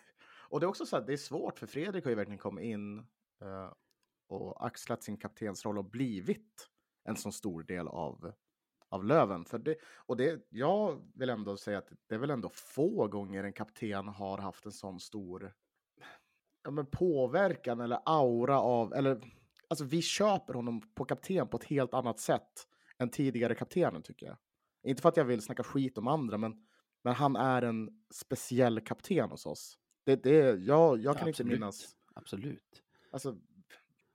och 0.53 0.59
det 0.59 0.65
är 0.65 0.67
också 0.67 0.85
så 0.85 0.97
att 0.97 1.07
det 1.07 1.13
är 1.13 1.17
svårt, 1.17 1.59
för 1.59 1.67
Fredrik 1.67 2.03
har 2.03 2.11
ju 2.11 2.15
verkligen 2.15 2.39
kommit 2.39 2.63
in 2.63 2.97
eh, 3.41 3.73
och 4.27 4.65
axlat 4.65 5.03
sin 5.03 5.17
kaptensroll 5.17 5.77
och 5.77 5.89
blivit 5.89 6.69
en 7.03 7.15
så 7.15 7.31
stor 7.31 7.63
del 7.63 7.87
av, 7.87 8.33
av 8.89 9.05
Löven. 9.05 9.45
För 9.45 9.59
det, 9.59 9.75
och 9.83 10.17
det, 10.17 10.47
jag 10.49 11.11
vill 11.13 11.29
ändå 11.29 11.57
säga 11.57 11.77
att 11.77 11.89
det 12.07 12.15
är 12.15 12.19
väl 12.19 12.29
ändå 12.29 12.49
få 12.49 13.07
gånger 13.07 13.43
en 13.43 13.53
kapten 13.53 14.07
har 14.07 14.37
haft 14.37 14.65
en 14.65 14.71
sån 14.71 14.99
stor 14.99 15.53
ja, 16.63 16.71
men 16.71 16.85
påverkan 16.85 17.81
eller 17.81 17.99
aura 18.05 18.59
av, 18.59 18.93
eller 18.93 19.21
alltså 19.67 19.85
vi 19.85 20.01
köper 20.01 20.53
honom 20.53 20.93
på 20.95 21.05
kapten 21.05 21.47
på 21.47 21.57
ett 21.57 21.63
helt 21.63 21.93
annat 21.93 22.19
sätt 22.19 22.67
än 22.97 23.09
tidigare 23.09 23.55
kaptenen 23.55 24.03
tycker 24.03 24.25
jag. 24.25 24.37
Inte 24.83 25.01
för 25.01 25.09
att 25.09 25.17
jag 25.17 25.25
vill 25.25 25.41
snacka 25.41 25.63
skit 25.63 25.97
om 25.97 26.07
andra, 26.07 26.37
men, 26.37 26.65
men 27.03 27.13
han 27.13 27.35
är 27.35 27.61
en 27.61 28.03
speciell 28.13 28.81
kapten 28.81 29.29
hos 29.29 29.45
oss. 29.45 29.79
Det, 30.03 30.23
det, 30.23 30.65
jag, 30.65 30.99
jag 30.99 31.17
kan 31.17 31.27
inte 31.27 31.43
Absolut. 31.43 31.59
minnas, 31.59 31.95
Alltså, 32.13 33.29
alltså, 33.29 33.35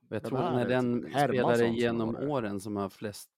jag 0.08 0.24
tror 0.24 0.38
han 0.38 0.58
är 0.58 0.68
den 0.68 1.10
spelare 1.10 1.68
genom 1.68 2.16
åren 2.16 2.60
som 2.60 2.76
har 2.76 2.88
flest 2.88 3.30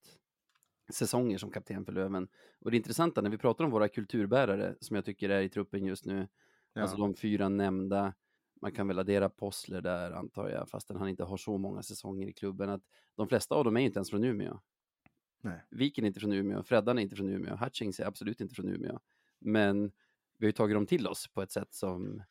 säsonger 0.93 1.39
som 1.39 1.51
kapten 1.51 1.85
för 1.85 1.93
Löven. 1.93 2.29
Och 2.61 2.71
det 2.71 2.77
intressanta 2.77 3.21
när 3.21 3.31
vi 3.31 3.39
pratar 3.39 3.65
om 3.65 3.71
våra 3.71 3.89
kulturbärare 3.89 4.75
som 4.81 4.97
jag 4.97 5.05
tycker 5.05 5.29
är 5.29 5.41
i 5.41 5.49
truppen 5.49 5.85
just 5.85 6.07
nu, 6.07 6.29
ja, 6.73 6.83
Alltså 6.83 6.97
de 6.97 7.15
fyra 7.15 7.49
nämnda, 7.49 8.15
man 8.61 8.73
kan 8.73 8.89
väl 8.89 8.99
addera 8.99 9.29
Possler 9.29 9.81
där 9.81 10.13
antar 10.13 10.49
jag, 10.49 10.69
fastän 10.69 10.97
han 10.97 11.09
inte 11.09 11.25
har 11.25 11.37
så 11.37 11.59
många 11.59 11.83
säsonger 11.83 12.29
i 12.29 12.33
klubben, 12.33 12.71
att 12.71 12.83
de 13.15 13.29
flesta 13.29 13.55
av 13.55 13.65
dem 13.65 13.77
är 13.77 13.81
inte 13.81 13.99
ens 13.99 14.11
från 14.11 14.25
Umeå. 14.25 14.61
Nej. 15.41 15.65
Viken 15.71 16.05
är 16.05 16.09
inte 16.09 16.21
från 16.21 16.33
Umeå, 16.33 16.63
Freddan 16.63 16.99
är 16.99 17.03
inte 17.03 17.17
från 17.17 17.29
Umeå, 17.29 17.57
Hutchings 17.57 18.01
är 18.01 18.07
absolut 18.07 18.41
inte 18.41 18.55
från 18.55 18.69
Umeå. 18.69 18.99
Men 19.39 19.93
vi 20.37 20.47
har 20.47 20.49
ju 20.49 20.53
tagit 20.53 20.77
dem 20.77 20.87
till 20.87 21.07
oss 21.07 21.29
på 21.29 21.43
ett 21.43 21.53
sätt 21.53 21.75
som, 21.75 22.23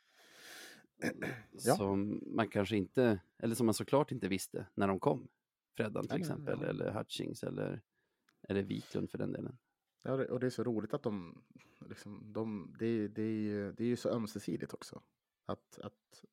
Ja. 1.52 1.76
som 1.76 2.24
man 2.28 2.48
kanske 2.50 2.78
inte, 2.78 3.20
eller 3.38 3.56
som 3.56 3.66
man 3.66 3.74
såklart 3.74 4.12
inte 4.12 4.28
visste 4.28 4.68
när 4.76 4.88
de 4.88 5.00
kom. 5.00 5.28
Freddan 5.78 6.04
till 6.04 6.12
Nej, 6.12 6.20
exempel, 6.22 6.60
nej. 6.60 6.70
eller 6.70 6.92
Hutchings, 6.92 7.44
eller, 7.44 7.82
eller 8.42 8.64
Wiklund 8.64 9.10
för 9.12 9.18
den 9.18 9.32
delen. 9.32 9.58
ja, 10.04 10.12
och 10.26 10.40
det 10.40 10.46
är 10.46 10.50
så 10.50 10.64
roligt 10.64 10.94
att 10.94 11.04
de, 11.04 11.42
liksom, 11.90 12.34
de 12.34 12.76
det, 12.80 12.86
är- 12.86 13.08
det, 13.10 13.72
det 13.72 13.84
är 13.84 13.88
ju 13.88 13.96
så 13.96 14.10
ömsesidigt 14.10 14.74
också. 14.74 15.02
Att, 15.46 15.80
att 15.80 16.24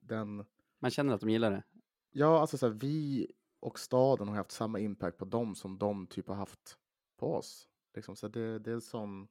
den, 0.00 0.44
Man 0.78 0.90
känner 0.90 1.14
att 1.14 1.20
de 1.20 1.30
gillar 1.30 1.50
det. 1.50 1.62
ja 2.10 2.40
alltså 2.40 2.58
så 2.58 2.66
här, 2.66 2.74
vi 2.74 3.26
och 3.60 3.78
staden 3.78 4.28
har 4.28 4.34
haft 4.36 4.50
samma 4.50 4.78
impact 4.78 5.18
på 5.18 5.24
dem 5.24 5.54
som 5.54 5.78
de 5.78 6.06
typ 6.06 6.28
har 6.28 6.34
haft 6.34 6.78
på 7.16 7.34
oss. 7.34 7.68
Liksom, 7.94 8.16
så 8.16 8.28
det, 8.28 8.58
det 8.58 8.70
är 8.70 8.74
en 8.74 8.80
sån 8.80 9.28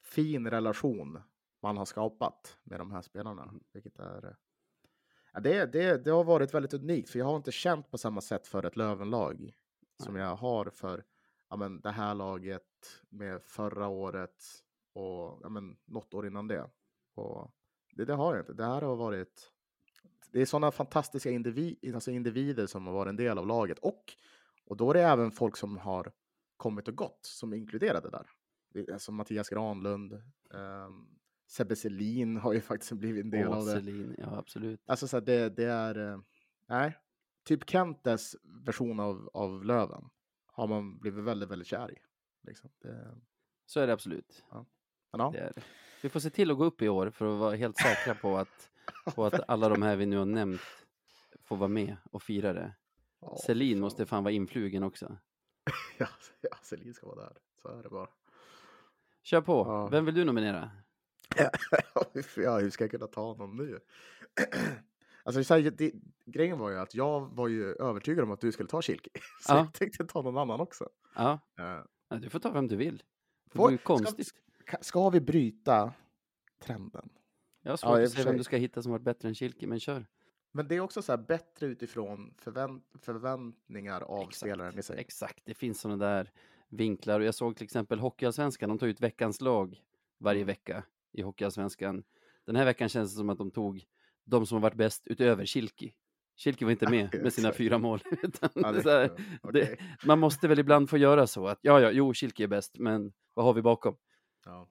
fin 0.00 0.50
relation 0.50 1.18
man 1.64 1.76
har 1.76 1.84
skapat 1.84 2.58
med 2.64 2.80
de 2.80 2.90
här 2.90 3.02
spelarna. 3.02 3.42
Mm. 3.42 3.60
Vilket 3.72 3.98
är, 3.98 4.26
eh, 4.26 4.34
ja, 5.32 5.40
det, 5.40 5.72
det, 5.72 6.04
det 6.04 6.10
har 6.10 6.24
varit 6.24 6.54
väldigt 6.54 6.74
unikt, 6.74 7.10
för 7.10 7.18
jag 7.18 7.26
har 7.26 7.36
inte 7.36 7.52
känt 7.52 7.90
på 7.90 7.98
samma 7.98 8.20
sätt 8.20 8.46
för 8.46 8.66
ett 8.66 8.76
Lövenlag 8.76 9.52
som 10.02 10.16
jag 10.16 10.36
har 10.36 10.70
för 10.70 11.04
ja, 11.50 11.56
men, 11.56 11.80
det 11.80 11.90
här 11.90 12.14
laget 12.14 13.02
med 13.08 13.42
förra 13.42 13.88
året 13.88 14.44
och 14.92 15.40
ja, 15.42 15.48
men, 15.48 15.76
något 15.84 16.14
år 16.14 16.26
innan 16.26 16.48
det. 16.48 16.70
Och 17.14 17.50
det, 17.92 18.04
det 18.04 18.14
har 18.14 18.34
jag 18.34 18.42
inte. 18.42 18.52
Det 18.52 18.64
här 18.64 18.82
har 18.82 18.96
varit... 18.96 19.50
Det 20.32 20.40
är 20.40 20.46
sådana 20.46 20.70
fantastiska 20.70 21.30
individ, 21.30 21.94
alltså 21.94 22.10
individer 22.10 22.66
som 22.66 22.86
har 22.86 22.94
varit 22.94 23.08
en 23.08 23.16
del 23.16 23.38
av 23.38 23.46
laget. 23.46 23.78
Och, 23.78 24.14
och 24.66 24.76
då 24.76 24.90
är 24.90 24.94
det 24.94 25.02
även 25.02 25.30
folk 25.30 25.56
som 25.56 25.78
har 25.78 26.12
kommit 26.56 26.88
och 26.88 26.96
gått 26.96 27.18
som 27.22 27.52
är 27.52 27.56
inkluderade 27.56 28.10
där. 28.10 28.26
Det- 28.68 28.92
Alltså 28.92 29.12
Mattias 29.12 29.48
Granlund, 29.48 30.12
um, 30.50 31.18
Sebbe 31.46 31.76
Selin 31.76 32.36
har 32.36 32.52
ju 32.52 32.60
faktiskt 32.60 32.92
blivit 32.92 33.24
en 33.24 33.30
del 33.30 33.48
Och 33.48 33.54
av 33.54 33.64
det. 33.64 33.72
Selin, 33.72 34.14
ja 34.18 34.36
absolut. 34.38 34.80
Alltså 34.86 35.08
så 35.08 35.16
här, 35.16 35.24
det, 35.24 35.48
det 35.48 35.64
är... 35.64 36.12
eh, 36.12 36.18
Nej. 36.68 36.98
Typ 37.44 37.70
Kentes 37.70 38.36
version 38.66 39.00
av, 39.00 39.30
av 39.34 39.64
Löven 39.64 40.10
har 40.46 40.66
man 40.66 40.98
blivit 40.98 41.24
väldigt, 41.24 41.50
väldigt 41.50 41.68
kär 41.68 41.92
i. 41.92 41.98
Liksom. 42.42 42.70
Det, 42.82 43.14
Så 43.66 43.80
är 43.80 43.86
det 43.86 43.92
absolut. 43.92 44.44
men 44.52 45.20
ja. 45.20 45.30
Det 45.30 45.38
är. 45.38 45.52
Vi 46.02 46.08
får 46.08 46.20
se 46.20 46.30
till 46.30 46.50
att 46.50 46.56
gå 46.58 46.64
upp 46.64 46.82
i 46.82 46.88
år 46.88 47.10
för 47.10 47.32
att 47.34 47.38
vara 47.40 47.56
helt 47.56 47.76
säkra 47.76 48.14
på 48.14 48.36
att, 48.36 48.70
på 49.14 49.24
att 49.24 49.40
alla 49.48 49.68
de 49.68 49.82
här 49.82 49.96
vi 49.96 50.06
nu 50.06 50.16
har 50.16 50.24
nämnt 50.26 50.60
får 51.42 51.56
vara 51.56 51.68
med 51.68 51.96
och 52.10 52.22
fira 52.22 52.52
det. 52.52 52.74
Ja, 53.20 53.36
Selin 53.46 53.80
måste 53.80 54.06
fan 54.06 54.24
vara 54.24 54.32
influgen 54.34 54.82
också. 54.82 55.18
Ja, 55.98 56.08
ja 56.40 56.56
Selin 56.62 56.94
ska 56.94 57.06
vara 57.06 57.20
där. 57.20 57.36
Så 57.62 57.68
är 57.68 57.82
det 57.82 57.88
bara. 57.88 58.08
Kör 59.22 59.40
på. 59.40 59.52
Ja. 59.52 59.86
Vem 59.86 60.04
vill 60.04 60.14
du 60.14 60.24
nominera? 60.24 60.70
ja, 62.36 62.58
hur 62.58 62.70
ska 62.70 62.84
jag 62.84 62.90
kunna 62.90 63.06
ta 63.06 63.34
någon 63.34 63.56
nu? 63.56 63.80
alltså, 65.24 65.44
så 65.44 65.54
här, 65.54 65.70
det, 65.70 65.92
grejen 66.26 66.58
var 66.58 66.70
ju 66.70 66.78
att 66.78 66.94
jag 66.94 67.20
var 67.34 67.48
ju 67.48 67.72
övertygad 67.74 68.24
om 68.24 68.30
att 68.30 68.40
du 68.40 68.52
skulle 68.52 68.68
ta 68.68 68.82
Kilki. 68.82 69.10
Så 69.40 69.52
Ja. 69.52 69.56
jag 69.58 69.74
tänkte 69.74 70.04
ta 70.04 70.22
någon 70.22 70.38
annan 70.38 70.60
också. 70.60 70.88
Ja, 71.14 71.38
ja, 71.56 71.86
du 72.18 72.30
får 72.30 72.38
ta 72.38 72.50
vem 72.50 72.68
du 72.68 72.76
vill. 72.76 73.02
Det 73.52 73.58
vore 73.58 73.72
ju 73.72 73.78
konstigt. 73.78 74.26
ska, 74.66 74.76
ska 74.80 75.10
vi 75.10 75.20
bryta 75.20 75.92
trenden? 76.62 77.08
Jag 77.62 77.70
har 77.70 77.72
Ja, 77.72 77.76
svårt 77.76 77.90
och 77.90 78.02
att 78.04 78.10
se 78.12 78.24
vem 78.24 78.36
du 78.36 78.44
ska 78.44 78.56
hitta 78.56 78.82
som 78.82 78.92
varit 78.92 79.02
bättre 79.02 79.28
än 79.28 79.34
Kilke, 79.34 79.66
men 79.66 79.80
kör. 79.80 80.06
Men 80.52 80.68
det 80.68 80.74
är 80.76 80.80
också 80.80 81.02
så 81.02 81.12
här 81.12 81.16
bättre 81.16 81.66
utifrån 81.66 82.34
förvänt, 82.38 82.84
förväntningar 83.02 84.00
av 84.00 84.20
Exakt. 84.20 84.36
spelaren 84.36 84.78
i 84.78 84.82
sig. 84.82 85.00
Exakt, 85.00 85.42
det 85.44 85.54
finns 85.54 85.80
sådana 85.80 86.06
där 86.06 86.30
vinklar. 86.68 87.20
Och 87.20 87.26
jag 87.26 87.34
såg 87.34 87.56
till 87.56 87.64
exempel 87.64 87.98
Hockeyallsvenskan, 88.00 88.68
de 88.68 88.78
tar 88.78 88.86
ut 88.86 89.00
veckans 89.00 89.40
lag 89.40 89.82
varje 90.18 90.38
Mm. 90.42 90.46
vecka 90.46 90.82
i 91.14 91.22
Hockeyallsvenskan. 91.22 92.04
Den 92.46 92.56
här 92.56 92.64
veckan 92.64 92.88
känns 92.88 93.12
det 93.12 93.16
som 93.16 93.30
att 93.30 93.38
de 93.38 93.50
tog 93.50 93.84
de 94.24 94.46
som 94.46 94.56
har 94.56 94.62
varit 94.62 94.76
bäst 94.76 95.06
utöver 95.06 95.44
Kilki. 95.44 95.94
Kilki 96.36 96.64
var 96.64 96.72
inte 96.72 96.86
med 96.90 97.22
med 97.22 97.32
sina 97.32 97.52
fyra 97.52 97.78
mål. 97.78 98.00
det, 98.22 98.84
här, 98.84 99.10
okej. 99.42 99.78
man 100.04 100.18
måste 100.18 100.48
väl 100.48 100.58
ibland 100.58 100.90
få 100.90 100.98
göra 100.98 101.26
så 101.26 101.48
att 101.48 101.58
ja, 101.62 101.80
ja, 101.80 101.90
jo, 101.90 102.14
Kilke 102.14 102.42
är 102.42 102.48
bäst, 102.48 102.78
men 102.78 103.12
vad 103.34 103.46
har 103.46 103.54
vi 103.54 103.62
bakom? 103.62 103.96
Ja. 104.44 104.68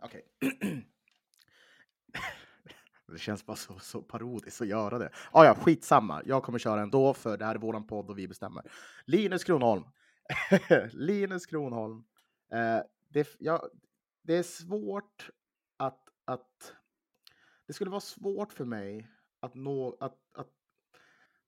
Okej. 0.00 0.24
det 3.12 3.18
känns 3.18 3.46
bara 3.46 3.56
så, 3.56 3.78
så 3.78 4.02
parodiskt 4.02 4.60
att 4.60 4.68
göra 4.68 4.98
det. 4.98 5.10
Ah, 5.32 5.44
ja, 5.44 5.54
skitsamma. 5.54 6.22
Jag 6.24 6.42
kommer 6.42 6.58
köra 6.58 6.82
ändå, 6.82 7.14
för 7.14 7.36
det 7.36 7.44
här 7.44 7.54
är 7.54 7.58
våran 7.58 7.86
podd 7.86 8.10
och 8.10 8.18
vi 8.18 8.28
bestämmer. 8.28 8.70
Linus 9.04 9.44
Kronholm. 9.44 9.84
Linus 10.92 11.46
Kronholm. 11.46 12.04
Eh, 12.52 12.80
det, 13.08 13.36
ja, 13.38 13.68
det 14.22 14.36
är 14.36 14.42
svårt 14.42 15.30
att. 16.28 16.74
Det 17.66 17.72
skulle 17.72 17.90
vara 17.90 18.00
svårt 18.00 18.52
för 18.52 18.64
mig 18.64 19.08
att 19.40 19.54
nå... 19.54 19.96
Att, 20.00 20.18
att, 20.32 20.48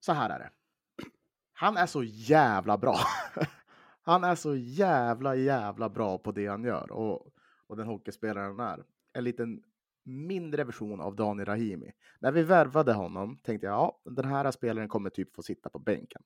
så 0.00 0.12
här 0.12 0.30
är 0.30 0.38
det. 0.38 0.50
Han 1.52 1.76
är 1.76 1.86
så 1.86 2.02
jävla 2.04 2.78
bra. 2.78 2.96
Han 4.02 4.24
är 4.24 4.34
så 4.34 4.56
jävla, 4.56 5.36
jävla 5.36 5.88
bra 5.88 6.18
på 6.18 6.32
det 6.32 6.46
han 6.46 6.64
gör. 6.64 6.92
Och, 6.92 7.34
och 7.66 7.76
den 7.76 7.86
hockeyspelaren 7.86 8.58
han 8.58 8.78
är. 8.78 8.84
En 9.12 9.24
liten 9.24 9.62
mindre 10.02 10.64
version 10.64 11.00
av 11.00 11.16
Daniel 11.16 11.46
Rahimi. 11.46 11.92
När 12.20 12.32
vi 12.32 12.42
värvade 12.42 12.92
honom 12.92 13.38
tänkte 13.42 13.66
jag, 13.66 13.74
ja, 13.74 14.00
den 14.04 14.24
här 14.24 14.50
spelaren 14.50 14.88
kommer 14.88 15.10
typ 15.10 15.34
få 15.34 15.42
sitta 15.42 15.70
på 15.70 15.78
bänken. 15.78 16.22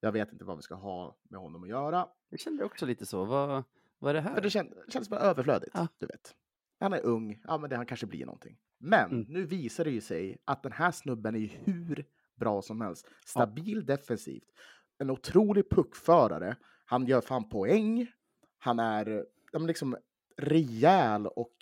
Jag 0.00 0.12
vet 0.12 0.32
inte 0.32 0.44
vad 0.44 0.56
vi 0.56 0.62
ska 0.62 0.74
ha 0.74 1.16
med 1.22 1.40
honom 1.40 1.62
att 1.62 1.68
göra. 1.68 2.08
Jag 2.28 2.40
kände 2.40 2.64
också 2.64 2.86
lite 2.86 3.06
så. 3.06 3.24
Vad, 3.24 3.64
vad 3.98 4.10
är 4.10 4.14
det 4.14 4.20
här? 4.20 4.34
För 4.34 4.40
det, 4.40 4.84
det 4.86 4.92
känns 4.92 5.08
bara 5.08 5.20
överflödigt, 5.20 5.70
Ja. 5.74 5.88
du 5.98 6.06
vet. 6.06 6.34
Han 6.80 6.92
är 6.92 7.00
ung, 7.06 7.40
ja 7.44 7.58
men 7.58 7.70
det, 7.70 7.76
han 7.76 7.86
kanske 7.86 8.06
blir 8.06 8.26
någonting. 8.26 8.58
Men 8.78 9.10
Mm. 9.10 9.26
nu 9.28 9.44
visar 9.44 9.84
det 9.84 9.90
ju 9.90 10.00
sig 10.00 10.38
att 10.44 10.62
den 10.62 10.72
här 10.72 10.90
snubben 10.90 11.34
är 11.36 11.46
hur 11.64 12.04
bra 12.34 12.62
som 12.62 12.80
helst. 12.80 13.06
Stabil 13.26 13.86
defensivt. 13.86 14.48
En 14.98 15.10
otrolig 15.10 15.70
puckförare. 15.70 16.56
Han 16.84 17.06
gör 17.06 17.20
fan 17.20 17.48
poäng. 17.48 18.06
Han 18.58 18.78
är 18.78 19.26
ja, 19.52 19.58
liksom 19.58 19.96
rejäl 20.36 21.26
och 21.26 21.56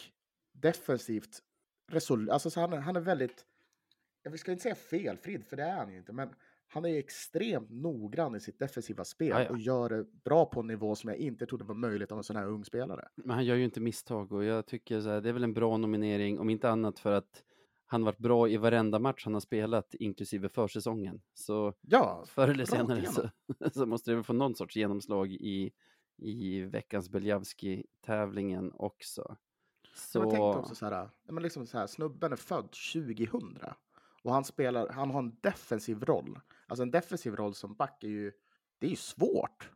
defensivt 0.53 1.43
resol... 1.91 2.31
Alltså 2.31 2.51
så 2.51 2.61
han, 2.61 2.73
han 2.73 2.97
är 2.97 3.01
väldigt, 3.01 3.45
jag 4.23 4.39
ska 4.39 4.51
inte 4.53 4.63
säga 4.63 4.75
felfri, 4.75 5.39
för 5.43 5.57
det 5.57 5.63
är 5.63 5.77
han 5.77 5.91
ju 5.93 5.99
inte, 5.99 6.13
men 6.13 6.35
han 6.69 6.85
är 6.85 6.99
extremt 6.99 7.71
noggrann 7.71 8.37
i 8.37 8.41
sitt 8.41 8.59
defensiva 8.59 9.05
spel 9.05 9.29
Ja, 9.29 9.43
ja. 9.43 9.51
och 9.51 9.59
gör 9.59 9.89
det 9.89 10.05
bra 10.25 10.47
på 10.47 10.61
en 10.61 10.67
nivå 10.67 10.95
som 10.95 11.09
jag 11.09 11.19
inte 11.19 11.47
trodde 11.47 11.65
var 11.65 11.75
möjligt 11.75 12.13
av 12.13 12.19
en 12.19 12.25
sån 12.25 12.37
här 12.37 12.47
ung 12.47 12.65
spelare. 12.65 13.09
Men 13.15 13.31
han 13.31 13.45
gör 13.45 13.57
ju 13.57 13.65
inte 13.65 13.81
misstag 13.81 14.33
och 14.33 14.45
jag 14.45 14.67
tycker 14.67 15.01
så 15.01 15.09
här, 15.09 15.21
det 15.21 15.29
är 15.29 15.33
väl 15.33 15.45
en 15.45 15.55
bra 15.55 15.77
nominering, 15.77 16.39
om 16.39 16.51
inte 16.51 16.71
annat 16.71 16.99
för 16.99 17.13
att 17.13 17.43
han 17.87 18.05
varit 18.05 18.19
bra 18.19 18.49
i 18.49 18.57
varenda 18.57 18.99
match 18.99 19.25
han 19.25 19.35
har 19.35 19.41
spelat, 19.41 19.95
inklusive 19.95 20.49
försäsongen. 20.49 21.23
Så 21.35 21.75
Ja, 21.81 22.25
förr 22.27 22.49
eller 22.49 22.65
senare 22.65 23.07
så, 23.07 23.31
så 23.73 23.87
måste 23.87 24.11
det 24.11 24.15
väl 24.15 24.25
få 24.25 24.33
någon 24.33 24.55
sorts 24.55 24.77
genomslag 24.77 25.33
i, 25.33 25.73
i 26.17 26.61
veckans 26.61 27.11
Beljavski-tävlingen 27.11 28.73
också. 28.75 29.37
Så... 29.95 30.19
Jag 30.19 30.23
tänkte 30.23 30.37
Så, 30.37 30.59
också 30.59 30.75
så 30.75 30.87
här, 30.87 31.11
men 31.29 31.43
liksom 31.43 31.67
så 31.67 31.79
här, 31.79 31.87
snubben 31.87 32.33
är 32.33 32.37
född 32.37 32.69
2000 32.93 33.59
och 34.23 34.33
han 34.33 34.45
spelar, 34.45 34.89
han 34.89 35.11
har 35.11 35.19
en 35.19 35.37
defensiv 35.41 36.05
roll. 36.05 36.41
Alltså 36.69 36.83
en 36.83 36.91
defensiv 36.91 37.37
roll 37.37 37.55
som 37.55 37.75
back 37.75 38.05
är 38.05 38.09
ju, 38.09 38.33
det 38.79 38.87
är 38.87 38.91
ju 38.91 38.97
svårt. 38.97 39.71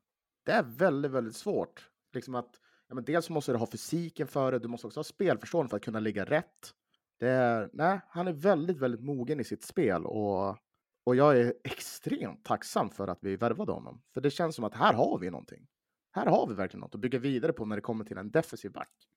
Det 0.44 0.52
är 0.52 0.62
väldigt, 0.62 1.10
väldigt 1.10 1.36
svårt. 1.36 1.88
Liksom 2.12 2.34
att, 2.34 2.60
ja, 2.88 2.94
men 2.94 3.04
dels 3.04 3.30
måste 3.30 3.52
du 3.52 3.58
ha 3.58 3.66
fysiken 3.66 4.26
för 4.26 4.52
det, 4.52 4.58
du 4.58 4.68
måste 4.68 4.86
också 4.86 4.98
ha 4.98 5.04
spelförståelse 5.04 5.70
för 5.70 5.76
att 5.76 5.84
kunna 5.84 6.00
ligga 6.00 6.24
rätt. 6.24 6.74
Det 7.18 7.28
är, 7.28 7.70
nej, 7.72 8.00
han 8.08 8.28
är 8.28 8.32
väldigt, 8.32 8.78
väldigt 8.78 9.00
mogen 9.00 9.40
i 9.40 9.44
sitt 9.44 9.64
spel 9.64 10.06
och, 10.06 10.56
och 11.04 11.16
jag 11.16 11.38
är 11.38 11.54
extremt 11.64 12.44
tacksam 12.44 12.90
för 12.90 13.08
att 13.08 13.18
vi 13.20 13.36
värvade 13.36 13.72
honom. 13.72 14.02
För 14.14 14.20
det 14.20 14.30
känns 14.30 14.56
som 14.56 14.64
att 14.64 14.74
här 14.74 14.94
har 14.94 15.18
vi 15.18 15.30
någonting. 15.30 15.66
Här 16.10 16.26
har 16.26 16.46
vi 16.46 16.54
verkligen 16.54 16.80
något 16.80 16.94
att 16.94 17.00
bygga 17.00 17.18
vidare 17.18 17.52
på 17.52 17.64
när 17.64 17.76
det 17.76 17.82
kommer 17.82 18.04
till 18.04 18.18
en 18.18 18.30
defensiv 18.30 18.72
back. 18.72 19.08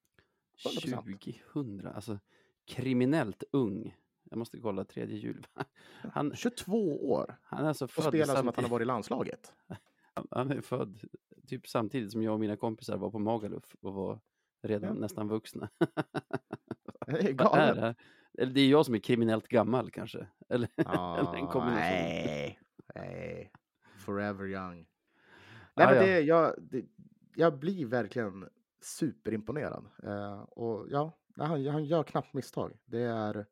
100%. 0.65 1.39
2000, 1.53 1.88
alltså 1.88 2.19
kriminellt 2.67 3.43
ung. 3.51 3.95
Jag 4.30 4.38
måste 4.38 4.59
kolla 4.59 4.84
tredje 4.86 5.17
jul. 5.17 5.47
Han, 6.13 6.36
22 6.36 7.09
år 7.11 7.36
han 7.43 7.63
är 7.63 7.67
alltså 7.67 7.86
och 7.86 7.91
född 7.91 8.03
spelar 8.03 8.36
som 8.36 8.47
att 8.47 8.55
han 8.55 8.65
har 8.65 8.69
varit 8.71 8.82
i 8.84 8.86
landslaget. 8.86 9.53
Han- 9.67 9.78
Han 10.32 10.51
är 10.51 10.61
född 10.61 10.99
typ 11.47 11.67
samtidigt 11.67 12.11
som 12.11 12.23
jag 12.23 12.34
och 12.34 12.39
mina 12.39 12.57
kompisar 12.57 12.97
var 12.97 13.11
på 13.11 13.19
Magaluf 13.19 13.76
och 13.82 13.93
var 13.93 14.19
redan 14.63 14.95
Ja. 14.95 15.01
nästan 15.01 15.28
vuxna. 15.28 15.69
Det 17.07 17.11
är 17.11 17.34
Vad 17.34 17.59
är 17.59 17.73
galet. 17.73 17.76
det? 17.76 17.95
Eller 18.41 18.53
det 18.53 18.61
är 18.61 18.69
jag 18.69 18.86
som 18.86 18.95
är 18.95 18.99
kriminellt 18.99 19.47
gammal 19.47 19.91
kanske. 19.91 20.28
Eller, 20.49 20.69
eller 20.78 20.89
en 21.38 21.45
Ah, 21.45 21.51
kombination. 21.51 21.76
Nej, 21.76 22.59
nej. 22.95 23.51
Forever 23.97 24.45
young. 24.47 24.86
Ah, 25.73 25.86
Nej, 25.86 25.88
men 25.88 25.95
ja. 25.95 26.01
det, 26.01 26.19
jag, 26.21 26.53
det, 26.57 26.86
jag 27.36 27.59
blir 27.59 27.86
verkligen 27.86 28.49
superimponerad. 28.82 29.86
Eh, 30.03 30.39
och 30.41 30.88
ja, 30.89 31.17
han, 31.38 31.67
han 31.67 31.86
gör 31.86 32.03
knappt 32.03 32.34
misstag. 32.34 32.78
Det 32.86 33.01
är, 33.01 33.45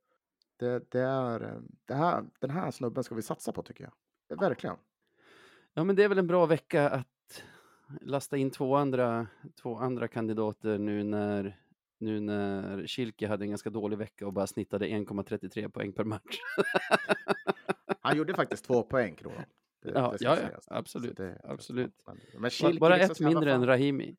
det, 0.63 0.81
det 0.91 0.99
är, 0.99 1.43
eh, 1.43 1.61
det 1.85 1.93
här, 1.93 2.23
den 2.39 2.49
här 2.49 2.71
snubben 2.71 3.03
ska 3.03 3.15
vi 3.15 3.21
satsa 3.21 3.51
på 3.51 3.63
tycker 3.63 3.83
jag. 4.29 4.39
Verkligen. 4.39 4.75
Ja, 5.73 5.83
men 5.83 5.95
det 5.95 6.03
är 6.03 6.09
väl 6.09 6.17
en 6.17 6.27
bra 6.27 6.45
vecka 6.45 6.89
att 6.89 7.43
lasta 8.01 8.37
in 8.37 8.51
två 8.51 8.75
andra, 8.75 9.27
två 9.61 9.77
andra 9.77 10.07
kandidater 10.07 10.77
nu 10.77 11.03
när, 11.03 11.59
nu 11.97 12.19
när 12.19 12.87
Kilke 12.87 13.27
hade 13.27 13.45
en 13.45 13.49
ganska 13.49 13.69
dålig 13.69 13.97
vecka 13.97 14.27
och 14.27 14.33
bara 14.33 14.47
snittade 14.47 14.85
1,33 14.87 15.69
poäng 15.69 15.93
per 15.93 16.03
match. 16.03 16.39
Han 18.01 18.17
gjorde 18.17 18.33
faktiskt 18.33 18.65
två 18.65 18.83
poäng, 18.83 19.15
Kronholm. 19.15 19.43
Det- 19.81 19.91
Ja, 19.91 20.11
det 20.11 20.25
ja, 20.25 20.37
ja, 20.41 20.59
absolut, 20.67 21.17
det- 21.17 21.41
absolut. 21.43 21.93
Men, 22.37 22.49
Kilke 22.49 22.79
Bara 22.79 22.95
liksom 22.95 23.25
ett 23.27 23.33
mindre 23.33 23.51
än 23.53 23.65
Rahimi. 23.65 24.15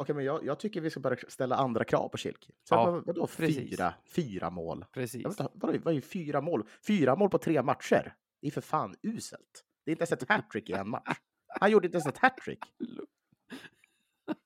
Okej, 0.00 0.14
men 0.14 0.24
jag, 0.24 0.44
jag 0.44 0.58
tycker 0.58 0.80
vi 0.80 0.90
ska 0.90 1.00
börja 1.00 1.16
ställa 1.28 1.56
andra 1.56 1.84
krav 1.84 2.08
på 2.08 2.16
Kilke. 2.16 2.52
Så 2.68 2.74
Ja, 2.74 2.90
vad, 2.90 3.06
vadå 3.06 3.26
precis. 3.26 3.70
fyra, 3.70 3.94
fyra 4.14 4.50
mål? 4.50 4.84
Precis. 4.92 5.26
Inte, 5.26 5.48
vadå, 5.54 5.78
vad 5.82 5.94
är 5.96 6.00
fyra 6.00 6.40
mål? 6.40 6.64
Fyra 6.86 7.16
mål 7.16 7.30
på 7.30 7.38
tre 7.38 7.62
matcher? 7.62 8.14
Det 8.40 8.46
är 8.46 8.50
för 8.50 8.60
fan 8.60 8.94
uselt. 9.02 9.64
Det 9.84 9.90
är 9.90 9.92
inte 9.92 10.02
ens 10.02 10.12
ett 10.12 10.28
hattrick 10.28 10.70
i 10.70 10.72
en 10.72 10.88
match. 10.90 11.18
Han 11.60 11.70
gjorde 11.70 11.86
inte 11.86 11.96
ens 11.96 12.06
ett 12.06 12.18
hattrick. 12.18 12.64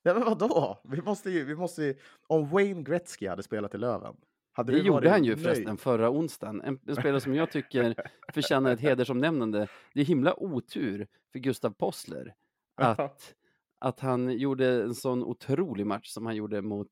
Ja, 0.03 0.15
men 0.15 0.25
vadå? 0.25 0.81
Vi 0.85 1.03
måste 1.03 1.31
ju, 1.31 1.45
vi 1.45 1.55
måste 1.55 1.83
ju, 1.83 1.95
om 2.27 2.49
Wayne 2.49 2.83
Gretzky 2.83 3.29
hade 3.29 3.43
spelat 3.43 3.75
i 3.75 3.79
Löven. 3.79 4.17
Hade 4.53 4.73
Det 4.73 4.79
gjorde 4.79 5.11
han 5.11 5.25
ju 5.25 5.31
nöjd? 5.35 5.45
förresten 5.45 5.77
förra 5.77 6.11
onsdagen. 6.11 6.61
En, 6.61 6.81
en 6.87 6.97
spelare 6.97 7.21
som 7.21 7.35
jag 7.35 7.51
tycker 7.51 7.95
förtjänar 8.33 8.73
ett 8.73 8.81
hedersomnämnande. 8.89 9.69
Det 9.95 10.01
är 10.01 10.05
himla 10.05 10.35
otur 10.41 11.07
för 11.33 11.39
Gustav 11.39 11.71
Possler 11.71 12.35
att, 12.77 13.35
att 13.85 14.01
han 14.01 14.39
gjorde 14.39 14.82
en 14.82 14.95
sån 14.95 15.24
otrolig 15.24 15.87
match 15.87 16.09
som 16.09 16.26
han 16.26 16.37
gjorde 16.37 16.62
mot 16.62 16.91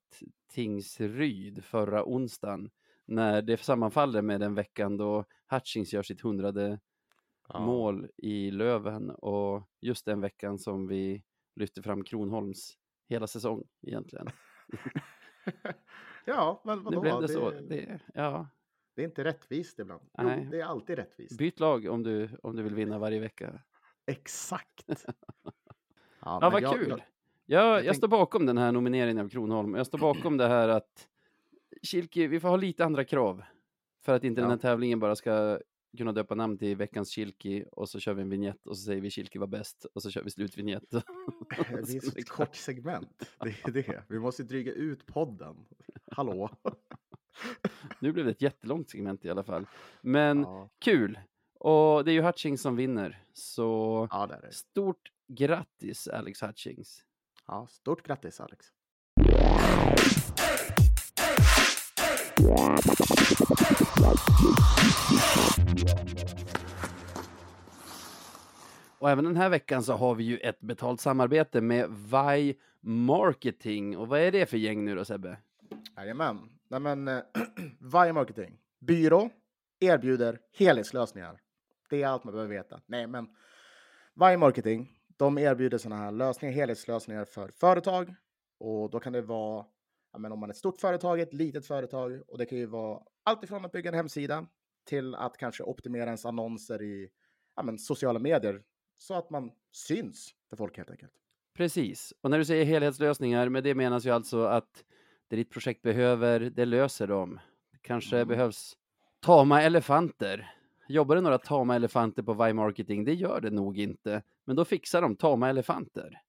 Tingsryd 0.51 1.63
förra 1.63 2.05
onsdagen. 2.05 2.69
När 3.05 3.41
det 3.41 3.57
sammanfaller 3.57 4.21
med 4.21 4.39
den 4.39 4.55
veckan 4.55 4.97
då 4.97 5.25
Hutchings 5.49 5.93
gör 5.93 6.03
sitt 6.03 6.21
hundrade 6.21 6.79
Ja. 7.49 7.59
mål 7.65 8.07
i 8.17 8.51
Löven 8.51 9.09
och 9.09 9.69
just 9.81 10.05
den 10.05 10.21
veckan 10.21 10.59
som 10.59 10.87
vi 10.87 11.23
lyfter 11.55 11.81
fram 11.81 12.03
Kronholms 12.03 12.77
hela 13.09 13.27
säsong 13.27 13.63
egentligen. 13.81 14.27
ja, 16.25 16.61
men 16.65 16.83
vadå? 16.83 16.95
Nu 16.95 17.01
blev 17.01 17.15
det, 17.15 17.21
det, 17.21 17.33
så. 17.33 17.51
Det, 17.51 17.99
ja, 18.13 18.47
det 18.95 19.01
är 19.01 19.05
inte 19.05 19.23
rättvist 19.23 19.79
ibland. 19.79 20.01
Nej. 20.17 20.41
Jo, 20.43 20.51
det 20.51 20.61
är 20.61 20.65
alltid 20.65 20.95
rättvist. 20.95 21.37
byt 21.37 21.59
lag 21.59 21.85
om 21.87 22.03
du, 22.03 22.29
om 22.43 22.55
du 22.55 22.63
vill 22.63 22.75
vinna 22.75 22.99
varje 22.99 23.19
vecka. 23.19 23.61
Exakt. 24.05 24.85
Ja, 26.25 26.39
men 26.41 26.51
vad 26.51 26.61
jag- 26.61 26.73
kul! 26.73 26.89
jag- 26.89 26.99
Jag, 27.45 27.77
jag, 27.77 27.83
tänk- 27.85 27.97
står 27.97 28.07
bakom 28.07 28.45
den 28.45 28.57
här 28.57 28.71
nomineringen 28.71 29.25
av 29.25 29.29
Kronholm. 29.29 29.75
Jag 29.75 29.87
står 29.87 29.97
bakom 29.97 30.37
det 30.37 30.47
här 30.47 30.69
att 30.69 31.07
Kilke, 31.83 32.27
vi 32.27 32.39
får 32.39 32.49
ha 32.49 32.55
lite 32.55 32.85
andra 32.85 33.03
krav 33.05 33.43
för 34.05 34.15
att 34.15 34.23
inte 34.23 34.41
den 34.41 34.49
Ja. 34.49 34.55
här 34.55 34.61
tävlingen 34.61 34.99
bara 34.99 35.15
ska 35.15 35.59
kunna 35.97 36.11
döpa 36.11 36.35
namn 36.35 36.57
till 36.57 36.75
veckans 36.77 37.09
Kilki 37.09 37.65
och 37.71 37.89
så 37.89 37.99
kör 37.99 38.13
vi 38.13 38.21
en 38.21 38.29
vignett 38.29 38.67
och 38.67 38.77
så 38.77 38.83
säger 38.83 39.01
vi 39.01 39.09
Kilki 39.09 39.39
var 39.39 39.47
bäst 39.47 39.85
och 39.93 40.01
så 40.01 40.09
kör 40.09 40.23
vi 40.23 40.29
slutvignett. 40.29 40.83
Det 40.91 40.95
är 41.95 41.99
så 42.11 42.19
ett 42.19 42.29
kort 42.29 42.55
segment. 42.55 43.23
Det 43.39 43.63
är 43.67 43.71
det. 43.71 44.03
Vi 44.09 44.19
måste 44.19 44.43
dryga 44.43 44.71
ut 44.71 45.05
podden. 45.05 45.65
Hallå? 46.11 46.49
Nu 47.99 48.11
blev 48.11 48.25
det 48.25 48.31
ett 48.31 48.41
jättelångt 48.41 48.89
segment 48.89 49.25
i 49.25 49.29
alla 49.29 49.43
fall. 49.43 49.65
Men 50.01 50.41
Ja, 50.41 50.69
kul! 50.79 51.19
Och 51.59 52.05
det 52.05 52.11
är 52.11 52.13
ju 52.13 52.21
Hutchings 52.21 52.61
som 52.61 52.75
vinner. 52.75 53.23
Så 53.33 54.07
ja 54.11 54.27
det 54.27 54.39
det. 54.47 54.53
stort 54.53 55.11
grattis 55.35 56.07
Alex 56.07 56.41
Hutchings. 56.41 57.03
Ja, 57.47 57.67
stort 57.69 58.07
grattis 58.07 58.41
Alex. 58.41 58.65
Och 68.99 69.09
även 69.09 69.25
den 69.25 69.35
här 69.35 69.49
veckan 69.49 69.83
så 69.83 69.93
har 69.93 70.15
vi 70.15 70.23
ju 70.23 70.37
ett 70.37 70.59
betalt 70.59 71.01
samarbete 71.01 71.61
med 71.61 71.89
Vi 71.89 72.59
Marketing. 72.81 73.97
Och 73.97 74.07
vad 74.07 74.19
är 74.19 74.31
det 74.31 74.45
för 74.45 74.57
gäng 74.57 74.85
nu 74.85 74.95
då 74.95 75.05
Sebbe? 75.05 75.37
Jajamän. 75.97 76.49
Nej 76.67 76.79
men, 76.79 77.07
eh, 77.07 77.19
Varje 77.79 78.13
Marketing. 78.13 78.57
Byrå 78.79 79.29
erbjuder 79.79 80.39
helhetslösningar. 80.57 81.39
Det 81.89 82.03
är 82.03 82.07
allt 82.07 82.23
man 82.23 82.33
behöver 82.33 82.55
veta. 82.55 82.81
Nej 82.85 83.07
men, 83.07 83.27
Varje 84.13 84.37
Marketing, 84.37 84.91
de 85.17 85.37
erbjuder 85.37 85.77
sådana 85.77 86.01
här 86.01 86.11
lösningar, 86.11 86.53
helhetslösningar 86.53 87.25
för 87.25 87.51
företag. 87.55 88.15
Och 88.59 88.89
då 88.89 88.99
kan 88.99 89.13
det 89.13 89.21
vara, 89.21 89.65
ja, 90.13 90.19
men 90.19 90.31
om 90.31 90.39
man 90.39 90.49
är 90.49 90.53
ett 90.53 90.57
stort 90.57 90.79
företag, 90.81 91.19
ett 91.19 91.33
litet 91.33 91.65
företag. 91.65 92.21
Och 92.27 92.37
det 92.37 92.45
kan 92.45 92.57
ju 92.57 92.65
vara 92.65 92.99
allt 93.23 93.43
ifrån 93.43 93.65
att 93.65 93.71
bygga 93.71 93.89
en 93.89 93.95
hemsida 93.95 94.45
till 94.85 95.15
att 95.15 95.37
kanske 95.37 95.63
optimera 95.63 96.05
ens 96.05 96.25
annonser 96.25 96.81
i 96.81 97.09
ja, 97.55 97.63
men, 97.63 97.77
sociala 97.79 98.19
medier. 98.19 98.61
Så 98.95 99.13
att 99.13 99.29
man 99.29 99.51
syns 99.71 100.31
för 100.49 100.57
folk 100.57 100.77
helt 100.77 100.91
enkelt. 100.91 101.11
Precis. 101.57 102.13
Och 102.21 102.29
när 102.29 102.37
du 102.37 102.45
säger 102.45 102.65
helhetslösningar, 102.65 103.49
med 103.49 103.63
det 103.63 103.75
menas 103.75 104.05
ju 104.05 104.09
alltså 104.09 104.43
att 104.43 104.83
det 105.27 105.35
ditt 105.35 105.49
projekt 105.51 105.81
behöver, 105.81 106.39
det 106.39 106.65
löser 106.65 107.07
de. 107.07 107.39
Det 107.71 107.77
kanske 107.81 108.15
Mm. 108.15 108.27
behövs 108.27 108.77
tama 109.19 109.61
elefanter. 109.61 110.53
Jobbar 110.87 111.15
det 111.15 111.21
några 111.21 111.37
tama 111.37 111.75
elefanter 111.75 112.23
på 112.23 112.33
Vi 112.33 112.53
Marketing? 112.53 113.05
Det 113.05 113.13
gör 113.13 113.41
det 113.41 113.49
nog 113.49 113.79
inte. 113.79 114.23
Men 114.45 114.55
då 114.55 114.65
fixar 114.65 115.01
de 115.01 115.15
tama 115.15 115.49
elefanter. 115.49 116.21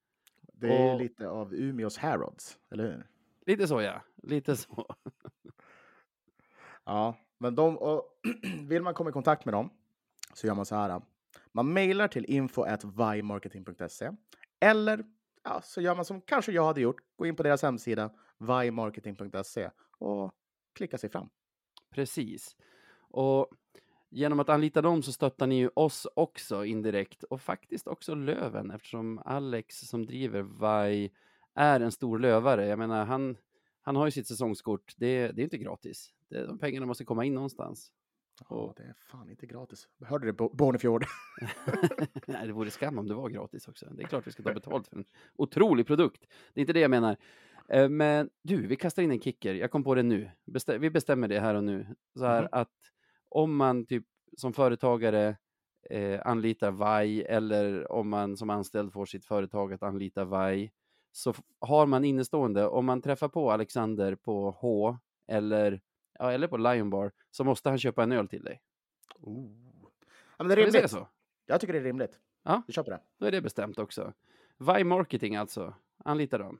Det 0.52 0.76
är 0.76 0.94
Och- 0.94 1.00
lite 1.00 1.28
av 1.28 1.54
Umeås 1.54 1.98
Harrods, 1.98 2.58
eller 2.70 2.84
hur? 2.84 3.06
Lite 3.46 3.68
så 3.68 3.80
ja, 3.82 4.02
lite 4.22 4.56
så. 4.56 4.96
Ja, 6.84 7.16
men 7.38 7.54
de, 7.54 7.78
och 7.78 8.20
vill 8.68 8.82
man 8.82 8.94
komma 8.94 9.10
i 9.10 9.12
kontakt 9.12 9.44
med 9.44 9.54
dem 9.54 9.70
så 10.34 10.46
gör 10.46 10.54
man 10.54 10.66
så 10.66 10.74
här. 10.76 11.02
Man 11.52 11.72
mejlar 11.72 12.08
till 12.08 12.24
info.vimarketing.se 12.24 14.10
eller 14.60 15.04
ja, 15.42 15.60
så 15.62 15.80
gör 15.80 15.94
man 15.94 16.04
som 16.04 16.20
kanske 16.20 16.52
jag 16.52 16.64
hade 16.64 16.80
gjort. 16.80 16.96
Gå 17.16 17.26
in 17.26 17.36
på 17.36 17.42
deras 17.42 17.62
hemsida 17.62 18.10
vimarketing.se 18.38 19.70
och 19.98 20.32
klicka 20.74 20.98
sig 20.98 21.10
fram. 21.10 21.28
Precis. 21.90 22.56
Och 22.98 23.48
genom 24.14 24.40
att 24.40 24.48
anlita 24.48 24.82
dem 24.82 25.02
så 25.02 25.12
stöttar 25.12 25.46
ni 25.46 25.58
ju 25.58 25.70
oss 25.74 26.06
också 26.16 26.64
indirekt 26.64 27.22
och 27.22 27.40
faktiskt 27.40 27.86
också 27.88 28.14
Löven 28.14 28.70
eftersom 28.70 29.18
Alex 29.24 29.80
som 29.80 30.06
driver 30.06 30.42
Vi 30.42 31.10
är 31.54 31.80
en 31.80 31.92
stor 31.92 32.18
lövare. 32.18 32.66
Jag 32.66 32.78
menar, 32.78 33.04
han, 33.04 33.36
han 33.82 33.96
har 33.96 34.04
ju 34.06 34.10
sitt 34.10 34.26
säsongskort. 34.26 34.92
Det, 34.96 35.28
det 35.28 35.42
är 35.42 35.44
inte 35.44 35.58
gratis. 35.58 36.10
Det, 36.28 36.46
de 36.46 36.58
pengarna 36.58 36.86
måste 36.86 37.04
komma 37.04 37.24
in 37.24 37.34
någonstans. 37.34 37.92
Ja, 38.48 38.56
Och- 38.56 38.74
det 38.76 38.82
är 38.82 38.94
fan 39.10 39.30
inte 39.30 39.46
gratis. 39.46 39.88
Hörde 40.04 40.24
du 40.26 40.32
det, 40.32 40.36
Bo- 40.36 40.54
Bornefjord? 40.54 41.04
Nej, 42.26 42.46
det 42.46 42.52
vore 42.52 42.70
skam 42.70 42.98
om 42.98 43.08
det 43.08 43.14
var 43.14 43.28
gratis 43.28 43.68
också. 43.68 43.86
Det 43.90 44.02
är 44.02 44.06
klart 44.06 44.26
vi 44.26 44.32
ska 44.32 44.42
ta 44.42 44.54
betalt 44.54 44.88
för 44.88 44.96
en 44.96 45.04
otrolig 45.36 45.86
produkt. 45.86 46.26
Det 46.54 46.60
är 46.60 46.62
inte 46.62 46.72
det 46.72 46.80
jag 46.80 46.90
menar. 46.90 47.16
Eh, 47.68 47.88
Men 47.88 48.30
du, 48.42 48.66
vi 48.66 48.76
kastar 48.76 49.02
in 49.02 49.10
en 49.10 49.20
kicker. 49.20 49.54
Jag 49.54 49.70
kom 49.70 49.84
på 49.84 49.94
det 49.94 50.02
nu. 50.02 50.30
Bestä- 50.46 50.78
vi 50.78 50.90
bestämmer 50.90 51.28
det 51.28 51.40
här 51.40 51.54
och 51.54 51.64
nu. 51.64 51.86
Så 52.18 52.24
här 52.24 52.40
Mhm. 52.42 52.48
att 52.52 52.70
om 53.34 53.56
man 53.56 53.86
typ 53.86 54.04
som 54.36 54.52
företagare 54.52 55.36
eh, 55.90 56.20
anlitar 56.24 56.70
VAI 56.70 57.22
eller 57.22 57.92
om 57.92 58.08
man 58.08 58.36
som 58.36 58.50
anställd 58.50 58.92
får 58.92 59.06
sitt 59.06 59.24
företag 59.24 59.72
att 59.72 59.82
anlita 59.82 60.24
VAI 60.24 60.70
så 61.12 61.34
har 61.60 61.86
man 61.86 62.04
innestående, 62.04 62.66
om 62.68 62.86
man 62.86 63.02
träffar 63.02 63.28
på 63.28 63.52
Alexander 63.52 64.14
på 64.14 64.50
H 64.50 64.98
eller, 65.26 65.80
ja, 66.18 66.32
eller 66.32 66.48
på 66.48 66.56
Lion 66.56 66.90
Bar 66.90 67.12
så 67.30 67.44
måste 67.44 67.68
han 67.68 67.78
köpa 67.78 68.02
en 68.02 68.12
öl 68.12 68.28
till 68.28 68.44
dig. 68.44 68.60
Oh. 69.20 69.50
Ja, 70.36 70.44
men 70.44 70.48
det 70.48 70.52
är 70.52 70.56
rimligt. 70.56 70.90
så? 70.90 71.08
Jag 71.46 71.60
tycker 71.60 71.72
det 71.72 71.78
är 71.78 71.84
rimligt. 71.84 72.20
Ja. 72.42 72.62
Vi 72.66 72.72
köper 72.72 72.90
det. 72.90 73.00
Då 73.18 73.26
är 73.26 73.32
det 73.32 73.40
bestämt 73.40 73.78
också. 73.78 74.12
Vi 74.58 74.84
Marketing 74.84 75.36
alltså. 75.36 75.74
Anlita 76.04 76.38
dem. 76.38 76.58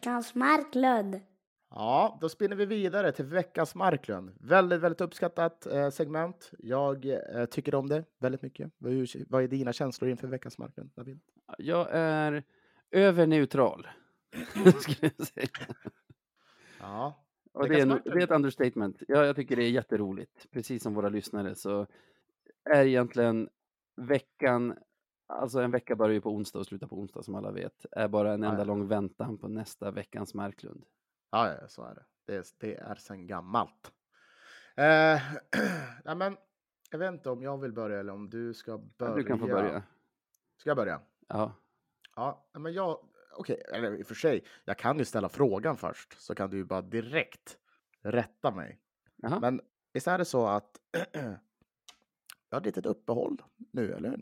Veckans 0.00 0.34
Marklund. 0.34 1.20
Ja, 1.70 2.18
då 2.20 2.28
spinner 2.28 2.56
vi 2.56 2.66
vidare 2.66 3.12
till 3.12 3.24
veckans 3.24 3.74
Marklund. 3.74 4.30
Väldigt, 4.40 4.80
väldigt 4.80 5.00
uppskattat 5.00 5.66
eh, 5.66 5.90
segment. 5.90 6.50
Jag 6.58 7.04
eh, 7.06 7.44
tycker 7.44 7.74
om 7.74 7.88
det 7.88 8.04
väldigt 8.18 8.42
mycket. 8.42 8.72
Vad, 8.78 8.92
hur, 8.92 9.08
vad 9.28 9.42
är 9.42 9.48
dina 9.48 9.72
känslor 9.72 10.10
inför 10.10 10.28
veckans 10.28 10.58
Marklund, 10.58 10.90
David? 10.94 11.20
Jag 11.58 11.88
är 11.90 12.42
överneutral. 12.90 13.88
skulle 14.80 15.10
jag 15.16 15.26
säga. 15.26 15.46
Ja, 16.80 17.24
Och 17.52 17.68
det, 17.68 17.74
är, 17.78 17.82
en- 17.82 18.00
det 18.04 18.10
är 18.10 18.24
ett 18.24 18.30
understatement. 18.30 19.02
Ja, 19.08 19.24
jag 19.26 19.36
tycker 19.36 19.56
det 19.56 19.64
är 19.64 19.70
jätteroligt. 19.70 20.46
Precis 20.50 20.82
som 20.82 20.94
våra 20.94 21.08
lyssnare 21.08 21.54
så 21.54 21.86
är 22.64 22.86
egentligen 22.86 23.48
veckan, 23.96 24.74
alltså 25.30 25.60
en 25.60 25.70
vecka 25.70 25.96
börjar 25.96 26.14
ju 26.14 26.20
på 26.20 26.30
onsdag 26.30 26.58
och 26.58 26.66
slutar 26.66 26.86
på 26.86 26.96
onsdag 26.98 27.22
som 27.22 27.34
alla 27.34 27.50
vet, 27.50 27.86
är 27.92 28.08
bara 28.08 28.32
en 28.32 28.42
Ja, 28.42 28.48
enda 28.48 28.60
ja. 28.60 28.64
lång 28.64 28.88
väntan 28.88 29.38
på 29.38 29.48
nästa 29.48 29.90
veckans 29.90 30.34
Marklund. 30.34 30.84
ja, 31.30 31.48
ja 31.62 31.68
så 31.68 31.84
är 31.84 31.94
det. 31.94 32.04
Det 32.24 32.36
är, 32.36 32.44
det 32.58 32.74
är 32.76 32.94
sedan 32.94 33.26
gammalt. 33.26 33.92
Eh, 34.76 34.84
ja, 36.04 36.14
men, 36.14 36.36
jag 36.90 36.98
vet 36.98 37.12
inte 37.12 37.30
om 37.30 37.42
jag 37.42 37.58
vill 37.58 37.72
börja 37.72 38.00
eller 38.00 38.12
om 38.12 38.30
du 38.30 38.54
ska 38.54 38.78
börja. 38.78 39.14
Du 39.14 39.24
kan 39.24 39.38
få 39.38 39.46
börja. 39.46 39.82
Ska 40.56 40.70
jag 40.70 40.76
börja? 40.76 41.00
Ja, 41.28 41.52
Ja, 42.16 42.48
men 42.52 42.72
jag... 42.72 42.98
Okej, 43.36 43.62
eller 43.72 43.94
i 43.94 44.02
och 44.02 44.06
för 44.06 44.14
sig, 44.14 44.44
jag 44.64 44.78
kan 44.78 44.98
ju 44.98 45.04
ställa 45.04 45.28
frågan 45.28 45.76
först, 45.76 46.20
så 46.22 46.34
kan 46.34 46.50
du 46.50 46.56
ju 46.56 46.64
bara 46.64 46.82
direkt 46.82 47.58
rätta 48.02 48.50
mig. 48.50 48.80
Jaha. 49.16 49.40
Men 49.40 49.60
visst 49.92 50.06
är 50.06 50.18
det 50.18 50.24
så 50.24 50.46
att 50.46 50.80
jag 51.12 51.30
har 52.50 52.58
ett 52.58 52.64
litet 52.66 52.86
uppehåll 52.86 53.42
nu, 53.72 53.92
eller 53.92 54.08
hur? 54.10 54.20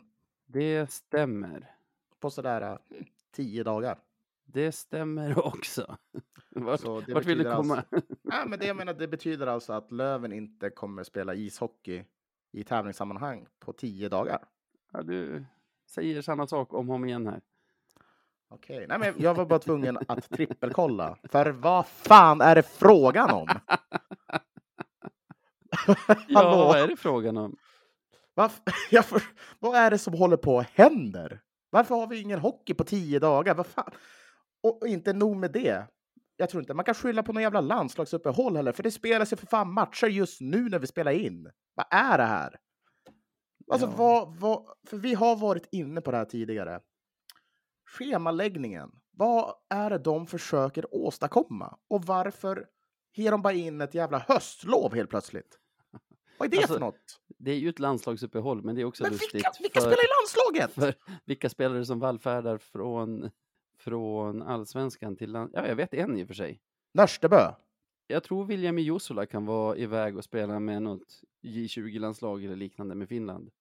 Det 0.51 0.91
stämmer. 0.91 1.71
På 2.19 2.29
sådär 2.29 2.61
mm, 2.61 3.05
tio 3.31 3.63
dagar. 3.63 3.99
Det 4.45 4.71
stämmer 4.71 5.47
också. 5.47 5.97
Vart, 6.49 6.83
vart 6.83 7.25
vill 7.25 7.37
du 7.37 7.55
komma? 7.55 7.83
Ja, 8.21 8.45
men 8.47 8.59
det 8.59 8.65
jag 8.65 8.77
menar, 8.77 8.93
det 8.93 9.07
betyder 9.07 9.47
alltså 9.47 9.73
att 9.73 9.91
Löven 9.91 10.33
inte 10.33 10.69
kommer 10.69 11.03
spela 11.03 11.33
ishockey 11.35 12.03
i 12.51 12.63
tävlingssammanhang 12.63 13.47
på 13.59 13.73
tio 13.73 14.09
dagar. 14.09 14.43
Ja, 14.91 15.01
du 15.01 15.45
säger 15.85 16.21
samma 16.21 16.47
sak 16.47 16.73
om 16.73 16.89
och 16.89 16.95
om 16.95 17.05
igen 17.05 17.27
här. 17.27 17.41
Okej, 18.49 18.85
nej 18.87 18.99
men 18.99 19.13
jag 19.17 19.33
var 19.33 19.45
bara 19.45 19.59
tvungen 19.59 19.97
att 20.07 20.29
trippelkolla. 20.29 21.17
För 21.23 21.51
vad 21.51 21.87
fan 21.87 22.41
är 22.41 22.55
det 22.55 22.63
frågan 22.63 23.31
om? 23.31 23.47
Ja, 26.27 26.67
vad 26.67 26.79
är 26.79 26.87
det 26.87 26.95
frågan 26.95 27.37
om? 27.37 27.57
Varf- 28.39 28.61
jag 28.91 29.05
för, 29.05 29.23
vad 29.59 29.75
är 29.75 29.91
det 29.91 29.97
som 29.97 30.13
håller 30.13 30.37
på 30.37 30.59
att 30.59 30.67
händer? 30.69 31.41
Varför 31.69 31.95
har 31.95 32.07
vi 32.07 32.21
ingen 32.21 32.39
hockey 32.39 32.73
på 32.73 32.83
tio 32.83 33.19
dagar? 33.19 33.55
Vad 33.55 33.67
fan? 33.67 33.91
Och, 34.63 34.81
och 34.81 34.87
inte 34.87 35.13
nog 35.13 35.37
med 35.37 35.51
det. 35.51 35.87
Jag 36.37 36.49
tror 36.49 36.61
inte 36.63 36.73
man 36.73 36.85
kan 36.85 36.95
skylla 36.95 37.23
på 37.23 37.33
någon 37.33 37.43
jävla 37.43 37.61
landslagsuppehåll 37.61 38.55
heller, 38.55 38.71
för 38.71 38.83
det 38.83 38.91
spelas 38.91 39.33
ju 39.33 39.37
för 39.37 39.47
fan 39.47 39.73
matcher 39.73 40.07
just 40.07 40.41
nu 40.41 40.69
när 40.69 40.79
vi 40.79 40.87
spelar 40.87 41.11
in. 41.11 41.51
Vad 41.73 41.85
är 41.91 42.17
det 42.17 42.23
här? 42.23 42.55
Alltså, 43.71 43.87
Ja. 43.87 43.93
vad, 43.97 44.35
vad, 44.39 44.65
för 44.87 44.97
vi 44.97 45.13
har 45.13 45.35
varit 45.35 45.67
inne 45.71 46.01
på 46.01 46.11
det 46.11 46.17
här 46.17 46.25
tidigare. 46.25 46.79
Schemaläggningen. 47.85 48.91
Vad 49.11 49.53
är 49.69 49.89
det 49.89 49.97
de 49.97 50.27
försöker 50.27 50.95
åstadkomma? 50.95 51.77
Och 51.89 52.05
varför 52.05 52.65
ger 53.15 53.31
de 53.31 53.41
bara 53.41 53.53
in 53.53 53.81
ett 53.81 53.93
jävla 53.93 54.19
höstlov 54.19 54.95
helt 54.95 55.09
plötsligt? 55.09 55.57
Vad 56.37 56.45
är 56.47 56.51
det 56.51 56.57
Alltså, 56.57 56.73
för 56.73 56.79
något? 56.79 57.19
Det 57.41 57.51
är 57.51 57.55
ju 57.55 57.69
ett 57.69 57.79
landslagsuppehåll, 57.79 58.61
men 58.63 58.75
det 58.75 58.81
är 58.81 58.85
också 58.85 59.03
Men 59.03 59.11
lustigt. 59.11 59.33
vilka, 59.33 59.51
vilka 59.59 59.79
för, 59.81 59.87
spelar 59.87 60.03
i 60.03 60.09
landslaget? 60.19 60.73
för 60.73 60.93
vilka 61.25 61.49
spelare 61.49 61.85
som 61.85 61.99
vallfärdar 61.99 62.57
från, 62.57 63.31
från 63.77 64.41
allsvenskan 64.41 65.15
till 65.15 65.31
land... 65.31 65.51
Ja, 65.53 65.67
jag 65.67 65.75
vet 65.75 65.93
en 65.93 66.17
i 66.17 66.23
och 66.23 66.27
för 66.27 66.33
sig. 66.33 66.61
Nörstebö. 66.93 67.51
Jag 68.07 68.23
tror 68.23 68.45
William 68.45 68.79
Jusola 68.79 69.25
kan 69.25 69.45
vara 69.45 69.77
iväg 69.77 70.17
och 70.17 70.23
spela 70.23 70.59
med 70.59 70.81
något 70.81 71.21
J20-landslag 71.43 72.43
eller 72.43 72.55
liknande 72.55 72.95
med 72.95 73.09
Finland. 73.09 73.51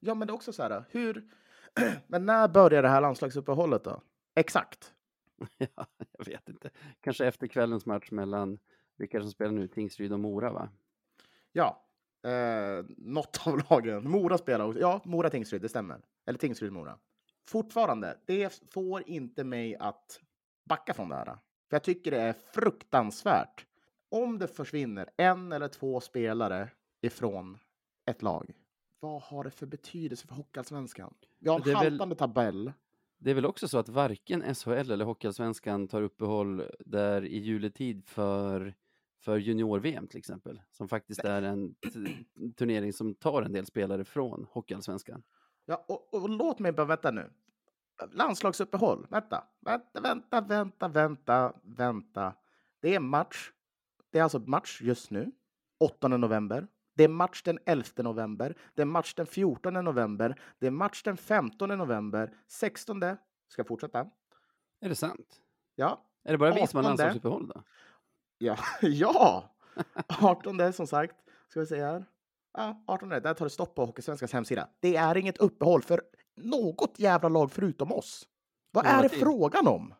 Ja, 0.00 0.14
men 0.14 0.28
det 0.28 0.32
är 0.32 0.34
också 0.34 0.52
så 0.52 0.62
här, 0.62 0.84
hur... 0.90 1.24
men 2.06 2.26
när 2.26 2.48
börjar 2.48 2.82
det 2.82 2.88
här 2.88 3.00
landslagsuppehållet 3.00 3.84
då? 3.84 4.02
Exakt. 4.34 4.94
Ja, 5.58 5.86
jag 6.18 6.24
vet 6.24 6.48
inte. 6.48 6.70
Kanske 7.00 7.26
efter 7.26 7.46
kvällens 7.46 7.86
match 7.86 8.10
mellan 8.10 8.58
vilka 8.96 9.20
som 9.20 9.30
spelar 9.30 9.52
nu, 9.52 9.68
Tingsryd 9.68 10.12
och 10.12 10.20
Mora 10.20 10.52
va? 10.52 10.68
Ja, 11.52 11.87
eh, 12.24 12.84
något 12.96 13.40
av 13.46 13.60
lagen. 13.70 14.10
Mora 14.10 14.38
spelar 14.38 14.64
också. 14.64 14.80
Ja, 14.80 15.00
Mora 15.04 15.30
Tingsryd, 15.30 15.62
det 15.62 15.68
stämmer. 15.68 16.00
Eller 16.26 16.38
Tingsryd 16.38 16.72
Mora. 16.72 16.98
Fortfarande, 17.48 18.18
det 18.26 18.60
får 18.70 19.08
inte 19.08 19.44
mig 19.44 19.76
att 19.76 20.20
backa 20.68 20.94
från 20.94 21.08
det 21.08 21.14
här. 21.16 21.24
För 21.24 21.76
jag 21.76 21.82
tycker 21.82 22.10
det 22.10 22.20
är 22.20 22.32
fruktansvärt 22.32 23.66
om 24.10 24.38
det 24.38 24.48
försvinner 24.48 25.08
en 25.16 25.52
eller 25.52 25.68
två 25.68 26.00
spelare 26.00 26.68
ifrån 27.02 27.58
ett 28.10 28.22
lag. 28.22 28.52
Vad 29.00 29.22
har 29.22 29.44
det 29.44 29.50
för 29.50 29.66
betydelse 29.66 30.26
för 30.26 30.34
Hockeyallsvenskan? 30.34 31.14
Vi 31.38 31.48
har 31.48 31.56
en 31.56 31.62
är 31.62 31.66
väl- 31.66 31.74
haltande 31.76 32.14
tabell. 32.14 32.72
Det 33.20 33.30
är 33.30 33.34
väl 33.34 33.46
också 33.46 33.68
så 33.68 33.78
att 33.78 33.88
varken 33.88 34.54
SHL 34.54 34.70
eller 34.90 35.04
Hockeyallsvenskan 35.04 35.88
tar 35.88 36.02
uppehåll 36.02 36.62
där 36.78 37.24
i 37.24 37.38
juletid 37.38 38.04
för, 38.06 38.74
för 39.20 39.36
junior-VM 39.36 40.06
till 40.06 40.18
exempel. 40.18 40.62
Som 40.70 40.88
faktiskt 40.88 41.24
är 41.24 41.42
en 41.42 41.74
turnering 42.56 42.92
som 42.92 43.14
tar 43.14 43.42
en 43.42 43.52
del 43.52 43.66
spelare 43.66 44.04
från 44.04 44.46
Hockeyallsvenskan. 44.50 45.22
Ja, 45.64 45.84
och, 45.88 46.14
och 46.14 46.28
låt 46.28 46.58
mig 46.58 46.72
bara 46.72 46.86
vänta 46.86 47.10
nu. 47.10 47.30
Landslagsuppehåll. 48.12 49.06
Vänta, 49.10 49.44
vänta, 49.60 50.00
vänta, 50.00 50.40
vänta, 50.40 50.88
vänta, 50.88 51.52
vänta. 51.62 52.34
Det 52.80 52.94
är 52.94 53.00
match. 53.00 53.52
Det 54.10 54.18
är 54.18 54.22
alltså 54.22 54.38
match 54.38 54.80
just 54.82 55.10
nu, 55.10 55.32
8 55.80 56.08
november. 56.08 56.66
Det 56.94 57.04
är 57.04 57.08
match 57.08 57.42
den 57.42 57.58
11 57.66 57.84
november. 57.96 58.56
Det 58.74 58.82
är 58.82 58.86
match 58.86 59.14
den 59.14 59.26
14 59.26 59.74
november. 59.74 60.40
Det 60.58 60.66
är 60.66 60.70
match 60.70 61.02
den 61.02 61.16
15 61.16 61.68
november. 61.68 62.34
16. 62.46 63.02
Ska 63.48 63.64
fortsätta? 63.64 64.10
Är 64.80 64.88
det 64.88 64.94
sant? 64.94 65.40
Ja, 65.74 66.04
Är 66.24 66.32
det 66.32 66.38
bara 66.38 66.54
vi 66.54 66.66
som 66.66 66.76
har 66.76 66.84
18? 66.84 66.84
landslagsuppehåll 66.84 67.48
då? 67.48 67.62
Ja, 68.38 68.56
ja. 68.82 69.54
18 70.20 70.72
som 70.72 70.86
sagt. 70.86 71.16
Ska 71.48 71.60
vi 71.60 71.66
se 71.66 71.84
här. 71.84 72.04
Ja, 72.52 72.84
18 72.86 73.08
där 73.08 73.34
tar 73.34 73.44
det 73.44 73.50
stopp 73.50 73.74
på 73.74 73.84
Hockeysvenskans 73.84 74.32
hemsida. 74.32 74.68
Det 74.80 74.96
är 74.96 75.16
inget 75.16 75.38
uppehåll 75.38 75.82
för 75.82 76.02
något 76.36 76.98
jävla 76.98 77.28
lag 77.28 77.52
förutom 77.52 77.92
oss. 77.92 78.28
Vad 78.70 78.86
är 78.86 79.02
det 79.02 79.08
frågan 79.08 79.66
om? 79.66 79.94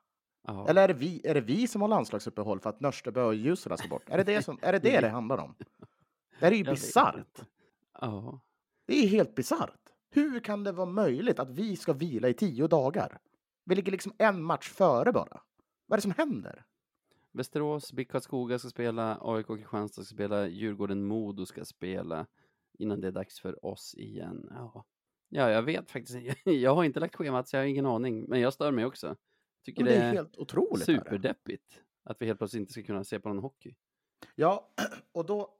Ja. 0.47 0.69
Eller 0.69 0.83
är 0.83 0.89
det, 0.89 0.95
vi, 0.95 1.21
är 1.25 1.35
det 1.35 1.41
vi 1.41 1.67
som 1.67 1.83
har 1.83 1.89
landslagsuppehåll 1.89 2.61
för 2.61 2.71
att 2.71 2.81
Nörstebö 2.81 3.23
och 3.23 3.35
Jusula 3.35 3.77
ska 3.77 3.89
bort? 3.89 4.03
Är 4.07 4.17
det 4.17 4.25
det 4.25 4.43
som, 4.43 4.59
är 4.63 4.73
det, 4.73 4.79
det, 4.83 5.01
det 5.01 5.09
handlar 5.09 5.39
om? 5.39 5.55
Det 6.41 6.45
här 6.47 6.53
är 6.53 6.57
ju 6.57 6.65
bisarrt. 6.65 7.41
Ja. 8.01 8.41
Det 8.87 9.05
är 9.05 9.09
helt 9.09 9.35
bisarrt. 9.35 9.81
Hur 10.11 10.41
kan 10.41 10.65
det 10.65 10.73
vara 10.73 10.87
möjligt 10.87 11.39
att 11.39 11.51
vi 11.51 11.77
ska 11.77 11.93
vila 11.93 12.29
i 12.29 12.35
tio 12.35 12.67
dagar? 12.67 13.19
Vi 13.65 13.75
ligger 13.75 13.93
liksom 13.93 14.13
en 14.19 14.43
match 14.43 14.69
före 14.69 15.13
bara. 15.13 15.41
Vad 15.87 15.97
är 15.97 15.99
det 15.99 16.03
som 16.03 16.15
händer? 16.17 16.65
Västerås, 17.39 17.93
BIK 17.93 18.11
Karlskoga 18.11 18.59
ska 18.59 18.69
spela, 18.69 19.19
AIK 19.21 19.47
Kristianstad 19.47 20.05
ska 20.05 20.15
spela, 20.15 20.47
Djurgården 20.47 21.05
Modo 21.05 21.47
ska 21.47 21.65
spela 21.65 22.27
innan 22.79 23.01
det 23.01 23.07
är 23.09 23.13
dags 23.13 23.41
för 23.41 23.65
oss 23.65 23.95
igen. 23.95 24.49
Ja, 24.51 24.85
ja 25.29 25.51
jag 25.51 25.63
vet 25.63 25.91
faktiskt. 25.91 26.19
Jag 26.45 26.75
har 26.75 26.85
inte 26.85 27.01
lagt 27.01 27.17
schemat 27.17 27.49
så 27.49 27.57
jag 27.57 27.61
har 27.61 27.67
ingen 27.67 27.87
aning, 27.87 28.25
men 28.29 28.41
jag 28.41 28.53
stör 28.53 28.73
mig 28.73 28.85
också. 28.85 29.17
Tycker 29.65 29.85
Men 29.85 29.93
det 29.93 29.99
det 29.99 30.05
är, 30.05 30.09
är 30.11 30.15
helt 30.15 30.37
otroligt. 30.37 30.89
är 30.89 30.95
superdeppigt 30.95 31.83
att 32.05 32.23
vi 32.23 32.27
helt 32.27 32.39
plötsligt 32.39 32.61
inte 32.61 32.73
ska 32.73 32.83
kunna 32.83 33.05
se 33.05 33.21
på 33.21 33.29
någon 33.29 33.39
hockey. 33.39 33.75
Ja, 34.35 34.69
och 35.13 35.27
då... 35.27 35.55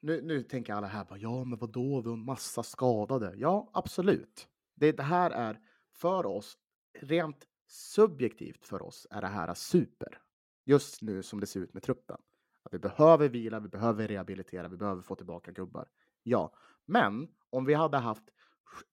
Nu, 0.00 0.22
nu 0.22 0.42
tänker 0.42 0.74
alla 0.74 0.86
här 0.86 1.04
bara, 1.04 1.18
ja 1.18 1.44
men 1.44 1.58
vadå, 1.58 2.00
vi 2.00 2.08
har 2.08 2.16
en 2.16 2.24
massa 2.24 2.62
skadade. 2.62 3.34
Ja, 3.36 3.70
absolut. 3.72 4.48
Det, 4.74 4.92
det 4.92 5.02
här 5.02 5.30
är 5.30 5.60
för 5.92 6.26
oss, 6.26 6.58
rent 7.00 7.46
subjektivt 7.72 8.64
för 8.64 8.82
oss, 8.82 9.06
är 9.10 9.20
det 9.20 9.26
här 9.26 9.54
super. 9.54 10.18
Just 10.64 11.02
nu 11.02 11.22
som 11.22 11.40
det 11.40 11.46
ser 11.46 11.60
ut 11.60 11.74
med 11.74 11.82
truppen. 11.82 12.16
Att 12.62 12.74
vi 12.74 12.78
behöver 12.78 13.28
vila, 13.28 13.60
vi 13.60 13.68
behöver 13.68 14.08
rehabilitera, 14.08 14.68
vi 14.68 14.76
behöver 14.76 15.02
få 15.02 15.14
tillbaka 15.14 15.52
gubbar. 15.52 15.88
Ja, 16.22 16.54
men 16.86 17.28
om 17.50 17.64
vi 17.64 17.74
hade 17.74 17.98
haft 17.98 18.22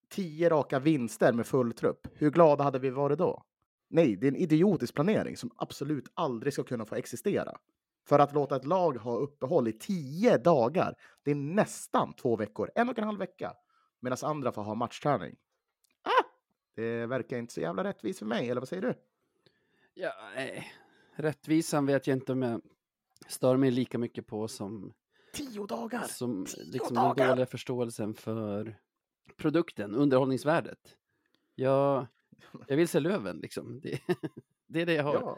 tio 0.10 0.50
raka 0.50 0.80
vinster 0.80 1.34
med 1.34 1.48
full 1.48 1.74
trupp, 1.74 2.08
hur 2.14 2.32
glada 2.32 2.64
hade 2.64 2.80
vi 2.80 2.90
varit 2.90 3.18
då? 3.18 3.44
Nej, 3.90 4.16
det 4.16 4.28
är 4.28 4.32
en 4.32 4.36
idiotisk 4.36 4.96
planering 4.96 5.38
som 5.38 5.52
absolut 5.56 6.12
aldrig 6.14 6.54
ska 6.54 6.64
kunna 6.64 6.86
få 6.86 6.96
existera. 6.96 7.58
För 8.08 8.20
att 8.20 8.34
låta 8.34 8.56
ett 8.56 8.66
lag 8.66 8.98
ha 8.98 9.18
uppehåll 9.18 9.68
i 9.68 9.74
tio 9.74 10.38
dagar, 10.38 10.96
det 11.24 11.32
är 11.32 11.36
nästan 11.36 12.14
två 12.14 12.36
veckor, 12.36 12.72
en 12.76 12.90
och 12.90 13.00
en 13.00 13.04
halv 13.04 13.20
vecka. 13.20 13.54
Medan 14.00 14.18
andra 14.24 14.52
får 14.52 14.64
ha 14.64 14.76
matchträning. 14.76 15.36
Det 16.80 17.06
verkar 17.06 17.38
inte 17.38 17.54
så 17.54 17.62
jävla 17.62 17.84
rättvist 17.84 18.20
för 18.20 18.26
mig, 18.26 18.50
eller 18.50 18.62
vad 18.62 18.68
säger 18.68 18.82
du? 18.82 18.94
Ja, 19.94 20.14
nej. 20.36 20.74
Rättvisan 21.16 21.86
vet 21.86 22.08
jag 22.08 22.18
inte 22.18 22.32
om 22.32 22.42
jag 22.42 22.62
stör 23.28 23.58
mig 23.58 23.72
lika 23.72 23.98
mycket 23.98 24.28
på 24.28 24.48
som, 24.48 24.94
Tio 25.34 25.66
dagar! 25.66 26.04
som 26.04 26.46
Tio 26.46 26.64
liksom 26.64 26.96
den 26.96 27.04
dagar! 27.04 27.28
dåliga 27.28 27.46
förståelsen 27.46 28.14
för 28.14 28.80
produkten, 29.38 29.96
underhållningsvärdet. 29.96 30.98
Jag, 31.56 32.08
jag 32.68 32.78
vill 32.78 32.88
se 32.88 33.00
Löven 33.00 33.38
liksom. 33.38 33.80
Det, 33.80 34.00
det 34.68 34.82
är 34.82 34.86
det 34.86 34.94
jag 34.94 35.04
har. 35.04 35.14
Ja, 35.14 35.38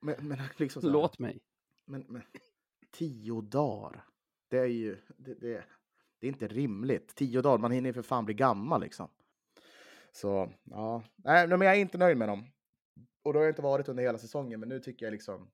men, 0.00 0.28
men 0.28 0.38
liksom 0.56 0.82
så 0.82 0.88
här, 0.88 0.92
Låt 0.92 1.18
mig. 1.18 1.40
Men, 1.84 2.04
men 2.08 2.22
tio 2.90 3.40
dagar, 3.40 4.04
det 4.48 4.58
är 4.58 4.66
ju 4.66 4.98
det, 5.16 5.34
det, 5.34 5.64
det 6.18 6.26
är 6.26 6.28
inte 6.28 6.48
rimligt. 6.48 7.14
Tio 7.14 7.42
dagar, 7.42 7.58
man 7.58 7.72
hinner 7.72 7.88
ju 7.88 7.94
för 7.94 8.02
fan 8.02 8.24
bli 8.24 8.34
gammal 8.34 8.80
liksom. 8.80 9.08
Så 10.16 10.52
ja, 10.64 11.02
nej, 11.16 11.48
men 11.48 11.60
jag 11.60 11.76
är 11.76 11.80
inte 11.80 11.98
nöjd 11.98 12.16
med 12.16 12.28
dem. 12.28 12.44
Och 13.22 13.32
då 13.32 13.38
har 13.38 13.44
jag 13.44 13.50
inte 13.50 13.62
varit 13.62 13.88
under 13.88 14.02
hela 14.02 14.18
säsongen, 14.18 14.60
men 14.60 14.68
nu 14.68 14.80
tycker 14.80 15.06
jag 15.06 15.12
liksom, 15.12 15.50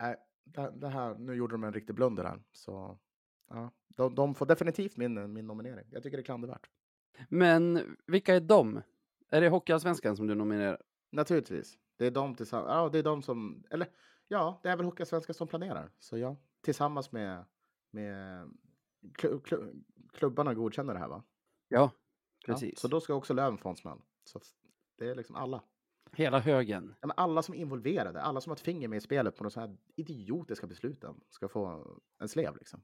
nej, 0.00 0.16
det, 0.44 0.72
det 0.76 0.88
här, 0.88 1.14
nu 1.14 1.34
gjorde 1.34 1.54
de 1.54 1.64
en 1.64 1.72
riktig 1.72 1.94
blunder 1.94 2.24
här. 2.24 2.42
Så 2.52 2.98
ja, 3.50 3.70
de, 3.88 4.14
de 4.14 4.34
får 4.34 4.46
definitivt 4.46 4.96
min, 4.96 5.32
min 5.32 5.46
nominering. 5.46 5.86
Jag 5.90 6.02
tycker 6.02 6.16
det 6.16 6.20
är 6.20 6.24
klandervärt. 6.24 6.66
Men 7.28 7.96
vilka 8.06 8.34
är 8.34 8.40
de? 8.40 8.82
Är 9.30 9.40
det 9.40 9.48
Hockeyallsvenskan 9.48 10.16
som 10.16 10.26
du 10.26 10.34
nominerar? 10.34 10.82
Naturligtvis. 11.10 11.78
Det 11.96 12.06
är 12.06 12.10
de 12.10 12.34
tillsammans, 12.34 12.68
ja, 12.68 12.88
det 12.88 12.98
är 12.98 13.02
de 13.02 13.22
som, 13.22 13.64
eller 13.70 13.88
ja, 14.28 14.60
det 14.62 14.68
är 14.68 14.76
väl 14.76 14.86
Hockeysvenskan 14.86 15.34
som 15.34 15.48
planerar. 15.48 15.90
Så 15.98 16.18
ja, 16.18 16.36
tillsammans 16.60 17.12
med, 17.12 17.44
med 17.90 18.48
klu, 19.14 19.40
klu, 19.40 19.72
klubbarna 20.12 20.54
godkänner 20.54 20.94
det 20.94 21.00
här 21.00 21.08
va? 21.08 21.22
Ja, 21.68 21.90
Ja, 22.46 22.52
precis. 22.54 22.78
så 22.80 22.88
då 22.88 23.00
ska 23.00 23.14
också 23.14 23.34
Löven 23.34 23.58
få 23.58 23.68
en 23.68 23.76
smäll. 23.76 23.98
Så 24.24 24.40
det 24.98 25.08
är 25.08 25.14
liksom 25.14 25.36
alla. 25.36 25.62
Hela 26.12 26.38
högen. 26.38 26.94
Ja, 27.00 27.10
alla 27.16 27.42
som 27.42 27.54
är 27.54 27.58
involverade, 27.58 28.20
alla 28.22 28.40
som 28.40 28.50
har 28.50 28.56
ett 28.56 28.60
finger 28.62 28.88
med 28.88 28.96
i 28.96 29.00
spelet 29.00 29.36
på 29.36 29.44
de 29.44 29.50
så 29.50 29.60
här 29.60 29.76
idiotiska 29.96 30.66
besluten 30.66 31.20
ska 31.30 31.48
få 31.48 31.86
en 32.18 32.28
slev 32.28 32.56
liksom. 32.56 32.82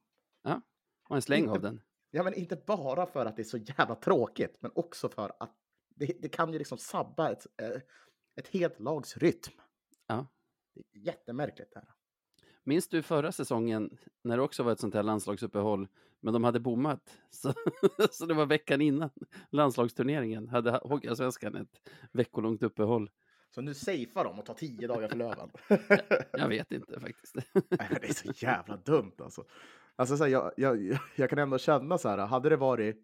Och 1.09 1.17
en 1.17 1.23
släng 1.23 1.41
Inte- 1.41 1.53
av 1.53 1.61
den. 1.61 1.81
Ja, 2.11 2.23
men 2.23 2.35
inte 2.35 2.57
bara 2.57 3.07
för 3.07 3.27
att 3.27 3.37
det 3.37 3.43
är 3.43 3.45
så 3.45 3.57
jävla 3.57 3.95
tråkigt, 3.95 4.57
men 4.61 4.71
också 4.75 5.09
för 5.09 5.33
att 5.41 5.57
det, 5.97 6.07
det 6.23 6.29
kan 6.29 6.53
ju 6.53 6.59
liksom 6.59 6.79
sabba 6.79 7.31
ett, 7.31 7.47
eh, 7.63 7.81
ett 8.37 8.49
helt 8.49 8.81
lags 8.81 9.17
rytm. 9.17 9.61
Ja. 10.07 10.27
Det 10.75 10.81
är 10.81 11.03
jättemärkligt 11.07 11.73
det 11.73 11.79
här. 11.81 11.89
Minns 12.71 12.89
du 12.89 13.03
förra 13.03 13.33
säsongen 13.33 13.99
när 14.23 14.37
det 14.37 14.43
också 14.43 14.63
var 14.63 14.73
ett 14.73 14.81
sånt 14.81 14.95
här 14.95 15.03
landslagsuppehåll, 15.03 15.89
men 16.21 16.33
de 16.33 16.45
hade 16.45 16.61
bommat? 16.61 17.19
Så, 17.31 17.53
så 18.11 18.27
det 18.27 18.35
var 18.35 18.47
veckan 18.47 18.81
innan 18.81 19.11
landslagsturneringen 19.51 20.49
hade 20.49 20.71
Hockeyallsvenskan 20.71 21.57
ett 21.57 21.91
veckolångt 22.13 22.63
uppehåll. 22.63 23.11
Så 23.55 23.61
nu 23.61 23.75
safear 23.75 24.25
de 24.25 24.39
och 24.39 24.47
tar 24.47 24.55
tio 24.55 24.89
dagar 24.89 25.09
för 25.09 25.17
Löven. 25.17 25.51
Jag 26.33 26.49
vet 26.49 26.73
inte 26.73 27.01
faktiskt. 27.01 27.35
Det 27.55 28.09
är 28.09 28.13
så 28.13 28.47
jävla 28.47 28.77
dumt 28.77 29.17
alltså. 29.19 29.45
Alltså 29.97 30.17
så 30.17 30.25
här, 30.25 30.31
jag, 30.31 30.53
jag, 30.57 30.99
jag 31.17 31.31
kan 31.31 31.39
ändå 31.39 31.59
känna 31.59 31.99
så 31.99 32.09
här, 32.09 32.19
hade 32.19 32.49
det 32.49 32.57
varit, 32.57 32.97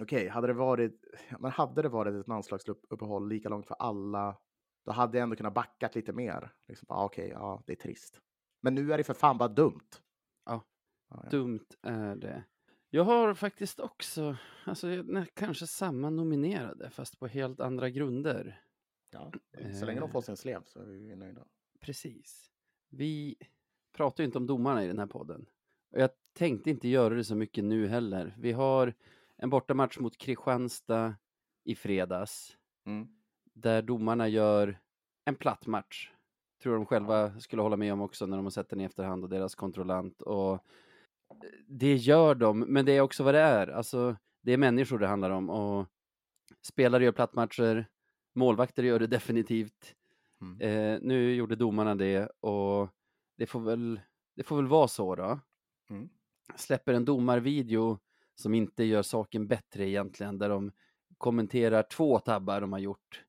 okej, 0.00 0.28
hade 0.28 0.46
det 0.46 0.52
varit, 0.52 1.04
men 1.38 1.50
hade 1.50 1.82
det 1.82 1.88
varit 1.88 2.14
ett 2.14 2.28
landslagsuppehåll 2.28 3.28
lika 3.28 3.48
långt 3.48 3.66
för 3.66 3.76
alla, 3.78 4.36
då 4.84 4.92
hade 4.92 5.18
jag 5.18 5.22
ändå 5.22 5.36
kunnat 5.36 5.54
backat 5.54 5.94
lite 5.94 6.12
mer. 6.12 6.52
Liksom, 6.68 6.86
ah, 6.90 7.04
okej, 7.04 7.30
ja, 7.34 7.62
det 7.66 7.72
är 7.72 7.76
trist. 7.76 8.20
Men 8.66 8.74
nu 8.74 8.92
är 8.92 8.98
det 8.98 9.04
för 9.04 9.14
fan 9.14 9.38
bara 9.38 9.48
dumt. 9.48 9.88
Ja. 10.44 10.64
Ja, 11.10 11.20
ja. 11.24 11.30
Dumt 11.30 11.66
är 11.82 12.16
det. 12.16 12.44
Jag 12.90 13.04
har 13.04 13.34
faktiskt 13.34 13.80
också, 13.80 14.36
alltså 14.64 14.86
kanske 15.34 15.66
samma 15.66 16.10
nominerade, 16.10 16.90
fast 16.90 17.18
på 17.18 17.26
helt 17.26 17.60
andra 17.60 17.90
grunder. 17.90 18.62
Ja, 19.10 19.32
så 19.80 19.86
länge 19.86 20.00
de 20.00 20.10
får 20.10 20.20
sin 20.20 20.36
slev 20.36 20.62
så 20.64 20.80
är 20.80 20.84
vi 20.86 21.16
nöjda. 21.16 21.46
Precis. 21.80 22.50
Vi 22.88 23.36
pratar 23.92 24.22
ju 24.22 24.26
inte 24.26 24.38
om 24.38 24.46
domarna 24.46 24.84
i 24.84 24.86
den 24.86 24.98
här 24.98 25.06
podden. 25.06 25.46
Och 25.90 26.00
jag 26.00 26.10
tänkte 26.32 26.70
inte 26.70 26.88
göra 26.88 27.14
det 27.14 27.24
så 27.24 27.34
mycket 27.34 27.64
nu 27.64 27.86
heller. 27.88 28.34
Vi 28.38 28.52
har 28.52 28.94
en 29.36 29.50
bortamatch 29.50 29.98
mot 29.98 30.18
Kristianstad 30.18 31.14
i 31.64 31.74
fredags, 31.74 32.56
Mm. 32.86 33.08
där 33.54 33.82
domarna 33.82 34.28
gör 34.28 34.78
en 35.24 35.34
platt 35.34 35.66
match. 35.66 36.12
Tror 36.62 36.74
de 36.74 36.86
själva 36.86 37.40
skulle 37.40 37.62
hålla 37.62 37.76
med 37.76 37.92
om 37.92 38.00
också 38.00 38.26
när 38.26 38.36
de 38.36 38.46
har 38.46 38.50
sett 38.50 38.68
den 38.68 38.80
i 38.80 38.84
efterhand 38.84 39.24
och 39.24 39.30
deras 39.30 39.54
kontrollant. 39.54 40.22
Och 40.22 40.52
eh, 40.52 40.60
det 41.66 41.94
gör 41.94 42.34
de, 42.34 42.60
men 42.60 42.84
det 42.84 42.92
är 42.92 43.00
också 43.00 43.24
vad 43.24 43.34
det 43.34 43.40
är. 43.40 43.68
Alltså, 43.68 44.16
det 44.42 44.52
är 44.52 44.56
människor 44.56 44.98
det 44.98 45.06
handlar 45.06 45.30
om 45.30 45.50
och 45.50 45.86
spelare 46.62 47.04
gör 47.04 47.12
plattmatcher, 47.12 47.86
målvakter 48.34 48.82
gör 48.82 48.98
det 48.98 49.06
definitivt. 49.06 49.94
Mm. 50.40 50.60
Eh, 50.60 50.98
nu 51.02 51.34
gjorde 51.34 51.56
domarna 51.56 51.94
det 51.94 52.26
och 52.40 52.88
det 53.36 53.46
får 53.46 53.60
väl, 53.60 54.00
det 54.36 54.42
får 54.42 54.56
väl 54.56 54.66
vara 54.66 54.88
så 54.88 55.14
då. 55.16 55.40
Mm. 55.90 56.08
Släpper 56.56 56.94
en 56.94 57.04
domarvideo 57.04 57.98
som 58.34 58.54
inte 58.54 58.84
gör 58.84 59.02
saken 59.02 59.46
bättre 59.46 59.88
egentligen, 59.88 60.38
där 60.38 60.48
de 60.48 60.72
kommenterar 61.18 61.82
två 61.82 62.18
tabbar 62.18 62.60
de 62.60 62.72
har 62.72 62.78
gjort. 62.78 63.24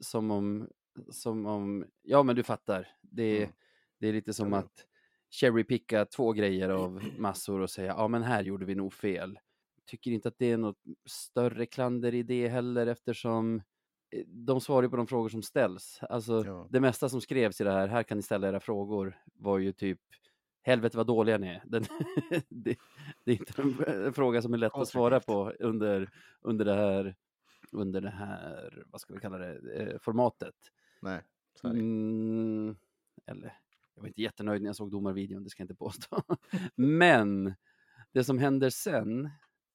Som 0.00 0.30
om, 0.30 0.68
som 1.10 1.46
om 1.46 1.84
ja 2.02 2.22
men 2.22 2.36
du 2.36 2.42
fattar. 2.42 2.88
Det, 3.00 3.38
Mm. 3.42 3.52
det 3.98 4.08
är 4.08 4.12
lite 4.12 4.32
som 4.34 4.54
att 4.54 4.86
cherrypicka 5.30 6.04
två 6.04 6.32
grejer 6.32 6.68
av 6.68 7.02
massor 7.18 7.60
och 7.60 7.70
säga 7.70 7.94
ja 7.98 8.08
men 8.08 8.22
här 8.22 8.42
gjorde 8.42 8.64
vi 8.66 8.74
nog 8.74 8.92
fel. 8.92 9.38
Tycker 9.86 10.10
inte 10.10 10.28
att 10.28 10.38
det 10.38 10.50
är 10.50 10.56
något 10.56 10.78
större 11.06 11.66
klander 11.66 12.14
i 12.14 12.22
det 12.22 12.48
heller 12.48 12.86
eftersom 12.86 13.62
eh, 14.10 14.24
de 14.26 14.60
svarar 14.60 14.88
på 14.88 14.96
de 14.96 15.06
frågor 15.06 15.28
som 15.28 15.42
ställs. 15.42 15.98
Alltså 16.02 16.44
Ja. 16.46 16.68
det 16.70 16.80
mesta 16.80 17.08
som 17.08 17.20
skrevs 17.20 17.60
i 17.60 17.64
det 17.64 17.72
här, 17.72 17.88
här 17.88 18.02
kan 18.02 18.16
ni 18.18 18.22
ställa 18.22 18.48
era 18.48 18.60
frågor, 18.60 19.18
var 19.34 19.58
ju 19.58 19.72
typ 19.72 20.00
helvete 20.62 20.96
vad 20.96 21.06
dåliga 21.06 21.38
ni 21.38 21.48
är. 21.48 21.62
Den, 21.66 21.84
det, 22.48 22.76
det 23.24 23.32
är 23.32 23.36
inte 23.36 23.62
en, 23.62 24.04
en 24.06 24.12
fråga 24.12 24.42
som 24.42 24.54
är 24.54 24.58
lätt 24.58 24.74
att 24.74 24.88
svara 24.88 25.20
på 25.20 25.50
under, 25.58 26.10
under 26.42 26.64
det 26.64 26.74
här 26.74 27.16
under 27.72 28.00
det 28.00 28.10
här, 28.10 28.84
vad 28.86 29.00
ska 29.00 29.14
vi 29.14 29.20
kalla 29.20 29.38
det, 29.38 29.82
eh, 29.82 29.98
formatet. 29.98 30.54
Nej, 31.02 31.22
så 31.54 31.68
är 31.68 31.72
det. 31.72 31.78
Mm, 31.78 32.76
eller, 33.26 33.58
jag 33.94 34.02
var 34.02 34.08
inte 34.08 34.22
jättenöjd 34.22 34.62
när 34.62 34.68
jag 34.68 34.76
såg 34.76 34.90
domarvideon, 34.90 35.44
det 35.44 35.50
ska 35.50 35.60
jag 35.60 35.64
inte 35.64 35.74
påstå. 35.74 36.22
Men 36.74 37.54
det 38.12 38.24
som 38.24 38.38
händer 38.38 38.70
sen, 38.70 39.30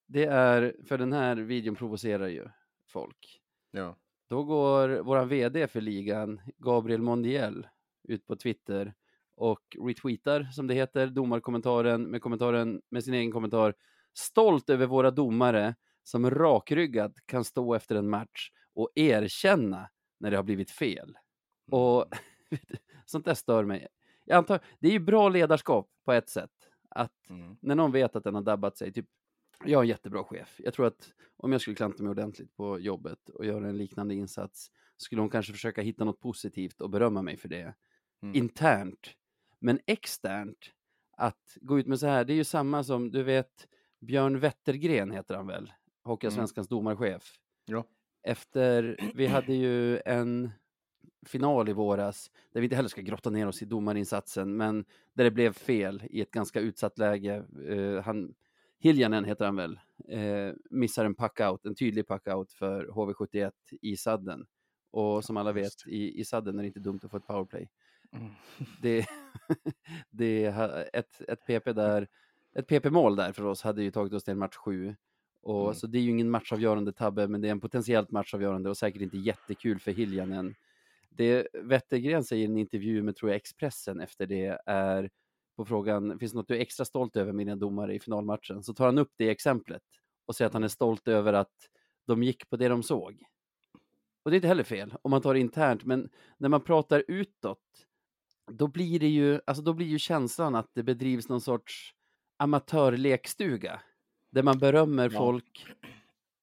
det 0.07 0.25
är, 0.25 0.75
för 0.87 0.97
den 0.97 1.13
här 1.13 1.35
videon 1.35 1.75
provocerar 1.75 2.27
ju 2.27 2.47
folk. 2.87 3.41
Ja. 3.71 3.97
Då 4.29 4.43
går 4.43 4.89
våran 4.89 5.29
VD 5.29 5.67
för 5.67 5.81
ligan, 5.81 6.41
Gabriel 6.57 7.01
Mondiel, 7.01 7.67
ut 8.03 8.25
på 8.25 8.35
Twitter 8.35 8.93
och 9.35 9.77
retweetar, 9.87 10.43
som 10.43 10.67
det 10.67 10.73
heter, 10.73 11.07
domarkommentaren 11.07 12.03
med 12.03 12.21
kommentaren 12.21 12.81
med 12.89 13.03
sin 13.03 13.13
egen 13.13 13.31
kommentar. 13.31 13.73
Stolt 14.13 14.69
över 14.69 14.85
våra 14.85 15.11
domare 15.11 15.75
som 16.03 16.29
rakryggat 16.29 17.13
kan 17.25 17.43
stå 17.43 17.73
efter 17.73 17.95
en 17.95 18.09
match 18.09 18.51
och 18.73 18.89
erkänna 18.95 19.89
när 20.19 20.31
det 20.31 20.37
har 20.37 20.43
blivit 20.43 20.71
fel. 20.71 21.17
Och 21.71 22.05
sånt 23.05 23.25
där 23.25 23.33
stör 23.33 23.63
mig. 23.65 23.87
Jag 24.25 24.37
antar, 24.37 24.59
det 24.79 24.87
är 24.87 24.91
ju 24.91 24.99
bra 24.99 25.29
ledarskap 25.29 25.89
på 26.05 26.11
ett 26.13 26.29
sätt. 26.29 26.51
Att 26.89 27.29
Mm. 27.29 27.57
när 27.61 27.75
någon 27.75 27.91
vet 27.91 28.15
att 28.15 28.23
den 28.23 28.35
har 28.35 28.41
dabbat 28.41 28.77
sig, 28.77 28.93
typ, 28.93 29.05
jag 29.65 29.79
är 29.79 29.83
en 29.83 29.87
jättebra 29.89 30.23
chef. 30.23 30.55
Jag 30.63 30.73
tror 30.73 30.85
att 30.85 31.13
om 31.37 31.51
jag 31.51 31.61
skulle 31.61 31.75
klanta 31.75 32.03
mig 32.03 32.09
ordentligt 32.09 32.55
på 32.55 32.79
jobbet 32.79 33.29
och 33.29 33.45
göra 33.45 33.67
en 33.69 33.77
liknande 33.77 34.15
insats, 34.15 34.71
skulle 34.97 35.21
hon 35.21 35.29
kanske 35.29 35.53
försöka 35.53 35.81
hitta 35.81 36.05
något 36.05 36.19
positivt 36.19 36.81
och 36.81 36.89
berömma 36.89 37.21
mig 37.21 37.37
för 37.37 37.49
det. 37.49 37.73
Mm. 38.21 38.35
Internt. 38.35 39.09
Men 39.59 39.79
externt, 39.85 40.71
att 41.17 41.57
gå 41.61 41.79
ut 41.79 41.87
med 41.87 41.99
så 41.99 42.07
här, 42.07 42.25
det 42.25 42.33
är 42.33 42.35
ju 42.35 42.43
samma 42.43 42.83
som, 42.83 43.11
du 43.11 43.23
vet, 43.23 43.67
Björn 43.99 44.39
Wettergren 44.39 45.11
heter 45.11 45.35
han 45.35 45.47
väl? 45.47 45.73
Hockeyallsvenskans 46.03 46.67
domarchef. 46.67 47.33
Ja. 47.65 47.83
Efter, 48.27 48.97
vi 49.15 49.27
hade 49.27 49.53
ju 49.53 49.99
en 50.05 50.51
final 51.25 51.69
i 51.69 51.73
våras, 51.73 52.31
där 52.53 52.61
vi 52.61 52.65
inte 52.65 52.75
heller 52.75 52.89
ska 52.89 53.01
grotta 53.01 53.29
ner 53.29 53.47
oss 53.47 53.61
i 53.61 53.65
domarinsatsen, 53.65 54.57
men 54.57 54.85
där 55.13 55.23
det 55.23 55.31
blev 55.31 55.53
fel 55.53 56.03
i 56.09 56.21
ett 56.21 56.31
ganska 56.31 56.59
utsatt 56.59 56.97
läge. 56.97 57.45
Eh, 57.69 58.03
han, 58.03 58.33
Hiljanen 58.79 59.25
heter 59.25 59.45
han 59.45 59.55
väl, 59.55 59.79
eh, 60.09 60.53
missar 60.69 61.05
en 61.05 61.15
puck-out, 61.15 61.65
en 61.65 61.75
tydlig 61.75 62.07
puck-out 62.07 62.51
för 62.51 62.87
HV71 62.87 63.51
i 63.81 63.97
sadden. 63.97 64.45
Och 64.91 65.23
som 65.23 65.37
alla 65.37 65.51
vet, 65.51 65.87
i, 65.87 66.19
i 66.19 66.25
sadden 66.25 66.59
är 66.59 66.63
det 66.63 66.67
inte 66.67 66.79
dumt 66.79 66.99
att 67.03 67.11
få 67.11 67.17
ett 67.17 67.27
powerplay. 67.27 67.69
Mm. 68.11 68.31
Det, 68.81 69.05
det 70.09 70.45
är 70.45 70.89
ett, 70.93 71.21
ett 71.27 71.45
PP 71.45 71.73
där, 71.73 72.07
ett 72.55 72.67
PP-mål 72.67 73.15
där 73.15 73.31
för 73.31 73.45
oss 73.45 73.61
hade 73.61 73.83
ju 73.83 73.91
tagit 73.91 74.13
oss 74.13 74.23
till 74.23 74.31
en 74.31 74.39
match 74.39 74.55
sju. 74.55 74.95
Och, 75.47 75.63
Mm. 75.63 75.75
Så 75.75 75.87
det 75.87 75.97
är 75.97 76.01
ju 76.01 76.09
ingen 76.09 76.29
matchavgörande 76.29 76.91
tabbe, 76.91 77.27
men 77.27 77.41
det 77.41 77.47
är 77.47 77.51
en 77.51 77.59
potentiellt 77.59 78.11
matchavgörande 78.11 78.69
och 78.69 78.77
säkert 78.77 79.01
inte 79.01 79.17
jättekul 79.17 79.79
för 79.79 79.91
Hiljanen. 79.91 80.55
Det 81.09 81.47
Wettergren 81.53 82.23
säger 82.23 82.43
i 82.43 82.45
en 82.45 82.57
intervju 82.57 83.03
med, 83.03 83.15
tror 83.15 83.31
jag, 83.31 83.35
Expressen 83.35 83.99
efter 83.99 84.27
det 84.27 84.59
är 84.65 85.09
på 85.55 85.65
frågan, 85.65 86.19
finns 86.19 86.31
det 86.31 86.37
något 86.37 86.47
du 86.47 86.55
är 86.55 86.59
extra 86.59 86.85
stolt 86.85 87.15
över 87.15 87.31
med 87.31 87.45
dina 87.45 87.55
domare 87.55 87.95
i 87.95 87.99
finalmatchen? 87.99 88.63
Så 88.63 88.73
tar 88.73 88.85
han 88.85 88.97
upp 88.97 89.11
det 89.17 89.29
exemplet 89.29 89.83
och 90.25 90.35
säger 90.35 90.47
att 90.47 90.53
han 90.53 90.63
är 90.63 90.67
stolt 90.67 91.07
över 91.07 91.33
att 91.33 91.69
de 92.07 92.23
gick 92.23 92.49
på 92.49 92.57
det 92.57 92.67
de 92.67 92.83
såg. 92.83 93.23
Och 94.23 94.31
det 94.31 94.35
är 94.35 94.37
inte 94.37 94.47
heller 94.47 94.63
fel 94.63 94.93
om 95.01 95.11
man 95.11 95.21
tar 95.21 95.33
det 95.33 95.39
internt, 95.39 95.85
men 95.85 96.09
när 96.37 96.49
man 96.49 96.61
pratar 96.61 97.03
utåt, 97.07 97.59
då 98.51 98.67
blir 98.67 98.99
det 98.99 99.07
ju, 99.07 99.39
alltså 99.45 99.63
då 99.63 99.73
blir 99.73 99.87
ju 99.87 99.99
känslan 99.99 100.55
att 100.55 100.71
det 100.73 100.83
bedrivs 100.83 101.29
någon 101.29 101.41
sorts 101.41 101.93
amatörlekstuga. 102.37 103.81
Där 104.37 104.43
man 104.43 104.59
berömmer 104.59 105.09
Ja. 105.13 105.17
folk, 105.19 105.65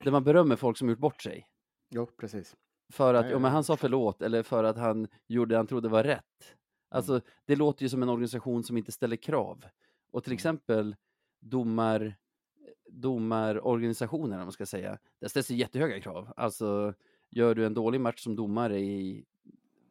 där 0.05 0.11
man 0.11 0.25
berömmer 0.25 0.57
folk 0.57 0.77
som 0.79 0.89
gjort 0.89 0.99
bort 0.99 1.23
sig. 1.23 1.47
Jo, 1.91 2.07
precis. 2.07 2.57
För 2.93 3.15
att, 3.15 3.31
ja. 3.31 3.39
han 3.39 3.65
sa 3.65 3.77
förlåt 3.77 4.23
eller 4.23 4.43
för 4.43 4.65
att 4.65 4.77
han 4.79 5.09
gjorde 5.27 5.55
det 5.55 5.57
han 5.57 5.67
trodde 5.67 5.89
var 5.89 6.05
rätt. 6.05 6.57
Alltså, 6.91 7.13
Mm. 7.13 7.23
det 7.47 7.57
låter 7.57 7.83
ju 7.83 7.89
som 7.89 8.03
en 8.03 8.09
organisation 8.09 8.65
som 8.65 8.77
inte 8.77 8.93
ställer 8.93 9.17
krav. 9.17 9.65
Och 10.11 10.25
till 10.25 10.31
Mm. 10.33 10.37
exempel 10.37 10.97
domar, 11.41 12.15
domarorganisationer, 12.91 14.37
om 14.39 14.43
man 14.43 14.53
ska 14.53 14.67
säga, 14.67 14.99
där 15.21 15.29
ställs 15.29 15.47
det 15.49 15.55
jättehöga 15.55 16.01
krav. 16.01 16.33
Alltså, 16.37 16.95
gör 17.31 17.55
du 17.55 17.67
en 17.67 17.75
dålig 17.75 18.01
match 18.01 18.21
som 18.23 18.37
domare 18.37 18.81
i 18.81 19.25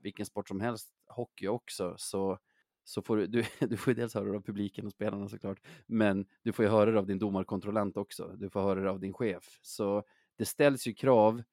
vilken 0.01 0.25
sport 0.25 0.47
som 0.47 0.61
helst, 0.61 0.89
hockey 1.07 1.47
också, 1.47 1.95
så, 1.97 2.39
så 2.83 3.01
får 3.01 3.17
du, 3.17 3.27
du, 3.59 3.67
du 3.67 3.77
får 3.77 3.93
dels 3.93 4.13
höra 4.13 4.31
det 4.31 4.37
av 4.37 4.41
publiken 4.41 4.85
och 4.85 4.91
spelarna 4.91 5.29
såklart, 5.29 5.61
men 5.85 6.25
du 6.43 6.51
får 6.51 6.65
ju 6.65 6.71
höra 6.71 6.91
det 6.91 6.99
av 6.99 7.07
din 7.07 7.19
domarkontrollant 7.19 7.97
också. 7.97 8.35
Du 8.37 8.49
får 8.49 8.61
höra 8.61 8.79
det 8.81 8.89
av 8.89 8.99
din 8.99 9.13
chef. 9.13 9.59
Så 9.61 10.03
det 10.37 10.45
ställs 10.45 10.87
ju 10.87 10.93
krav 10.93 11.43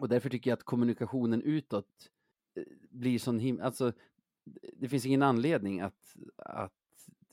och 0.00 0.08
därför 0.08 0.30
tycker 0.30 0.50
jag 0.50 0.56
att 0.56 0.64
kommunikationen 0.64 1.42
utåt 1.42 2.10
eh, 2.56 2.64
blir 2.90 3.18
sån 3.18 3.38
him... 3.38 3.60
Alltså, 3.62 3.92
det 4.72 4.88
finns 4.88 5.06
ingen 5.06 5.22
anledning 5.22 5.80
att, 5.80 6.16
att 6.36 6.72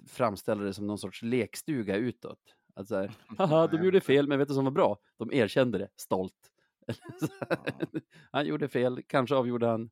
framställa 0.08 0.64
det 0.64 0.74
som 0.74 0.88
någon 0.88 0.97
sorts 0.97 1.22
lekstuga 1.22 1.95
utåt. 1.95 2.56
Att 2.74 2.88
så 2.88 2.95
här, 2.95 3.12
haha, 3.38 3.68
de 3.68 3.84
gjorde 3.84 4.02
fel, 4.02 4.28
men 4.28 4.39
vet 4.39 4.47
du 4.47 4.54
som 4.54 4.64
var 4.64 4.72
bra? 4.72 4.97
De 5.18 5.34
erkände 5.34 5.78
det, 5.78 5.89
stolt. 5.95 6.52
Han 8.32 8.45
gjorde 8.45 8.68
fel, 8.68 9.04
kanske 9.08 9.36
avgjorde 9.36 9.68
han 9.68 9.89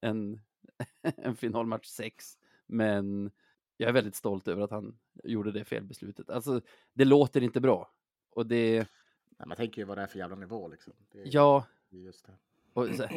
en, 0.00 0.40
en 1.02 1.36
finalmatch 1.36 1.86
6, 1.86 2.38
men 2.72 3.30
jag 3.76 3.88
är 3.88 3.92
väldigt 3.92 4.14
stolt 4.14 4.48
över 4.48 4.62
att 4.62 4.70
han 4.70 4.98
gjorde 5.24 5.52
det 5.52 5.64
felbeslutet. 5.64 6.30
Alltså, 6.30 6.60
det 6.92 7.04
låter 7.04 7.42
inte 7.42 7.60
bra. 7.60 7.90
Och 8.30 8.46
det, 8.46 8.88
Nej, 9.38 9.48
man 9.48 9.56
tänker 9.56 9.82
ju 9.82 9.86
vad 9.86 9.98
det 9.98 10.02
är 10.02 10.06
för 10.06 10.18
jävla 10.18 10.36
nivå 10.36 10.68
liksom. 10.68 10.92
Är 11.14 11.22
ja, 11.24 11.66
just 11.90 12.26
det. 12.26 12.32
Och 12.72 12.88
så, 12.94 13.08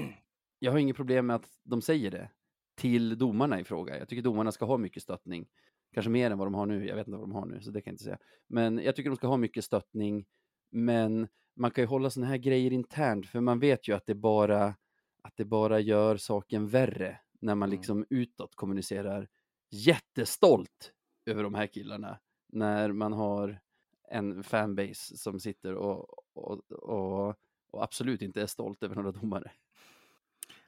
jag 0.60 0.72
har 0.72 0.80
inget 0.80 0.96
problem 0.96 1.26
med 1.26 1.36
att 1.36 1.50
de 1.64 1.82
säger 1.82 2.12
det 2.12 2.30
till 2.76 3.18
domarna 3.18 3.60
i 3.60 3.64
fråga. 3.64 3.98
Jag 4.00 4.08
tycker 4.10 4.22
domarna 4.24 4.52
ska 4.52 4.66
ha 4.66 4.78
mycket 4.78 5.04
stöttning. 5.04 5.48
Kanske 5.94 6.10
mer 6.10 6.32
än 6.32 6.38
vad 6.38 6.48
de 6.48 6.54
har 6.54 6.66
nu. 6.66 6.88
Jag 6.88 6.96
vet 6.96 7.08
inte 7.08 7.18
vad 7.20 7.30
de 7.30 7.36
har 7.36 7.46
nu, 7.46 7.62
så 7.62 7.72
det 7.72 7.82
kan 7.82 7.92
jag 7.92 7.94
inte 7.94 8.04
säga. 8.04 8.18
Men 8.48 8.78
jag 8.78 8.96
tycker 8.96 9.10
de 9.10 9.16
ska 9.16 9.28
ha 9.28 9.38
mycket 9.38 9.66
stöttning. 9.66 10.26
Men 10.70 11.28
man 11.56 11.72
kan 11.72 11.82
ju 11.82 11.88
hålla 11.88 12.10
såna 12.10 12.26
här 12.26 12.38
grejer 12.38 12.74
internt, 12.74 13.28
för 13.28 13.40
man 13.42 13.60
vet 13.60 13.88
ju 13.88 13.96
att 13.96 14.06
det 14.06 14.16
bara, 14.16 14.76
att 15.22 15.38
det 15.38 15.46
bara 15.46 15.80
gör 15.80 16.18
saken 16.18 16.68
värre 16.68 17.20
när 17.40 17.56
man 17.56 17.70
Mm. 17.70 17.78
liksom 17.78 18.06
utåt 18.10 18.56
kommunicerar 18.56 19.28
jättestolt 19.76 20.94
över 21.26 21.44
de 21.44 21.54
här 21.54 21.68
killarna. 21.68 22.20
När 22.48 22.92
man 22.92 23.14
har 23.14 23.60
en 24.08 24.44
fanbase 24.44 25.18
som 25.18 25.40
sitter 25.40 25.76
och, 25.76 26.10
och, 26.38 26.72
och, 26.72 27.36
och 27.72 27.84
absolut 27.84 28.22
inte 28.22 28.42
är 28.42 28.46
stolt 28.48 28.84
över 28.84 28.96
några 28.96 29.12
domare. 29.12 29.52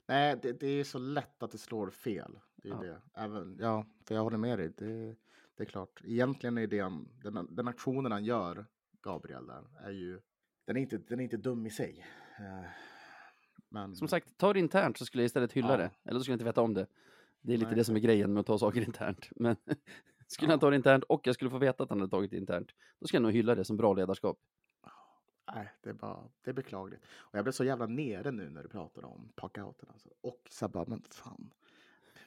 Nej, 0.05 0.39
det, 0.41 0.53
det 0.59 0.67
är 0.67 0.83
så 0.83 0.99
lätt 0.99 1.43
att 1.43 1.51
det 1.51 1.57
slår 1.57 1.89
fel. 1.89 2.39
Det 2.55 2.69
är 2.69 2.73
Ja. 2.73 2.79
det. 2.81 3.01
Även, 3.13 3.57
ja, 3.59 3.85
för 4.05 4.15
jag 4.15 4.21
håller 4.23 4.37
med 4.37 4.59
dig. 4.59 4.73
Det, 4.77 5.15
det 5.55 5.63
är 5.63 5.65
klart. 5.65 6.01
Egentligen 6.05 6.57
är 6.57 6.67
det 6.67 6.79
han, 6.79 7.07
den, 7.23 7.47
den 7.55 7.67
aktionen 7.67 8.11
han 8.11 8.25
gör, 8.25 8.65
Gabriel, 9.01 9.47
där, 9.47 9.63
är 9.83 9.91
ju... 9.91 10.19
Den 10.65 10.77
är 10.77 10.81
inte, 10.81 10.97
den 10.97 11.19
är 11.19 11.23
inte 11.23 11.37
dum 11.37 11.65
i 11.65 11.69
sig. 11.69 12.05
Eh, 12.39 12.69
Men, 13.69 13.95
Som 13.95 14.07
sagt, 14.07 14.37
ta 14.37 14.53
det 14.53 14.59
internt 14.59 14.97
så 14.97 15.05
skulle 15.05 15.23
jag 15.23 15.25
istället 15.25 15.53
hylla 15.53 15.71
Ja. 15.71 15.77
det. 15.77 15.91
Eller 16.03 16.19
så 16.19 16.23
skulle 16.23 16.33
jag 16.33 16.35
inte 16.35 16.45
veta 16.45 16.61
om 16.61 16.73
det. 16.73 16.87
Det 17.41 17.53
är 17.53 17.57
lite 17.57 17.69
Nej, 17.69 17.75
det 17.77 17.83
som 17.85 17.95
är 17.95 17.99
grejen 17.99 18.33
med 18.33 18.41
att 18.41 18.45
ta 18.47 18.57
saker 18.57 18.81
internt. 18.87 19.29
Men 19.35 19.55
skulle 20.27 20.51
han 20.51 20.57
Ja. 20.57 20.61
ta 20.61 20.69
det 20.69 20.75
internt 20.75 21.03
och 21.03 21.27
jag 21.27 21.35
skulle 21.35 21.51
få 21.51 21.57
veta 21.57 21.83
att 21.83 21.89
han 21.89 21.99
hade 21.99 22.11
tagit 22.11 22.31
det 22.31 22.37
internt, 22.37 22.71
då 22.99 23.07
skulle 23.07 23.17
jag 23.17 23.23
nog 23.23 23.31
hylla 23.31 23.55
det 23.55 23.63
som 23.65 23.77
bra 23.77 23.93
ledarskap. 23.93 24.39
nej, 25.55 25.71
det 25.83 25.89
är 25.89 25.93
bara, 25.93 26.29
det 26.43 26.49
är 26.49 26.53
beklagligt. 26.53 27.03
Och 27.17 27.37
jag 27.37 27.45
blev 27.45 27.51
så 27.51 27.63
jävla 27.63 27.85
nere 27.85 28.31
nu 28.31 28.49
när 28.49 28.63
du 28.63 28.69
pratade 28.69 29.07
om 29.07 29.31
packouten. 29.35 29.89
Alltså. 29.91 30.09
Och 30.21 30.41
så 30.49 30.67
bara, 30.67 30.85
men 30.87 31.01
fan. 31.11 31.53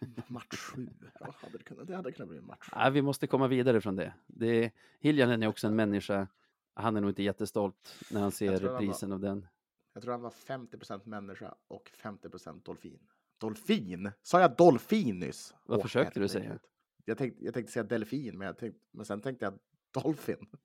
Match 0.26 0.56
sju. 0.56 0.88
Vad 1.20 1.34
hade 1.34 1.58
det, 1.58 1.64
kunnat, 1.64 1.86
det 1.86 1.96
hade 1.96 2.12
kunnat 2.12 2.28
bli 2.28 2.38
en 2.38 2.46
match 2.46 2.58
sju. 2.70 2.76
Nej, 2.76 2.90
vi 2.90 3.02
måste 3.02 3.26
komma 3.26 3.48
vidare 3.48 3.80
från 3.80 3.96
det. 3.96 4.14
det 4.26 4.72
Hiljanen 5.00 5.42
är 5.42 5.46
också 5.46 5.66
en 5.66 5.76
människa. 5.76 6.28
Han 6.74 6.96
är 6.96 7.00
nog 7.00 7.10
inte 7.10 7.22
jättestolt 7.22 7.94
när 8.10 8.20
han 8.20 8.32
ser 8.32 8.52
han 8.52 8.60
reprisen 8.60 9.12
av 9.12 9.20
den. 9.20 9.46
Jag 9.92 10.02
tror 10.02 10.12
han 10.12 10.22
var 10.22 10.30
50% 10.30 11.00
människa 11.04 11.54
och 11.68 11.90
50% 12.02 12.62
dolfin 12.62 13.00
Dolfin? 13.40 14.12
Sa 14.22 14.40
jag 14.40 14.56
dolfin 14.56 15.18
nyss? 15.18 15.54
Vad 15.64 15.78
Åh, 15.78 15.82
försökte 15.82 16.20
du 16.20 16.28
säga? 16.28 16.58
Jag 17.04 17.18
tänkte, 17.18 17.44
jag 17.44 17.54
tänkte 17.54 17.72
säga 17.72 17.82
delfin, 17.82 18.38
men, 18.38 18.46
jag 18.46 18.58
tänkte, 18.58 18.80
men 18.92 19.04
sen 19.06 19.20
tänkte 19.20 19.44
jag 19.44 19.58
dolphin. 20.02 20.46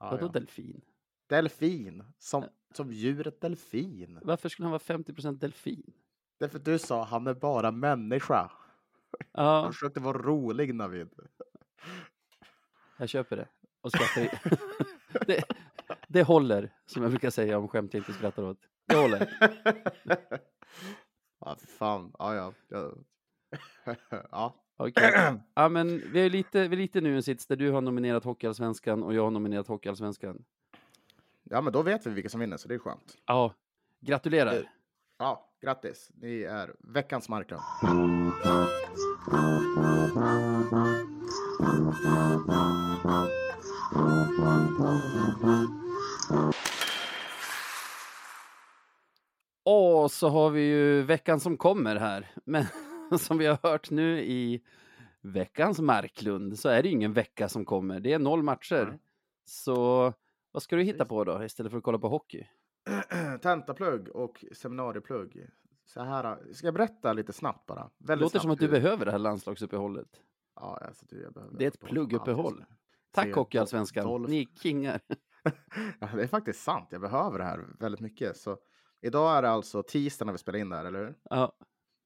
Ja, 0.00 0.10
Vadå 0.10 0.26
ja. 0.26 0.28
delfin? 0.32 0.80
Delfin, 1.26 2.04
som, 2.18 2.44
som 2.74 2.92
djuret 2.92 3.40
delfin. 3.40 4.18
Varför 4.22 4.48
skulle 4.48 4.66
han 4.66 4.70
vara 4.72 5.02
50% 5.02 5.32
delfin? 5.38 5.92
Därför 6.38 6.58
du 6.58 6.78
sa 6.78 7.04
han 7.04 7.26
är 7.26 7.34
bara 7.34 7.70
människa. 7.70 8.50
Ja, 9.32 9.60
Han 9.62 9.72
försökte 9.72 10.00
vara 10.00 10.18
rolig 10.18 10.74
Navid. 10.74 11.08
jag 12.98 13.08
köper 13.08 13.36
det. 13.36 13.48
Och 13.80 13.92
skrattar 13.92 14.40
det, 15.26 15.44
det 16.08 16.22
håller, 16.22 16.74
som 16.86 17.02
jag 17.02 17.10
brukar 17.10 17.30
säga 17.30 17.58
om 17.58 17.68
skämt 17.68 17.94
jag 17.94 18.00
inte 18.00 18.12
skrattar 18.12 18.42
åt. 18.42 18.58
Det 18.86 18.96
håller. 18.96 19.28
Ja, 21.40 21.56
fan. 21.78 22.12
Ja, 22.18 22.52
ja. 22.68 22.92
ja. 24.30 24.54
Okej. 24.76 25.32
Ja, 25.54 25.68
men 25.68 26.02
vi 26.12 26.20
är 26.26 26.30
lite, 26.30 26.68
vi 26.68 26.76
är 26.76 26.80
lite 26.80 27.00
nu 27.00 27.12
i 27.12 27.16
en 27.16 27.22
sits 27.22 27.46
där 27.46 27.56
du 27.56 27.70
har 27.70 27.80
nominerat 27.80 28.24
Hockeyallsvenskan 28.24 29.02
och 29.02 29.14
jag 29.14 29.22
har 29.24 29.30
nominerat 29.30 29.68
Hockeyallsvenskan. 29.68 30.44
ja, 31.44 31.60
men 31.60 31.72
då 31.72 31.82
vet 31.82 32.06
vi 32.06 32.10
vilka 32.10 32.28
som 32.28 32.40
vinner, 32.40 32.56
så 32.56 32.68
det 32.68 32.74
är 32.74 32.78
skönt. 32.78 33.16
Ja, 33.26 33.54
gratulerar. 34.00 34.52
Eh. 34.54 34.62
Ja, 35.18 35.50
grattis. 35.62 36.10
Ni 36.14 36.42
är 36.42 36.74
veckans 36.78 37.28
Marklund. 37.28 37.62
Och 49.70 50.10
så 50.10 50.28
har 50.28 50.50
vi 50.50 50.60
ju 50.60 51.02
veckan 51.02 51.40
som 51.40 51.56
kommer 51.56 51.96
här. 51.96 52.30
Men 52.44 52.64
som 53.18 53.38
vi 53.38 53.46
har 53.46 53.58
hört 53.62 53.90
nu 53.90 54.20
i 54.20 54.62
veckans 55.20 55.80
Marklund 55.80 56.58
så 56.58 56.68
är 56.68 56.82
det 56.82 56.88
ingen 56.88 57.12
vecka 57.12 57.48
som 57.48 57.64
kommer. 57.64 58.00
Det 58.00 58.12
är 58.12 58.18
noll 58.18 58.42
matcher. 58.42 58.86
Nej. 58.90 58.98
Så 59.44 60.12
vad 60.52 60.62
ska 60.62 60.76
du 60.76 60.82
hitta 60.82 61.04
på 61.04 61.24
då 61.24 61.44
istället 61.44 61.70
för 61.72 61.78
att 61.78 61.84
kolla 61.84 61.98
på 61.98 62.08
hockey? 62.08 62.46
Tentaplugg 63.42 64.08
och 64.08 64.44
seminarieplugg. 64.52 65.48
Så 65.84 66.02
här, 66.02 66.38
ska 66.52 66.66
jag 66.66 66.74
berätta 66.74 67.12
lite 67.12 67.32
snabbt 67.32 67.66
bara? 67.66 67.90
Väldigt 67.98 68.22
låter 68.22 68.38
som 68.38 68.50
att 68.50 68.58
snabbt 68.58 68.72
du 68.72 68.80
behöver 68.80 69.04
det 69.04 69.12
här 69.12 69.18
landslagsuppehållet. 69.18 70.20
Ja, 70.54 70.78
alltså, 70.86 71.06
du, 71.08 71.22
jag 71.22 71.32
behöver 71.32 71.58
Det 71.58 71.64
är 71.64 71.68
ett 71.68 71.80
plugguppehåll. 71.80 72.64
Tack 73.10 73.34
Hockeyallsvenskan, 73.34 74.22
ni 74.22 74.40
är 74.40 74.46
kingar. 74.62 75.00
Ja, 76.00 76.08
det 76.14 76.22
är 76.22 76.26
faktiskt 76.26 76.62
sant. 76.62 76.88
Jag 76.90 77.00
behöver 77.00 77.38
det 77.38 77.44
här 77.44 77.66
väldigt 77.78 78.00
mycket. 78.00 78.36
Så 78.36 78.58
idag 79.00 79.36
är 79.36 79.42
det 79.42 79.50
alltså 79.50 79.82
tisdag 79.82 80.24
när 80.24 80.32
vi 80.32 80.38
spelar 80.38 80.58
in 80.58 80.68
det 80.68 80.76
här, 80.76 80.84
eller 80.84 80.98
hur? 80.98 81.14
Ja, 81.30 81.52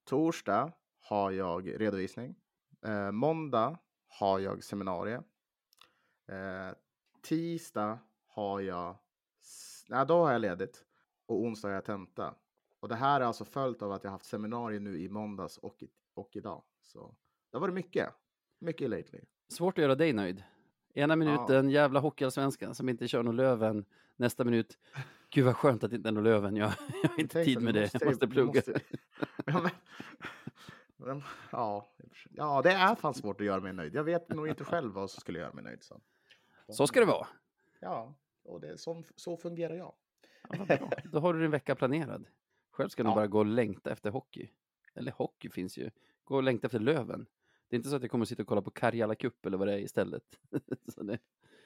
Torsdag 0.05 0.73
har 1.01 1.31
jag 1.31 1.81
redovisning. 1.81 2.35
Eh, 2.87 3.11
måndag 3.11 3.79
har 4.09 4.39
jag 4.39 4.65
seminarie. 4.65 5.23
Eh, 6.29 6.77
tisdag 7.23 7.99
har 8.27 8.61
jag... 8.61 8.97
Nej, 9.89 10.07
då 10.07 10.25
har 10.25 10.33
jag 10.33 10.41
ledigt. 10.41 10.85
Och 11.27 11.41
onsdag 11.41 11.69
har 11.69 11.75
jag 11.75 11.85
tenta. 11.85 12.35
Och 12.81 12.89
det 12.89 12.95
här 12.95 13.21
är 13.21 13.25
alltså 13.25 13.45
följt 13.45 13.83
av 13.83 13.93
att 13.93 14.05
jag 14.05 14.11
haft 14.11 14.25
seminarier 14.25 14.81
nu 14.81 14.99
i 14.99 15.09
måndags 15.09 15.59
och, 15.59 15.83
i, 15.83 15.91
och 16.15 16.37
idag. 16.37 16.63
Så 16.81 17.15
det 17.51 17.57
har 17.57 17.61
varit 17.61 17.75
mycket. 17.75 18.09
Mycket 18.59 18.91
lately. 18.91 19.21
svårt 19.49 19.79
att 19.79 19.83
göra 19.83 19.95
dig 19.95 20.13
nöjd. 20.13 20.43
Ena 20.95 21.17
minuten 21.17 21.71
jävla 21.71 22.01
Hockeyallsvenskan 22.01 22.75
som 22.75 22.89
inte 22.89 23.09
kör 23.09 23.23
någon 23.23 23.37
Löven. 23.37 23.85
Nästa 24.17 24.45
minut, 24.45 24.79
gud 25.33 25.45
vad 25.45 25.57
skönt 25.57 25.85
att 25.85 25.91
det 25.91 25.97
inte 25.97 26.09
är 26.09 26.13
någon 26.13 26.25
Löven. 26.25 26.57
Jag, 26.57 26.73
jag 27.03 27.09
har 27.11 27.21
inte 27.21 27.33
Tänk 27.33 27.47
tid 27.47 27.63
med 27.63 27.75
du 27.75 27.81
det, 27.81 27.95
jag 27.95 28.05
måste 28.07 28.27
du 28.27 28.33
plugga. 28.33 28.53
måste- 28.67 28.81
ja, 29.47 29.71
men, 30.97 31.23
ja, 31.53 31.87
ja, 32.31 32.63
det 32.63 32.71
är 32.73 32.95
fan 32.95 33.15
svårt 33.15 33.41
att 33.41 33.47
göra 33.47 33.61
mig 33.61 33.73
nöjd. 33.73 33.95
Jag 33.95 34.05
vet 34.05 34.29
nog 34.29 34.49
inte 34.49 34.65
själv 34.65 34.93
vad 34.93 35.11
som 35.11 35.21
skulle 35.21 35.39
göra 35.39 35.53
mig 35.53 35.65
nöjd. 35.65 35.83
Så, 35.83 36.01
Så 36.69 36.87
ska 36.87 37.01
det 37.01 37.07
vara. 37.07 37.27
Ja, 37.81 38.15
och 38.45 38.61
det, 38.61 38.79
så, 38.79 39.03
så 39.17 39.37
fungerar 39.37 39.75
jag. 39.75 39.95
Ja. 40.69 40.91
Då 41.05 41.19
har 41.19 41.35
du 41.35 41.41
din 41.41 41.51
vecka 41.51 41.75
planerad. 41.75 42.27
Själv 42.71 42.89
ska 42.89 43.03
nog 43.03 43.11
Ja. 43.11 43.15
bara 43.15 43.27
gå 43.27 43.39
och 43.39 43.47
längta 43.47 43.91
efter 43.93 44.11
hockey. 44.11 44.51
Eller 44.95 45.13
hockey 45.13 45.51
finns 45.51 45.79
ju. 45.79 45.91
Gå 46.25 46.37
och 46.37 46.43
längta 46.43 46.67
efter 46.67 46.79
Löven. 46.79 47.27
Det 47.69 47.75
är 47.75 47.79
inte 47.79 47.89
så 47.89 47.97
att 47.97 48.03
jag 48.03 48.11
kommer 48.11 48.23
att 48.25 48.29
sitta 48.29 48.43
och 48.43 48.49
kolla 48.49 48.63
på 48.63 48.71
Karjala 48.71 49.15
Cup 49.15 49.47
eller 49.47 49.59
vad 49.59 49.69
det 49.69 49.75
är 49.75 49.79
istället. 49.79 50.39
så 50.89 51.03
det, 51.03 51.19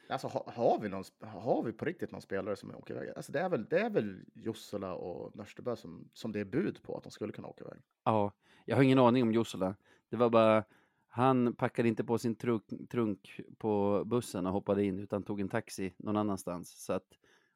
Alltså, 0.09 0.29
ha, 0.29 0.53
har, 0.55 0.79
vi 0.81 0.89
någon, 0.89 1.05
har 1.21 1.63
vi 1.63 1.73
på 1.73 1.85
riktigt 1.85 2.13
någon 2.13 2.23
spelare 2.23 2.57
som 2.57 2.75
åker 2.75 2.95
iväg? 2.95 3.09
Alltså, 3.17 3.33
det, 3.33 3.41
är 3.41 3.49
väl, 3.49 3.65
det 3.65 3.81
är 3.81 3.91
väl 3.91 4.25
Jussela 4.35 4.95
och 4.95 5.37
Nörstebö 5.37 5.77
som, 5.77 6.11
som 6.13 6.33
det 6.33 6.41
är 6.41 6.45
bud 6.45 6.83
på 6.83 6.97
att 6.97 7.03
de 7.03 7.13
skulle 7.13 7.33
kunna 7.33 7.49
åka 7.49 7.65
iväg. 7.65 7.83
ja, 8.05 8.33
jag 8.65 8.77
har 8.77 8.83
ingen 8.83 8.99
aning 8.99 9.23
om 9.23 9.33
Jussela. 9.33 9.75
Det 10.09 10.17
var 10.17 10.31
bara, 10.31 10.65
han 11.09 11.55
packade 11.55 11.89
inte 11.89 12.05
på 12.05 12.19
sin 12.19 12.35
trunk, 12.35 12.65
trunk 12.91 13.41
på 13.59 14.05
bussen 14.07 14.47
och 14.47 14.53
hoppade 14.53 14.85
in 14.85 14.99
utan 14.99 15.23
tog 15.23 15.41
en 15.41 15.49
taxi 15.49 15.95
någon 15.99 16.17
annanstans. 16.17 16.85
Så 16.85 16.93
att, 16.93 17.07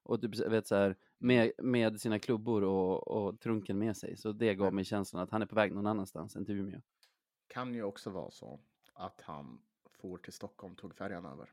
och 0.02 0.20
typ, 0.20 0.38
vet, 0.38 0.66
så 0.66 0.74
här, 0.74 0.96
med, 1.18 1.52
med 1.58 2.00
sina 2.00 2.18
klubbor 2.18 2.62
och, 2.62 3.08
och 3.08 3.40
trunken 3.40 3.78
med 3.78 3.96
sig. 3.96 4.16
Så 4.16 4.32
det 4.32 4.54
gav 4.54 4.74
mig 4.74 4.84
känslan 4.84 5.22
att 5.22 5.30
han 5.30 5.42
är 5.42 5.46
på 5.46 5.54
väg 5.54 5.72
någon 5.72 5.86
annanstans 5.86 6.36
än 6.36 6.44
till 6.44 6.58
Umeå. 6.58 6.80
Kan 7.46 7.74
ju 7.74 7.82
också 7.82 8.10
vara 8.10 8.30
så 8.30 8.60
att 8.94 9.20
han 9.20 9.62
for 10.00 10.18
till 10.18 10.32
Stockholm, 10.32 10.76
tog 10.76 10.94
färjan 10.94 11.24
över. 11.24 11.50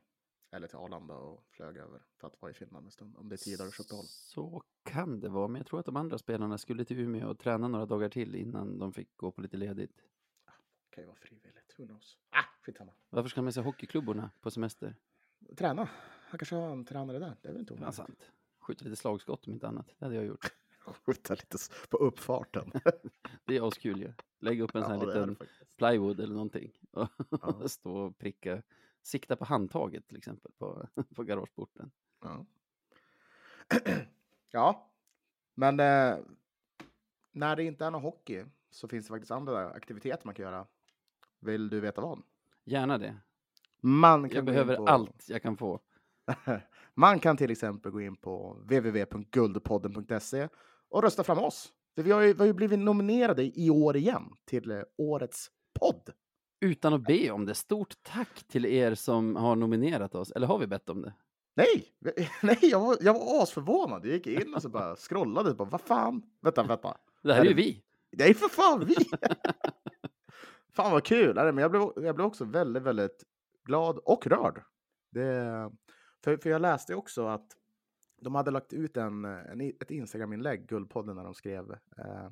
Eller 0.50 0.66
till 0.68 0.76
Arlanda 0.76 1.14
och 1.14 1.44
flög 1.50 1.76
över 1.76 2.02
för 2.16 2.26
att 2.26 2.42
vara 2.42 2.50
i 2.50 2.54
Finland 2.54 2.86
en 2.86 2.90
stund. 2.90 3.16
Om 3.16 3.28
det 3.28 3.34
är 3.34 3.36
tio 3.36 3.56
dagars 3.56 3.80
uppehåll. 3.80 4.04
Så 4.08 4.62
kan 4.82 5.20
det 5.20 5.28
vara, 5.28 5.48
men 5.48 5.60
jag 5.60 5.66
tror 5.66 5.80
att 5.80 5.86
de 5.86 5.96
andra 5.96 6.18
spelarna 6.18 6.58
skulle 6.58 6.84
till 6.84 6.98
Umeå 7.00 7.28
och 7.30 7.38
träna 7.38 7.68
några 7.68 7.86
dagar 7.86 8.08
till 8.08 8.34
innan 8.34 8.78
de 8.78 8.92
fick 8.92 9.16
gå 9.16 9.30
på 9.30 9.40
lite 9.40 9.56
ledigt. 9.56 10.02
kan 10.90 11.02
ju 11.04 11.06
vara 11.08 11.16
frivilligt. 11.16 11.74
Who 11.78 11.86
knows? 11.86 12.18
Ah, 12.30 12.44
skitsamma. 12.62 12.92
Varför 13.10 13.28
ska 13.28 13.42
man 13.42 13.52
sig 13.52 13.62
hockeyklubborna 13.62 14.30
på 14.40 14.50
semester? 14.50 14.96
Träna. 15.56 15.88
Han 16.28 16.38
kanske 16.38 16.54
har 16.56 16.70
en 16.72 16.84
tränare 16.84 17.18
där. 17.18 17.36
Det 17.42 17.48
är 17.48 17.52
väl 17.52 17.60
inte 17.60 17.72
Ja, 17.74 17.76
omöjligt. 17.76 17.94
sant. 17.96 18.30
Skjuta 18.60 18.84
lite 18.84 18.96
slagskott 18.96 19.46
om 19.46 19.52
inte 19.52 19.68
annat. 19.68 19.86
Det 19.98 20.04
hade 20.04 20.14
jag 20.16 20.24
gjort. 20.24 20.52
Skjuta 21.06 21.34
lite 21.34 21.58
på 21.90 21.96
uppfarten. 21.96 22.72
Det 23.44 23.56
är 23.56 23.68
askul 23.68 24.00
ju. 24.00 24.12
Lägga 24.40 24.64
upp 24.64 24.74
en 24.74 24.82
sån 24.82 24.90
här 24.92 24.98
det 25.00 25.06
liten 25.06 25.36
plywood 25.76 26.20
eller 26.20 26.34
någonting. 26.34 26.72
Och 26.90 27.08
Ja. 27.30 27.62
stå 27.68 27.96
och 27.96 28.18
pricka. 28.18 28.62
Sikta 29.02 29.36
på 29.36 29.44
handtaget 29.44 30.08
till 30.08 30.16
exempel 30.16 30.52
på, 30.58 30.88
på 31.14 31.22
garageporten. 31.22 31.90
Ja. 32.20 32.46
ja, 34.50 34.92
men 35.54 35.80
eh, 35.80 36.18
när 37.32 37.56
det 37.56 37.64
inte 37.64 37.84
är 37.84 37.90
någon 37.90 38.02
hockey 38.02 38.44
så 38.70 38.88
finns 38.88 39.06
det 39.06 39.08
faktiskt 39.08 39.30
andra 39.30 39.70
aktiviteter 39.70 40.26
man 40.26 40.34
kan 40.34 40.44
göra. 40.44 40.66
Vill 41.40 41.68
du 41.68 41.80
veta 41.80 42.00
vad? 42.00 42.22
Gärna 42.64 42.98
det. 42.98 43.16
Man 43.80 44.28
kan 44.28 44.36
Jag 44.36 44.44
behöver 44.44 44.76
på, 44.76 44.86
allt 44.86 45.28
jag 45.28 45.42
kan 45.42 45.56
få. 45.56 45.80
Man 46.94 47.20
kan 47.20 47.36
till 47.36 47.50
exempel 47.50 47.92
gå 47.92 48.00
in 48.00 48.16
på 48.16 48.52
www.guldpodden.se 48.52 50.48
och 50.88 51.02
rösta 51.02 51.24
fram 51.24 51.38
oss. 51.38 51.72
För 51.94 52.02
vi 52.02 52.10
har 52.10 52.20
ju, 52.20 52.32
vi 52.32 52.38
har 52.38 52.46
ju 52.46 52.52
blivit 52.52 52.78
nominerade 52.78 53.58
i 53.60 53.70
år 53.70 53.96
igen 53.96 54.36
till 54.44 54.70
eh, 54.70 54.82
årets 54.96 55.50
podd. 55.80 56.12
Utan 56.60 56.94
att 56.94 57.02
be 57.02 57.30
om 57.30 57.46
det. 57.46 57.54
Stort 57.54 57.94
tack 58.02 58.44
till 58.44 58.66
er 58.66 58.94
som 58.94 59.36
har 59.36 59.56
nominerat 59.56 60.14
oss. 60.14 60.30
Eller 60.30 60.46
har 60.46 60.58
vi 60.58 60.66
bett 60.66 60.88
om 60.88 61.02
det? 61.02 61.12
Nej, 61.54 61.84
nej 62.42 62.58
jag, 62.62 62.80
var, 62.80 62.96
jag 63.00 63.14
var 63.14 63.42
asförvånad. 63.42 64.06
Jag 64.06 64.12
gick 64.12 64.26
in 64.26 64.54
och 64.54 64.62
så 64.62 64.68
bara 64.68 64.96
scrollade. 64.96 65.54
Bara, 65.54 65.68
vad 65.68 65.80
fan? 65.80 66.22
Vänta, 66.40 66.62
vänta. 66.62 66.96
Det 67.22 67.34
här 67.34 67.40
är 67.40 67.48
ju 67.48 67.54
vi. 67.54 67.82
Det 68.10 68.24
är 68.24 68.34
för 68.34 68.48
fan 68.48 68.84
vi! 68.84 68.94
fan 70.72 70.92
vad 70.92 71.04
kul! 71.04 71.34
Men 71.34 71.58
jag, 71.58 71.70
blev, 71.70 71.82
jag 71.96 72.14
blev 72.14 72.26
också 72.26 72.44
väldigt, 72.44 72.82
väldigt 72.82 73.24
glad 73.64 73.98
och 73.98 74.26
rörd. 74.26 74.62
Det, 75.10 75.70
för, 76.24 76.36
för 76.36 76.50
jag 76.50 76.60
läste 76.60 76.94
också 76.94 77.26
att 77.26 77.46
de 78.20 78.34
hade 78.34 78.50
lagt 78.50 78.72
ut 78.72 78.96
en, 78.96 79.24
en, 79.24 79.60
ett 79.60 79.90
Instagram-inlägg, 79.90 80.66
Guldpodden, 80.66 81.16
när 81.16 81.24
de 81.24 81.34
skrev. 81.34 81.70
Eh, 81.98 82.30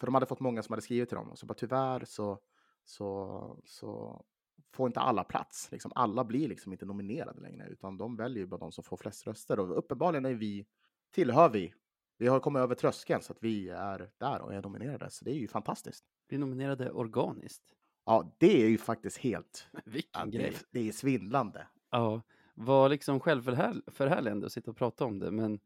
för 0.00 0.06
de 0.06 0.14
hade 0.14 0.26
fått 0.26 0.40
många 0.40 0.62
som 0.62 0.72
hade 0.72 0.82
skrivit 0.82 1.08
till 1.08 1.16
dem. 1.16 1.30
Och 1.30 1.38
så 1.38 1.46
bara 1.46 1.54
tyvärr 1.54 2.04
så, 2.04 2.38
så, 2.86 3.60
så 3.64 4.24
får 4.72 4.86
inte 4.86 5.00
alla 5.00 5.24
plats. 5.24 5.68
Liksom, 5.72 5.92
alla 5.94 6.24
blir 6.24 6.48
liksom 6.48 6.72
inte 6.72 6.86
nominerade 6.86 7.40
längre, 7.40 7.66
utan 7.68 7.96
de 7.98 8.16
väljer 8.16 8.38
ju 8.38 8.46
bara 8.46 8.60
de 8.60 8.72
som 8.72 8.84
får 8.84 8.96
flest 8.96 9.26
röster. 9.26 9.60
Och 9.60 9.78
uppenbarligen 9.78 10.24
är 10.24 10.34
vi, 10.34 10.66
tillhör 11.10 11.48
vi 11.48 11.74
vi 12.18 12.26
har 12.26 12.40
kommit 12.40 12.60
över 12.60 12.74
tröskeln 12.74 13.22
så 13.22 13.32
att 13.32 13.42
vi 13.42 13.68
är 13.68 14.10
där 14.18 14.40
och 14.40 14.54
är 14.54 14.62
nominerade. 14.62 15.10
Så 15.10 15.24
det 15.24 15.30
är 15.30 15.34
ju 15.34 15.48
fantastiskt. 15.48 16.04
Är 16.28 16.38
nominerade 16.38 16.90
organiskt. 16.90 17.74
Ja, 18.04 18.36
det 18.38 18.62
är 18.62 18.68
ju 18.68 18.78
faktiskt 18.78 19.18
helt... 19.18 19.66
Vilken 19.84 20.10
Ja, 20.20 20.38
grej. 20.38 20.50
det, 20.50 20.80
det 20.80 20.88
är 20.88 20.92
svindlande. 20.92 21.66
Ja, 21.90 22.22
var 22.54 22.88
liksom 22.88 23.20
självförhärligande 23.20 24.46
att 24.46 24.52
sitta 24.52 24.70
och 24.70 24.76
prata 24.76 25.04
om 25.04 25.18
det, 25.18 25.30
men 25.30 25.60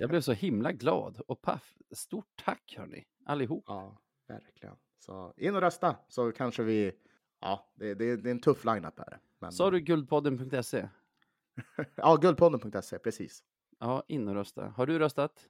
jag 0.00 0.10
blev 0.10 0.20
så 0.20 0.32
himla 0.46 0.72
glad 0.72 1.20
och 1.28 1.40
paff. 1.42 1.78
Stort 1.90 2.28
tack 2.44 2.74
hörni, 2.78 3.04
allihop. 3.24 3.64
Ja, 3.66 3.98
verkligen. 4.28 4.76
Så 5.00 5.34
in 5.36 5.54
och 5.54 5.60
rösta 5.60 5.96
så 6.08 6.32
kanske 6.32 6.62
vi... 6.62 6.92
Ja, 7.40 7.72
det, 7.74 7.94
det, 7.94 8.16
det 8.16 8.28
är 8.28 8.30
en 8.30 8.40
tuff 8.40 8.64
lineup 8.64 8.98
här. 8.98 9.18
Men, 9.38 9.52
Sa 9.52 9.70
du 9.70 9.80
guldpodden.se? 9.80 10.88
Ja, 11.94 12.16
guldpodden.se, 12.16 12.98
precis. 12.98 13.42
Ja, 13.78 14.04
in 14.08 14.28
och 14.28 14.34
rösta. 14.34 14.68
Har 14.68 14.86
du 14.86 14.98
röstat? 14.98 15.48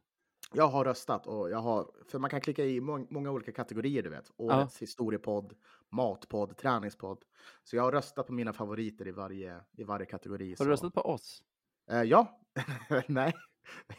Jag 0.52 0.68
har 0.68 0.84
röstat 0.84 1.26
och 1.26 1.50
jag 1.50 1.58
har, 1.58 1.90
för 2.08 2.18
man 2.18 2.30
kan 2.30 2.40
klicka 2.40 2.64
i 2.64 2.80
må- 2.80 3.06
många 3.10 3.30
olika 3.30 3.52
kategorier, 3.52 4.02
du 4.02 4.10
vet. 4.10 4.30
Årets 4.36 4.82
historiepodd, 4.82 5.54
matpodd, 5.88 6.56
träningspodd. 6.56 7.24
Så 7.64 7.76
jag 7.76 7.82
har 7.82 7.92
röstat 7.92 8.26
på 8.26 8.32
mina 8.32 8.52
favoriter 8.52 9.08
i 9.08 9.10
varje, 9.10 9.60
i 9.76 9.84
varje 9.84 10.06
kategori. 10.06 10.50
Har 10.50 10.56
så. 10.56 10.64
du 10.64 10.70
röstat 10.70 10.94
på 10.94 11.00
oss? 11.00 11.42
Eh, 11.90 12.02
ja. 12.02 12.40
Nej. 13.06 13.34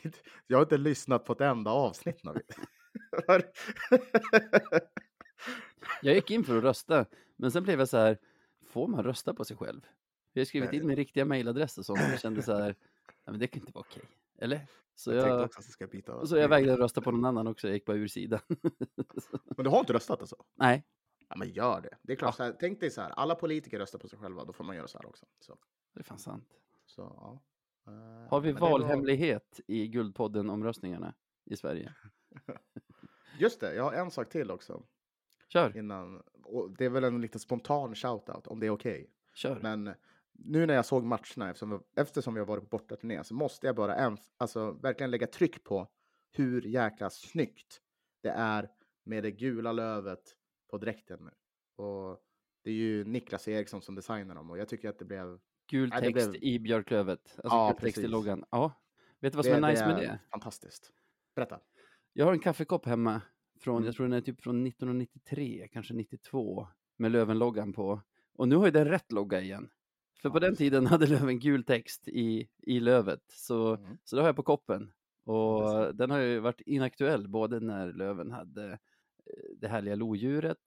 Jag 0.48 0.58
har 0.58 0.64
inte 0.64 0.78
lyssnat 0.78 1.26
på 1.26 1.34
ett 1.34 1.42
enda 1.42 1.72
avsnitt. 1.72 2.22
Jag 6.02 6.16
gick 6.16 6.32
in 6.32 6.44
för 6.44 6.58
att 6.58 6.64
rösta, 6.64 7.06
men 7.36 7.52
sen 7.52 7.64
blev 7.64 7.80
jag 7.80 7.90
så 7.90 7.98
här, 7.98 8.18
får 8.68 8.88
man 8.88 9.04
rösta 9.04 9.34
på 9.34 9.46
sig 9.46 9.58
själv? 9.58 9.82
Jag 10.34 10.42
har 10.42 10.46
skrivit 10.46 10.74
in 10.74 10.88
min 10.88 10.96
riktiga 10.96 11.26
mailadress 11.26 11.78
och 11.78 11.86
sånt 11.86 12.00
och 12.14 12.20
kände 12.20 12.42
så 12.42 12.54
här, 12.54 12.76
nej 13.06 13.16
men 13.26 13.40
det 13.40 13.48
kan 13.48 13.60
inte 13.62 13.72
vara 13.72 13.86
okej. 13.90 14.04
Eller? 14.38 14.68
Så 14.96 15.14
jag 15.14 15.28
jag, 15.30 15.46
också 15.46 15.60
att 15.84 15.94
jag 16.08 16.28
så 16.28 16.38
jag 16.38 16.50
vägrade 16.50 16.84
rösta 16.84 17.02
på 17.02 17.12
någon 17.12 17.26
annan 17.26 17.48
också, 17.48 17.68
jag 17.68 17.74
gick 17.74 17.86
bara 17.86 17.98
ur 17.98 18.08
sidan. 18.08 18.40
Men 19.58 19.64
du 19.64 19.70
har 19.70 19.80
inte 19.80 19.94
röstat 19.94 20.20
alltså? 20.20 20.36
Nej, 20.56 20.84
Ja, 21.32 21.38
men 21.38 21.50
gör 21.50 21.82
det. 21.82 21.98
Det 22.02 22.14
är 22.14 22.18
klart, 22.18 22.36
så 22.36 22.44
här, 22.44 22.56
tänk 22.60 22.80
dig 22.80 22.92
så 22.92 23.02
här, 23.02 23.10
alla 23.10 23.36
politiker 23.36 23.80
röstar 23.80 24.00
på 24.00 24.08
sig 24.08 24.20
själva, 24.20 24.46
då 24.46 24.54
får 24.54 24.64
man 24.64 24.76
göra 24.76 24.88
så 24.88 24.98
här 24.98 25.06
också. 25.06 25.26
Så, 25.40 25.58
det 25.94 26.00
är 26.00 26.04
fan 26.04 26.20
sant. 26.20 26.50
så, 26.86 27.02
ja. 27.02 27.42
Eh, 27.92 28.30
Har 28.30 28.42
vi 28.42 28.52
valhemlighet 28.52 29.60
i 29.68 29.88
Guldpodden-omröstningarna 29.88 31.14
i 31.46 31.58
Sverige? 31.58 31.94
Just 33.40 33.60
det, 33.60 33.76
jag 33.76 33.84
har 33.84 33.94
en 33.94 34.12
sak 34.12 34.30
till 34.30 34.52
också. 34.52 34.84
Kör, 35.54 35.78
Innan, 35.78 36.22
och 36.44 36.72
det 36.78 36.86
är 36.86 36.90
väl 36.90 37.04
en 37.04 37.22
lite 37.22 37.40
spontan 37.40 37.96
shoutout 37.96 38.48
om 38.48 38.60
det 38.60 38.66
är 38.66 38.70
okej. 38.70 39.10
kör. 39.34 39.60
Men 39.62 39.94
nu 40.32 40.66
när 40.66 40.74
jag 40.74 40.86
såg 40.86 41.04
matcherna, 41.04 41.50
eftersom 41.50 41.84
eftersom 41.96 42.36
har 42.36 42.46
varit 42.46 42.64
på 42.64 42.78
bortaturné, 42.78 43.24
så 43.24 43.34
måste 43.34 43.68
jag 43.68 43.76
bara 43.76 43.96
en, 43.96 44.18
alltså, 44.38 44.72
verkligen 44.72 45.12
lägga 45.12 45.28
tryck 45.28 45.64
på 45.64 45.88
hur 46.32 46.62
jäkla 46.62 47.10
snyggt 47.10 47.82
det 48.24 48.30
är 48.30 48.70
med 49.04 49.24
det 49.24 49.32
gula 49.32 49.72
lövet 49.72 50.36
på 50.70 50.78
dräkten 50.78 51.20
nu. 51.22 51.32
Och 51.84 52.20
det 52.64 52.70
är 52.70 52.76
ju 52.76 53.06
Niklas 53.06 53.48
Eriksson 53.48 53.82
som 53.82 53.96
designar 53.96 54.36
dem 54.36 54.50
och 54.50 54.58
jag 54.58 54.68
tycker 54.68 54.90
att 54.90 55.00
det 55.00 55.06
blev... 55.06 55.40
Gul 55.68 55.90
det 55.90 56.00
text 56.00 56.30
blev- 56.32 56.44
i 56.44 56.60
björklövet. 56.60 57.20
Alltså 57.44 57.58
Ja, 57.58 57.68
gul 57.68 57.80
text 57.80 57.98
i 57.98 58.02
precis. 58.02 58.12
loggan. 58.12 58.46
Ja. 58.50 58.72
Vet 59.20 59.34
du 59.34 59.38
vad 59.38 59.46
som 59.46 59.64
är 59.64 59.70
nice 59.70 59.88
med 59.88 59.98
det? 59.98 60.20
Fantastiskt. 60.32 60.92
Berätta. 61.36 61.60
Jag 62.14 62.26
har 62.26 62.34
en 62.34 62.40
kaffekopp 62.40 62.86
hemma 62.86 63.22
från, 63.62 63.76
Mm. 63.76 63.86
jag 63.86 63.96
tror 63.96 64.06
den 64.08 64.14
är 64.14 64.22
typ 64.22 64.42
från 64.42 64.64
1993, 64.68 65.68
kanske 65.72 65.94
92, 65.94 66.68
med 66.98 67.12
Löven-loggan 67.12 67.74
på. 67.74 68.02
Och 68.34 68.48
nu 68.48 68.56
har 68.56 68.66
ju 68.66 68.72
den 68.72 68.88
rätt 68.88 69.12
logga 69.12 69.42
igen. 69.42 69.70
För 70.22 70.30
på 70.30 70.36
Ja, 70.36 70.40
den 70.40 70.56
tiden 70.56 70.86
hade 70.88 71.08
Löven 71.08 71.40
gul 71.40 71.64
text 71.64 72.08
i, 72.08 72.50
i 72.58 72.80
lövet, 72.80 73.24
så, 73.28 73.76
Mm. 73.76 73.98
så 74.04 74.16
det 74.16 74.22
har 74.22 74.30
jag 74.30 74.36
på 74.36 74.44
koppen. 74.44 74.94
Ja, 75.26 75.88
Och 75.88 75.96
den 75.96 76.10
har 76.12 76.20
ju 76.20 76.40
varit 76.40 76.62
inaktuell 76.62 77.28
både 77.28 77.60
när 77.60 77.94
Löven 77.94 78.32
hade 78.32 78.72
eh, 78.72 78.78
det 79.58 79.68
härliga 79.68 79.96
lodjuret 79.96 80.58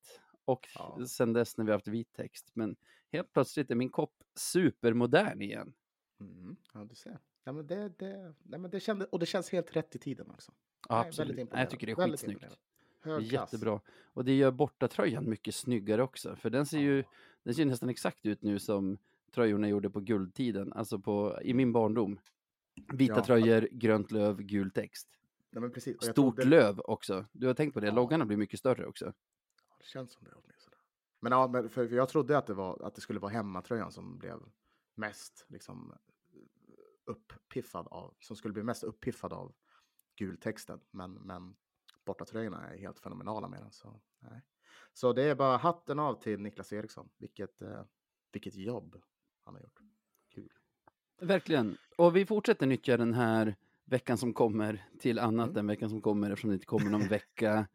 och 0.45 0.68
Ja. 0.74 1.07
sen 1.07 1.32
dess 1.32 1.57
när 1.59 1.64
vi 1.64 1.72
haft 1.72 1.88
vit 1.88 2.12
text. 2.12 2.51
Men 2.55 2.76
helt 3.12 3.32
plötsligt 3.32 3.70
är 3.70 3.74
min 3.74 3.90
kopp 3.90 4.14
supermodern 4.36 5.42
igen. 5.42 5.72
Mm. 6.20 6.57
Ja, 6.74 6.84
du 6.84 6.95
ser. 6.95 7.18
Nej, 7.45 7.55
men 7.55 7.66
det, 7.66 7.88
det, 7.99 8.34
nej, 8.42 8.61
men 8.61 8.70
det 8.70 8.80
kände, 8.80 9.05
och 9.05 9.18
det 9.18 9.26
känns 9.26 9.51
helt 9.53 9.76
rätt 9.76 9.97
i 9.97 9.99
tiden 9.99 10.30
också. 10.30 10.53
Ja, 10.88 11.01
absolut. 11.07 11.30
Jag 11.36 11.40
imponerande. 11.40 11.70
tycker 11.70 11.86
det 11.86 11.92
är 11.92 12.07
skitsnyggt. 12.09 12.59
Det 13.05 13.11
Hög 13.11 13.22
jättebra. 13.32 13.80
Och 14.05 14.24
det 14.24 14.34
gör 14.36 14.50
bortatröjan 14.50 15.28
mycket 15.30 15.55
snyggare 15.55 16.02
också. 16.02 16.36
För 16.36 16.50
den 16.50 16.66
ser 16.66 16.78
ju 16.78 17.05
den 17.42 17.55
ser 17.55 17.64
nästan 17.64 17.88
exakt 17.88 18.26
ut 18.26 18.42
nu 18.42 18.59
som 18.59 18.98
tröjorna 19.34 19.68
gjorde 19.68 19.90
på 19.90 20.00
guldtiden. 20.00 20.72
Alltså 20.72 20.98
på, 20.98 21.38
i 21.42 21.55
min 21.55 21.72
barndom. 21.72 22.20
Vita 22.92 23.14
Ja. 23.14 23.24
tröjor, 23.24 23.68
grönt 23.72 24.11
löv, 24.11 24.40
gul 24.42 24.70
text. 24.70 25.09
Nej, 25.50 25.70
Stort 25.80 26.14
trodde- 26.14 26.44
löv 26.44 26.80
också. 26.80 27.26
Du 27.32 27.46
har 27.46 27.55
tänkt 27.55 27.74
på 27.74 27.80
det? 27.80 27.86
Ja. 27.86 27.94
Loggarna 27.94 28.26
blir 28.26 28.36
mycket 28.36 28.59
större 28.59 28.86
också. 28.86 29.05
Ja, 29.05 29.12
Det 29.78 29.84
känns 29.86 30.12
som 30.12 30.24
det 30.24 30.30
åtminstone. 30.34 30.76
Men 31.20 31.32
ja, 31.32 31.48
men 31.48 31.68
för, 31.68 31.88
för 31.88 31.96
jag 31.96 32.09
trodde 32.09 32.38
att 32.38 32.46
det, 32.46 32.55
var, 32.55 32.82
att 32.82 32.94
det 32.94 33.00
skulle 33.00 33.20
vara 33.20 33.32
hemmatröjan 33.32 33.92
som 33.92 34.18
blev 34.18 34.38
mest 34.94 35.44
liksom 35.48 35.94
uppiffad 37.05 37.86
av, 37.90 38.14
som 38.20 38.36
skulle 38.36 38.55
bli 38.55 38.62
mest 38.62 38.84
uppiffad 38.84 39.32
av 39.32 39.52
gultexten. 40.16 40.80
Men, 40.90 41.12
men 41.12 41.57
bortatröjorna 42.05 42.68
är 42.68 42.78
helt 42.78 43.00
fenomenala 43.00 43.48
med 43.48 43.61
den. 43.61 43.72
Så, 43.72 44.00
nej. 44.20 44.42
så 44.92 45.12
det 45.12 45.22
är 45.22 45.34
bara 45.34 45.57
hatten 45.57 45.98
av 45.98 46.22
till 46.22 46.40
Niklas 46.40 46.72
Eriksson. 46.72 47.09
Vilket, 47.18 47.62
eh, 47.62 47.82
vilket 48.32 48.55
jobb 48.55 48.96
han 49.44 49.55
har 49.55 49.61
gjort. 49.62 49.78
Kul. 50.34 50.52
Verkligen. 51.20 51.76
Och 51.98 52.16
vi 52.16 52.26
fortsätter 52.26 52.66
nyttja 52.66 52.96
den 52.96 53.14
här 53.14 53.57
veckan 53.84 54.18
som 54.18 54.32
kommer 54.34 54.84
till 54.98 55.18
annat 55.18 55.48
Mm. 55.48 55.59
än 55.59 55.66
veckan 55.66 55.90
som 55.90 56.00
kommer 56.02 56.30
eftersom 56.30 56.50
det 56.50 56.55
inte 56.55 56.66
kommer 56.66 56.90
någon 56.90 57.09
vecka. 57.09 57.66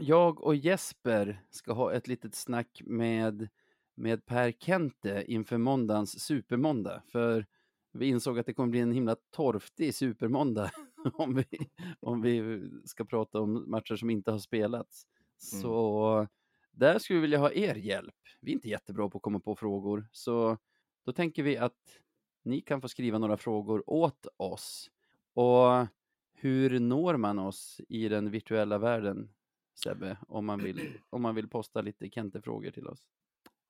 Jag 0.00 0.40
och 0.40 0.54
Jesper 0.54 1.44
ska 1.50 1.72
ha 1.72 1.92
ett 1.92 2.08
litet 2.08 2.34
snack 2.34 2.82
med, 2.84 3.48
med 3.94 4.26
Per 4.26 4.52
Kente 4.52 5.24
inför 5.26 5.58
måndagens 5.58 6.20
supermåndag. 6.20 7.02
För 7.08 7.46
vi 7.92 8.06
insåg 8.06 8.38
att 8.38 8.46
det 8.46 8.54
kommer 8.54 8.68
bli 8.70 8.80
en 8.80 8.92
himla 8.92 9.16
torftig 9.30 9.94
supermåndag 9.94 10.70
om 11.14 11.34
vi, 11.34 11.70
om 12.00 12.22
vi 12.22 12.62
ska 12.84 13.04
prata 13.04 13.40
om 13.40 13.70
matcher 13.70 13.96
som 13.96 14.10
inte 14.10 14.30
har 14.30 14.38
spelats. 14.38 15.06
Mm. 15.52 15.62
Så 15.62 16.26
där 16.70 16.98
skulle 16.98 17.16
vi 17.16 17.20
vilja 17.20 17.38
ha 17.38 17.52
er 17.52 17.74
hjälp. 17.74 18.14
Vi 18.40 18.50
är 18.50 18.54
inte 18.54 18.68
jättebra 18.68 19.08
på 19.08 19.18
att 19.18 19.22
komma 19.22 19.40
på 19.40 19.56
frågor, 19.56 20.08
så 20.12 20.58
då 21.04 21.12
tänker 21.12 21.42
vi 21.42 21.56
att 21.56 22.00
ni 22.42 22.60
kan 22.60 22.80
få 22.80 22.88
skriva 22.88 23.18
några 23.18 23.36
frågor 23.36 23.82
åt 23.86 24.26
oss. 24.36 24.90
Och 25.34 25.86
hur 26.32 26.80
når 26.80 27.16
man 27.16 27.38
oss 27.38 27.80
i 27.88 28.08
den 28.08 28.30
virtuella 28.30 28.78
världen, 28.78 29.30
Sebbe, 29.74 30.16
om 30.28 30.46
man 30.46 30.62
vill, 30.62 30.98
om 31.10 31.22
man 31.22 31.34
vill 31.34 31.48
posta 31.48 31.80
lite 31.80 32.10
Kente-frågor 32.10 32.70
till 32.70 32.86
oss? 32.86 33.08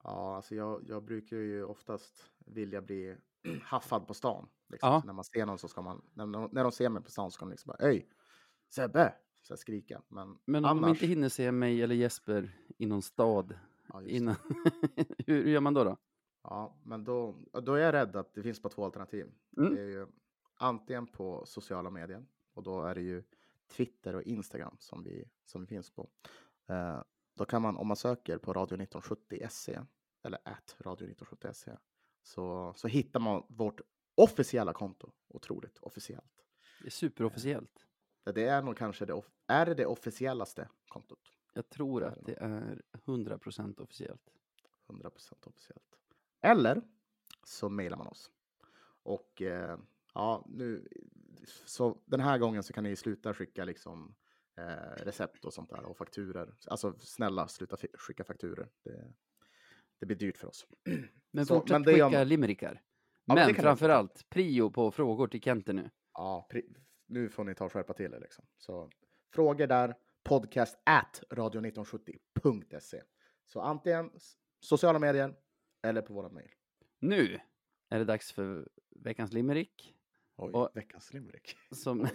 Ja, 0.03 0.37
alltså 0.37 0.55
jag, 0.55 0.85
jag 0.89 1.05
brukar 1.05 1.37
ju 1.37 1.65
oftast 1.65 2.31
vilja 2.39 2.83
bli 2.83 3.17
haffad 3.63 4.07
på 4.07 4.15
stan. 4.15 4.49
Liksom. 4.69 5.03
När 5.05 5.13
man 5.13 5.25
ser 5.25 5.47
någon 5.47 5.59
så 5.59 5.69
ska 5.69 5.83
man, 5.83 6.03
när, 6.15 6.27
de- 6.27 6.51
när 6.53 6.63
de 6.63 6.73
ser 6.73 6.89
mig 6.89 7.03
på 7.03 7.11
stan 7.11 7.31
så 7.31 7.35
ska 7.35 7.45
de 7.45 7.51
liksom 7.51 7.75
bara 7.79 7.87
Öj! 7.89 8.09
Sebbe! 8.69 9.15
Så 9.43 9.57
skrika. 9.57 10.03
Men, 10.09 10.39
Men 10.45 10.65
om 10.65 10.77
de 10.77 10.85
annars, 10.85 10.91
inte 11.03 11.07
hinner 11.07 11.29
se 11.29 11.53
mig 11.53 11.83
eller 11.83 11.95
Jesper 11.95 12.59
i 12.79 12.87
någon 12.87 13.03
stad 13.03 13.59
ja, 13.89 14.03
innan, 14.03 14.35
hur, 15.19 15.45
hur 15.45 15.51
gör 15.51 15.61
man 15.61 15.75
då? 15.75 15.85
då? 15.85 15.97
ja, 16.43 16.77
men 16.83 17.05
då, 17.05 17.37
då 17.53 17.75
är 17.75 17.81
jag 17.81 17.93
rädd 17.93 18.17
att 18.17 18.35
det 18.35 18.43
finns 18.43 18.63
bara 18.63 18.69
två 18.69 18.85
alternativ. 18.85 19.27
Mm. 19.57 19.75
Det 19.75 19.81
är 19.81 19.87
ju 19.87 20.07
antingen 20.57 21.07
på 21.07 21.47
sociala 21.47 21.91
medier 21.91 22.27
och 22.55 22.63
då 22.63 22.83
är 22.83 22.95
det 22.95 23.03
ju 23.03 23.23
Twitter 23.77 24.15
och 24.15 24.23
Instagram 24.23 24.77
som 24.79 25.03
vi, 25.03 25.25
som 25.45 25.61
vi 25.61 25.67
finns 25.67 25.91
på. 25.91 26.11
Eh, 26.69 27.03
då 27.35 27.45
kan 27.45 27.63
man, 27.63 27.77
om 27.77 27.87
man 27.87 27.97
söker 27.97 28.39
på 28.39 28.53
Radio 28.53 28.75
1970 28.75 29.47
SE 29.51 29.87
eller 30.23 30.39
at 30.45 30.77
Radio 30.79 31.07
1970 31.11 31.49
SE 31.53 31.79
så, 32.23 32.73
så 32.77 32.89
hittar 32.89 33.21
man 33.21 33.43
vårt 33.49 33.81
officiella 34.15 34.73
konto. 34.73 35.13
Otroligt 35.29 35.79
officiellt. 35.79 36.45
Det 36.81 36.87
är 36.87 36.91
superofficiellt. 36.91 37.87
Det- 38.25 38.33
Det 38.33 38.45
är 38.45 38.63
nog 38.63 38.77
kanske 38.77 39.07
det, 39.07 39.23
är 39.47 39.67
det 39.67 39.75
det 39.75 39.87
officiellaste 39.87 40.69
kontot. 40.89 41.33
Jag 41.55 41.69
tror 41.69 42.05
att 42.05 42.19
det 42.27 42.35
är 42.41 42.83
100% 42.93 43.81
officiellt. 43.81 44.31
100% 44.89 45.47
officiellt. 45.47 45.99
Eller 46.41 46.83
så 47.45 47.69
mejlar 47.69 47.97
man 47.99 48.07
oss. 48.07 48.31
Och 49.03 49.43
eh, 49.43 49.79
ja, 50.15 50.45
nu 50.49 50.89
så 51.67 52.03
den 52.05 52.21
här 52.21 52.39
gången 52.39 52.63
så 52.63 52.73
kan 52.73 52.85
ni 52.85 52.97
sluta 52.97 53.35
skicka 53.35 53.65
liksom 53.65 54.15
eh, 54.57 55.05
recept 55.05 55.45
och 55.45 55.53
sånt 55.55 55.71
där 55.71 55.85
och 55.85 55.97
fakturer. 55.97 56.55
Alltså 56.67 56.99
snälla 56.99 57.49
sluta 57.49 57.77
skicka 57.95 58.25
fakturer. 58.25 58.69
Det, 58.83 59.13
det 60.03 60.07
blir 60.07 60.17
dyrt 60.17 60.39
för 60.39 60.49
oss. 60.49 60.67
Men 61.31 61.47
Så, 61.47 61.55
fortsätt 61.55 61.75
men 61.75 61.83
det 61.83 61.93
skicka 61.93 62.09
man. 62.11 62.29
limerickar. 62.29 62.73
Ja, 63.25 63.35
men 63.35 63.37
det 63.37 63.41
men 63.41 63.55
kan 63.55 63.63
ni 63.63 63.67
framför 63.67 63.77
fortsätta. 63.87 63.97
allt, 63.99 64.29
prio 64.29 64.71
på 64.71 64.91
frågor 64.91 65.27
till 65.29 65.41
Kente 65.43 65.73
nu. 65.73 65.91
Ja, 66.15 66.49
nu 67.07 67.29
får 67.29 67.45
ni 67.45 67.55
ta 67.55 67.65
och 67.65 67.73
skärpa 67.73 67.93
till 67.93 68.15
er 68.15 68.21
liksom. 68.21 68.45
Så 68.59 68.91
frågor 69.35 69.67
där, 69.67 69.95
podcast 70.25 70.79
at 70.87 71.23
radio1970.se. 71.31 73.03
Så 73.47 73.61
antingen 73.61 74.11
sociala 74.61 74.99
medier 74.99 75.35
eller 75.83 76.03
på 76.03 76.15
våra 76.15 76.29
mejl. 76.29 76.51
Nu 77.01 77.39
är 77.91 77.99
det 77.99 78.05
dags 78.05 78.33
för 78.33 78.69
veckans 78.91 79.33
limerick. 79.33 79.95
Oj, 80.37 80.53
Och- 80.53 80.71
veckans 80.75 81.13
limerick. 81.13 81.57
Som 81.71 82.09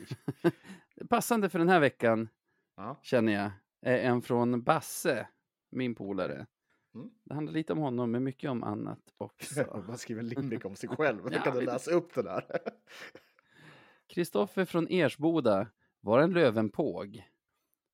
passande 1.09 1.49
för 1.49 1.59
den 1.59 1.69
här 1.69 1.79
veckan, 1.79 2.29
Ja, 2.75 2.99
känner 3.03 3.33
jag, 3.33 3.51
är 3.81 3.97
en 3.99 4.21
från 4.21 4.63
Basse, 4.63 5.27
min 5.71 5.95
polare. 5.95 6.45
Mm. 6.97 7.09
Det 7.23 7.33
handlar 7.33 7.53
lite 7.53 7.73
om 7.73 7.79
honom, 7.79 8.11
men 8.11 8.23
mycket 8.23 8.49
om 8.51 8.63
annat 8.63 9.13
också. 9.17 9.83
Man 9.87 9.97
skriver 9.97 10.21
limerick 10.21 10.65
om 10.65 10.75
sig 10.75 10.89
själv. 10.89 11.21
Ja, 11.31 11.41
kan 11.41 11.55
du 11.55 11.61
läsa 11.61 11.91
upp 11.91 12.13
det 12.13 12.21
där? 12.23 12.45
Kristoffer 14.07 14.65
från 14.65 14.87
Ersboda 14.89 15.67
var 15.99 16.19
en 16.19 16.33
lövenpåg. 16.33 17.23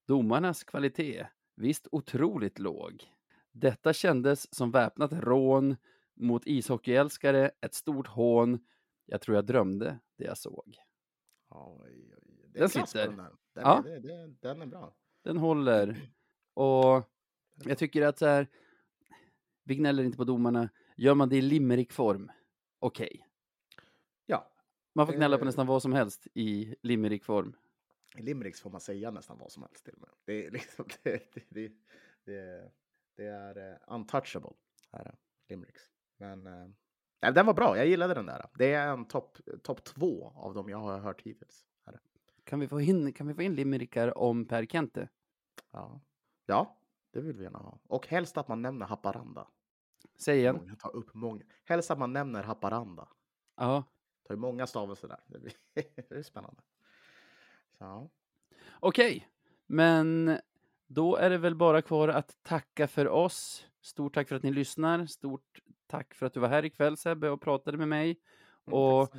Domarnas 0.08 0.64
kvalitet, 0.64 1.28
visst 1.56 1.88
otroligt 1.92 2.60
låg. 2.60 3.04
Detta 3.52 3.94
kändes 3.94 4.56
som 4.56 4.72
väpnat 4.72 5.14
rån 5.14 5.76
mot 6.16 6.48
ishockeyälskare, 6.48 7.52
ett 7.62 7.74
stort 7.74 8.08
hån. 8.08 8.60
Jag 9.06 9.22
tror 9.22 9.36
jag 9.36 9.46
drömde 9.46 10.00
det 10.18 10.24
jag 10.26 10.38
såg. 10.38 10.78
Oj, 11.50 12.14
oj, 12.22 12.50
Den 12.54 12.70
sitter. 12.70 13.08
den. 13.08 13.18
Den, 13.18 13.28
Ja. 13.54 13.84
är, 13.88 14.00
det, 14.00 14.28
den 14.42 14.62
är 14.62 14.66
bra. 14.66 14.94
Den 15.24 15.38
håller. 15.38 16.10
Och 16.54 17.10
jag 17.66 17.78
tycker 17.78 18.02
att 18.02 18.18
så 18.18 18.26
här, 18.26 18.48
vi 19.64 19.76
gnäller 19.76 20.04
inte 20.04 20.18
på 20.18 20.24
domarna. 20.24 20.70
Gör 20.98 21.16
man 21.16 21.30
det 21.30 21.38
i 21.38 21.42
limerickform, 21.42 22.32
okej. 22.80 23.28
Ja, 24.26 24.52
Man 24.96 25.08
får 25.08 25.14
gnälla 25.14 25.38
på 25.38 25.44
Eh. 25.44 25.46
nästan 25.46 25.68
vad 25.68 25.82
som 25.82 25.94
helst 25.94 26.28
i 26.34 26.76
limerickform. 26.82 27.56
i 28.18 28.22
limericks 28.22 28.62
får 28.62 28.70
man 28.70 28.82
säga 28.82 29.12
nästan 29.12 29.38
vad 29.38 29.52
som 29.52 29.64
helst 29.64 29.86
till 29.86 29.94
och 29.94 30.02
med. 30.02 30.10
Det 30.26 30.46
är 30.46 30.52
liksom, 30.52 30.86
det, 31.04 31.34
det, 31.50 31.72
det, 32.26 32.72
det, 33.16 33.26
är 33.26 33.58
uh, 33.58 33.78
untouchable, 33.88 34.54
är 34.92 35.04
det, 35.04 35.16
limericks. 35.50 35.82
Men 36.18 36.48
eh, 36.48 36.68
nej, 37.22 37.34
den 37.34 37.46
var 37.46 37.54
bra, 37.54 37.78
jag 37.78 37.88
gillade 37.88 38.14
den 38.14 38.26
där. 38.26 38.46
Det 38.58 38.74
är 38.74 38.88
en 38.88 39.06
topp 39.06 39.38
top 39.64 39.84
två 39.84 40.34
av 40.36 40.54
dem 40.54 40.70
jag 40.70 40.78
har 40.78 41.00
hört 41.00 41.22
hittills. 41.22 41.66
Kan 42.44 42.60
vi 42.60 42.68
få 42.68 42.82
in, 42.82 43.14
kan 43.14 43.28
vi 43.28 43.34
få 43.34 43.42
in 43.42 43.56
limerickar 43.56 44.18
om 44.18 44.46
Per 44.46 44.66
Kente? 44.66 45.10
Ja. 45.72 46.02
ja, 46.46 46.78
det 47.12 47.22
vill 47.22 47.38
vi 47.38 47.44
gärna 47.44 47.60
ha. 47.60 47.80
Och 47.88 48.08
helst 48.08 48.38
att 48.38 48.48
man 48.48 48.62
nämner 48.62 48.86
Haparanda. 48.86 49.48
Säg 50.20 50.38
igen. 50.38 50.56
Många 50.56 50.76
tar 50.76 50.96
upp 50.96 51.14
många. 51.14 51.44
Helst 51.66 51.92
att 51.92 52.00
man 52.00 52.14
nämner 52.14 52.44
Haparanda. 52.44 53.08
Ja. 53.58 53.84
tar 54.28 54.36
ju 54.36 54.40
många 54.40 54.68
stavelser 54.68 55.08
där. 55.08 55.20
Det, 55.28 55.40
blir, 55.40 55.54
det 56.10 56.12
är 56.16 56.24
spännande. 56.24 56.62
Så. 57.78 58.10
Okej, 58.80 59.28
men 59.66 60.38
då 60.88 61.16
är 61.16 61.30
det 61.30 61.38
väl 61.38 61.56
bara 61.56 61.82
kvar 61.82 62.08
att 62.08 62.38
tacka 62.44 62.88
för 62.88 63.08
oss. 63.08 63.68
Stort 63.82 64.14
tack 64.14 64.28
för 64.28 64.36
att 64.36 64.44
ni 64.44 64.52
lyssnar. 64.52 65.06
Stort 65.06 65.62
tack 65.88 66.14
för 66.14 66.26
att 66.26 66.34
du 66.34 66.40
var 66.40 66.48
här 66.48 66.66
ikväll 66.66 66.98
Sebbe 66.98 67.30
och 67.30 67.42
pratade 67.42 67.78
med 67.78 67.88
mig. 67.88 68.20
Mm, 68.68 68.80
Och 68.80 69.14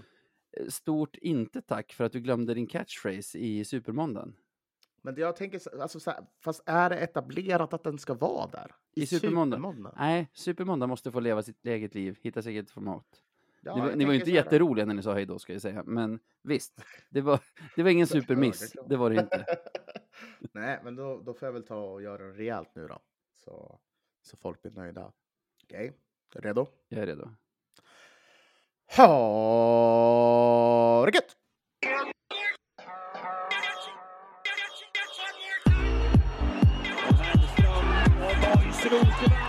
stort 0.68 1.16
inte 1.16 1.62
tack 1.62 1.92
för 1.92 2.04
att 2.04 2.12
du 2.12 2.20
glömde 2.20 2.54
din 2.54 2.66
catchphrase 2.66 3.38
i 3.38 3.64
Supermåndagen. 3.64 4.36
Men 5.04 5.14
det 5.14 5.20
jag 5.20 5.36
tänker, 5.36 5.58
så- 5.58 5.82
alltså, 5.82 6.00
så 6.00 6.10
här, 6.10 6.24
fast 6.44 6.62
är 6.66 6.90
det 6.90 6.96
etablerat 6.96 7.72
att 7.72 7.82
den 7.84 7.98
ska 7.98 8.14
vara 8.14 8.46
där? 8.46 8.74
I 8.96 9.06
Supermåndag? 9.06 9.56
Supermåndag? 9.56 9.94
Nej, 9.96 10.30
Supermåndag 10.32 10.86
måste 10.86 11.12
få 11.12 11.20
leva 11.20 11.42
sitt 11.42 11.66
eget 11.66 11.94
liv, 11.94 12.18
hitta 12.22 12.42
sitt 12.42 12.50
eget 12.50 12.70
format. 12.70 13.06
Ja, 13.62 13.74
ni 13.74 13.80
var, 13.80 13.96
ni 13.96 14.04
var 14.04 14.12
ju 14.12 14.18
inte 14.18 14.30
jätteroliga 14.30 14.86
när 14.86 14.94
ni 14.94 15.02
sa 15.02 15.14
hej 15.14 15.26
då 15.26 15.38
ska 15.38 15.52
jag 15.52 15.62
säga, 15.62 15.82
men 15.86 16.18
visst, 16.42 16.80
det 17.10 17.20
var, 17.20 17.40
det 17.76 17.82
var 17.82 17.90
ingen 17.90 18.06
det 18.06 18.12
supermiss. 18.20 18.72
Det 18.88 18.96
var 18.96 19.10
det 19.10 19.20
inte. 19.20 19.44
Nej, 20.52 20.80
men 20.84 20.96
då, 20.96 21.20
då 21.20 21.34
får 21.34 21.46
jag 21.48 21.52
väl 21.52 21.66
ta 21.66 21.76
och 21.84 22.02
göra 22.02 22.22
den 22.22 22.34
rejält 22.34 22.70
nu 22.74 22.86
då. 22.88 22.98
Så, 23.44 23.78
så 24.22 24.36
folk 24.36 24.62
blir 24.62 24.72
nöjda. 24.72 25.12
Okej, 25.64 25.92
du 26.32 26.40
redo? 26.40 26.66
Jag 26.88 27.02
är 27.02 27.06
redo. 27.06 27.28
Ha 28.96 29.06
det 31.06 31.14
gött! 31.14 31.36
Nationals. 38.84 39.43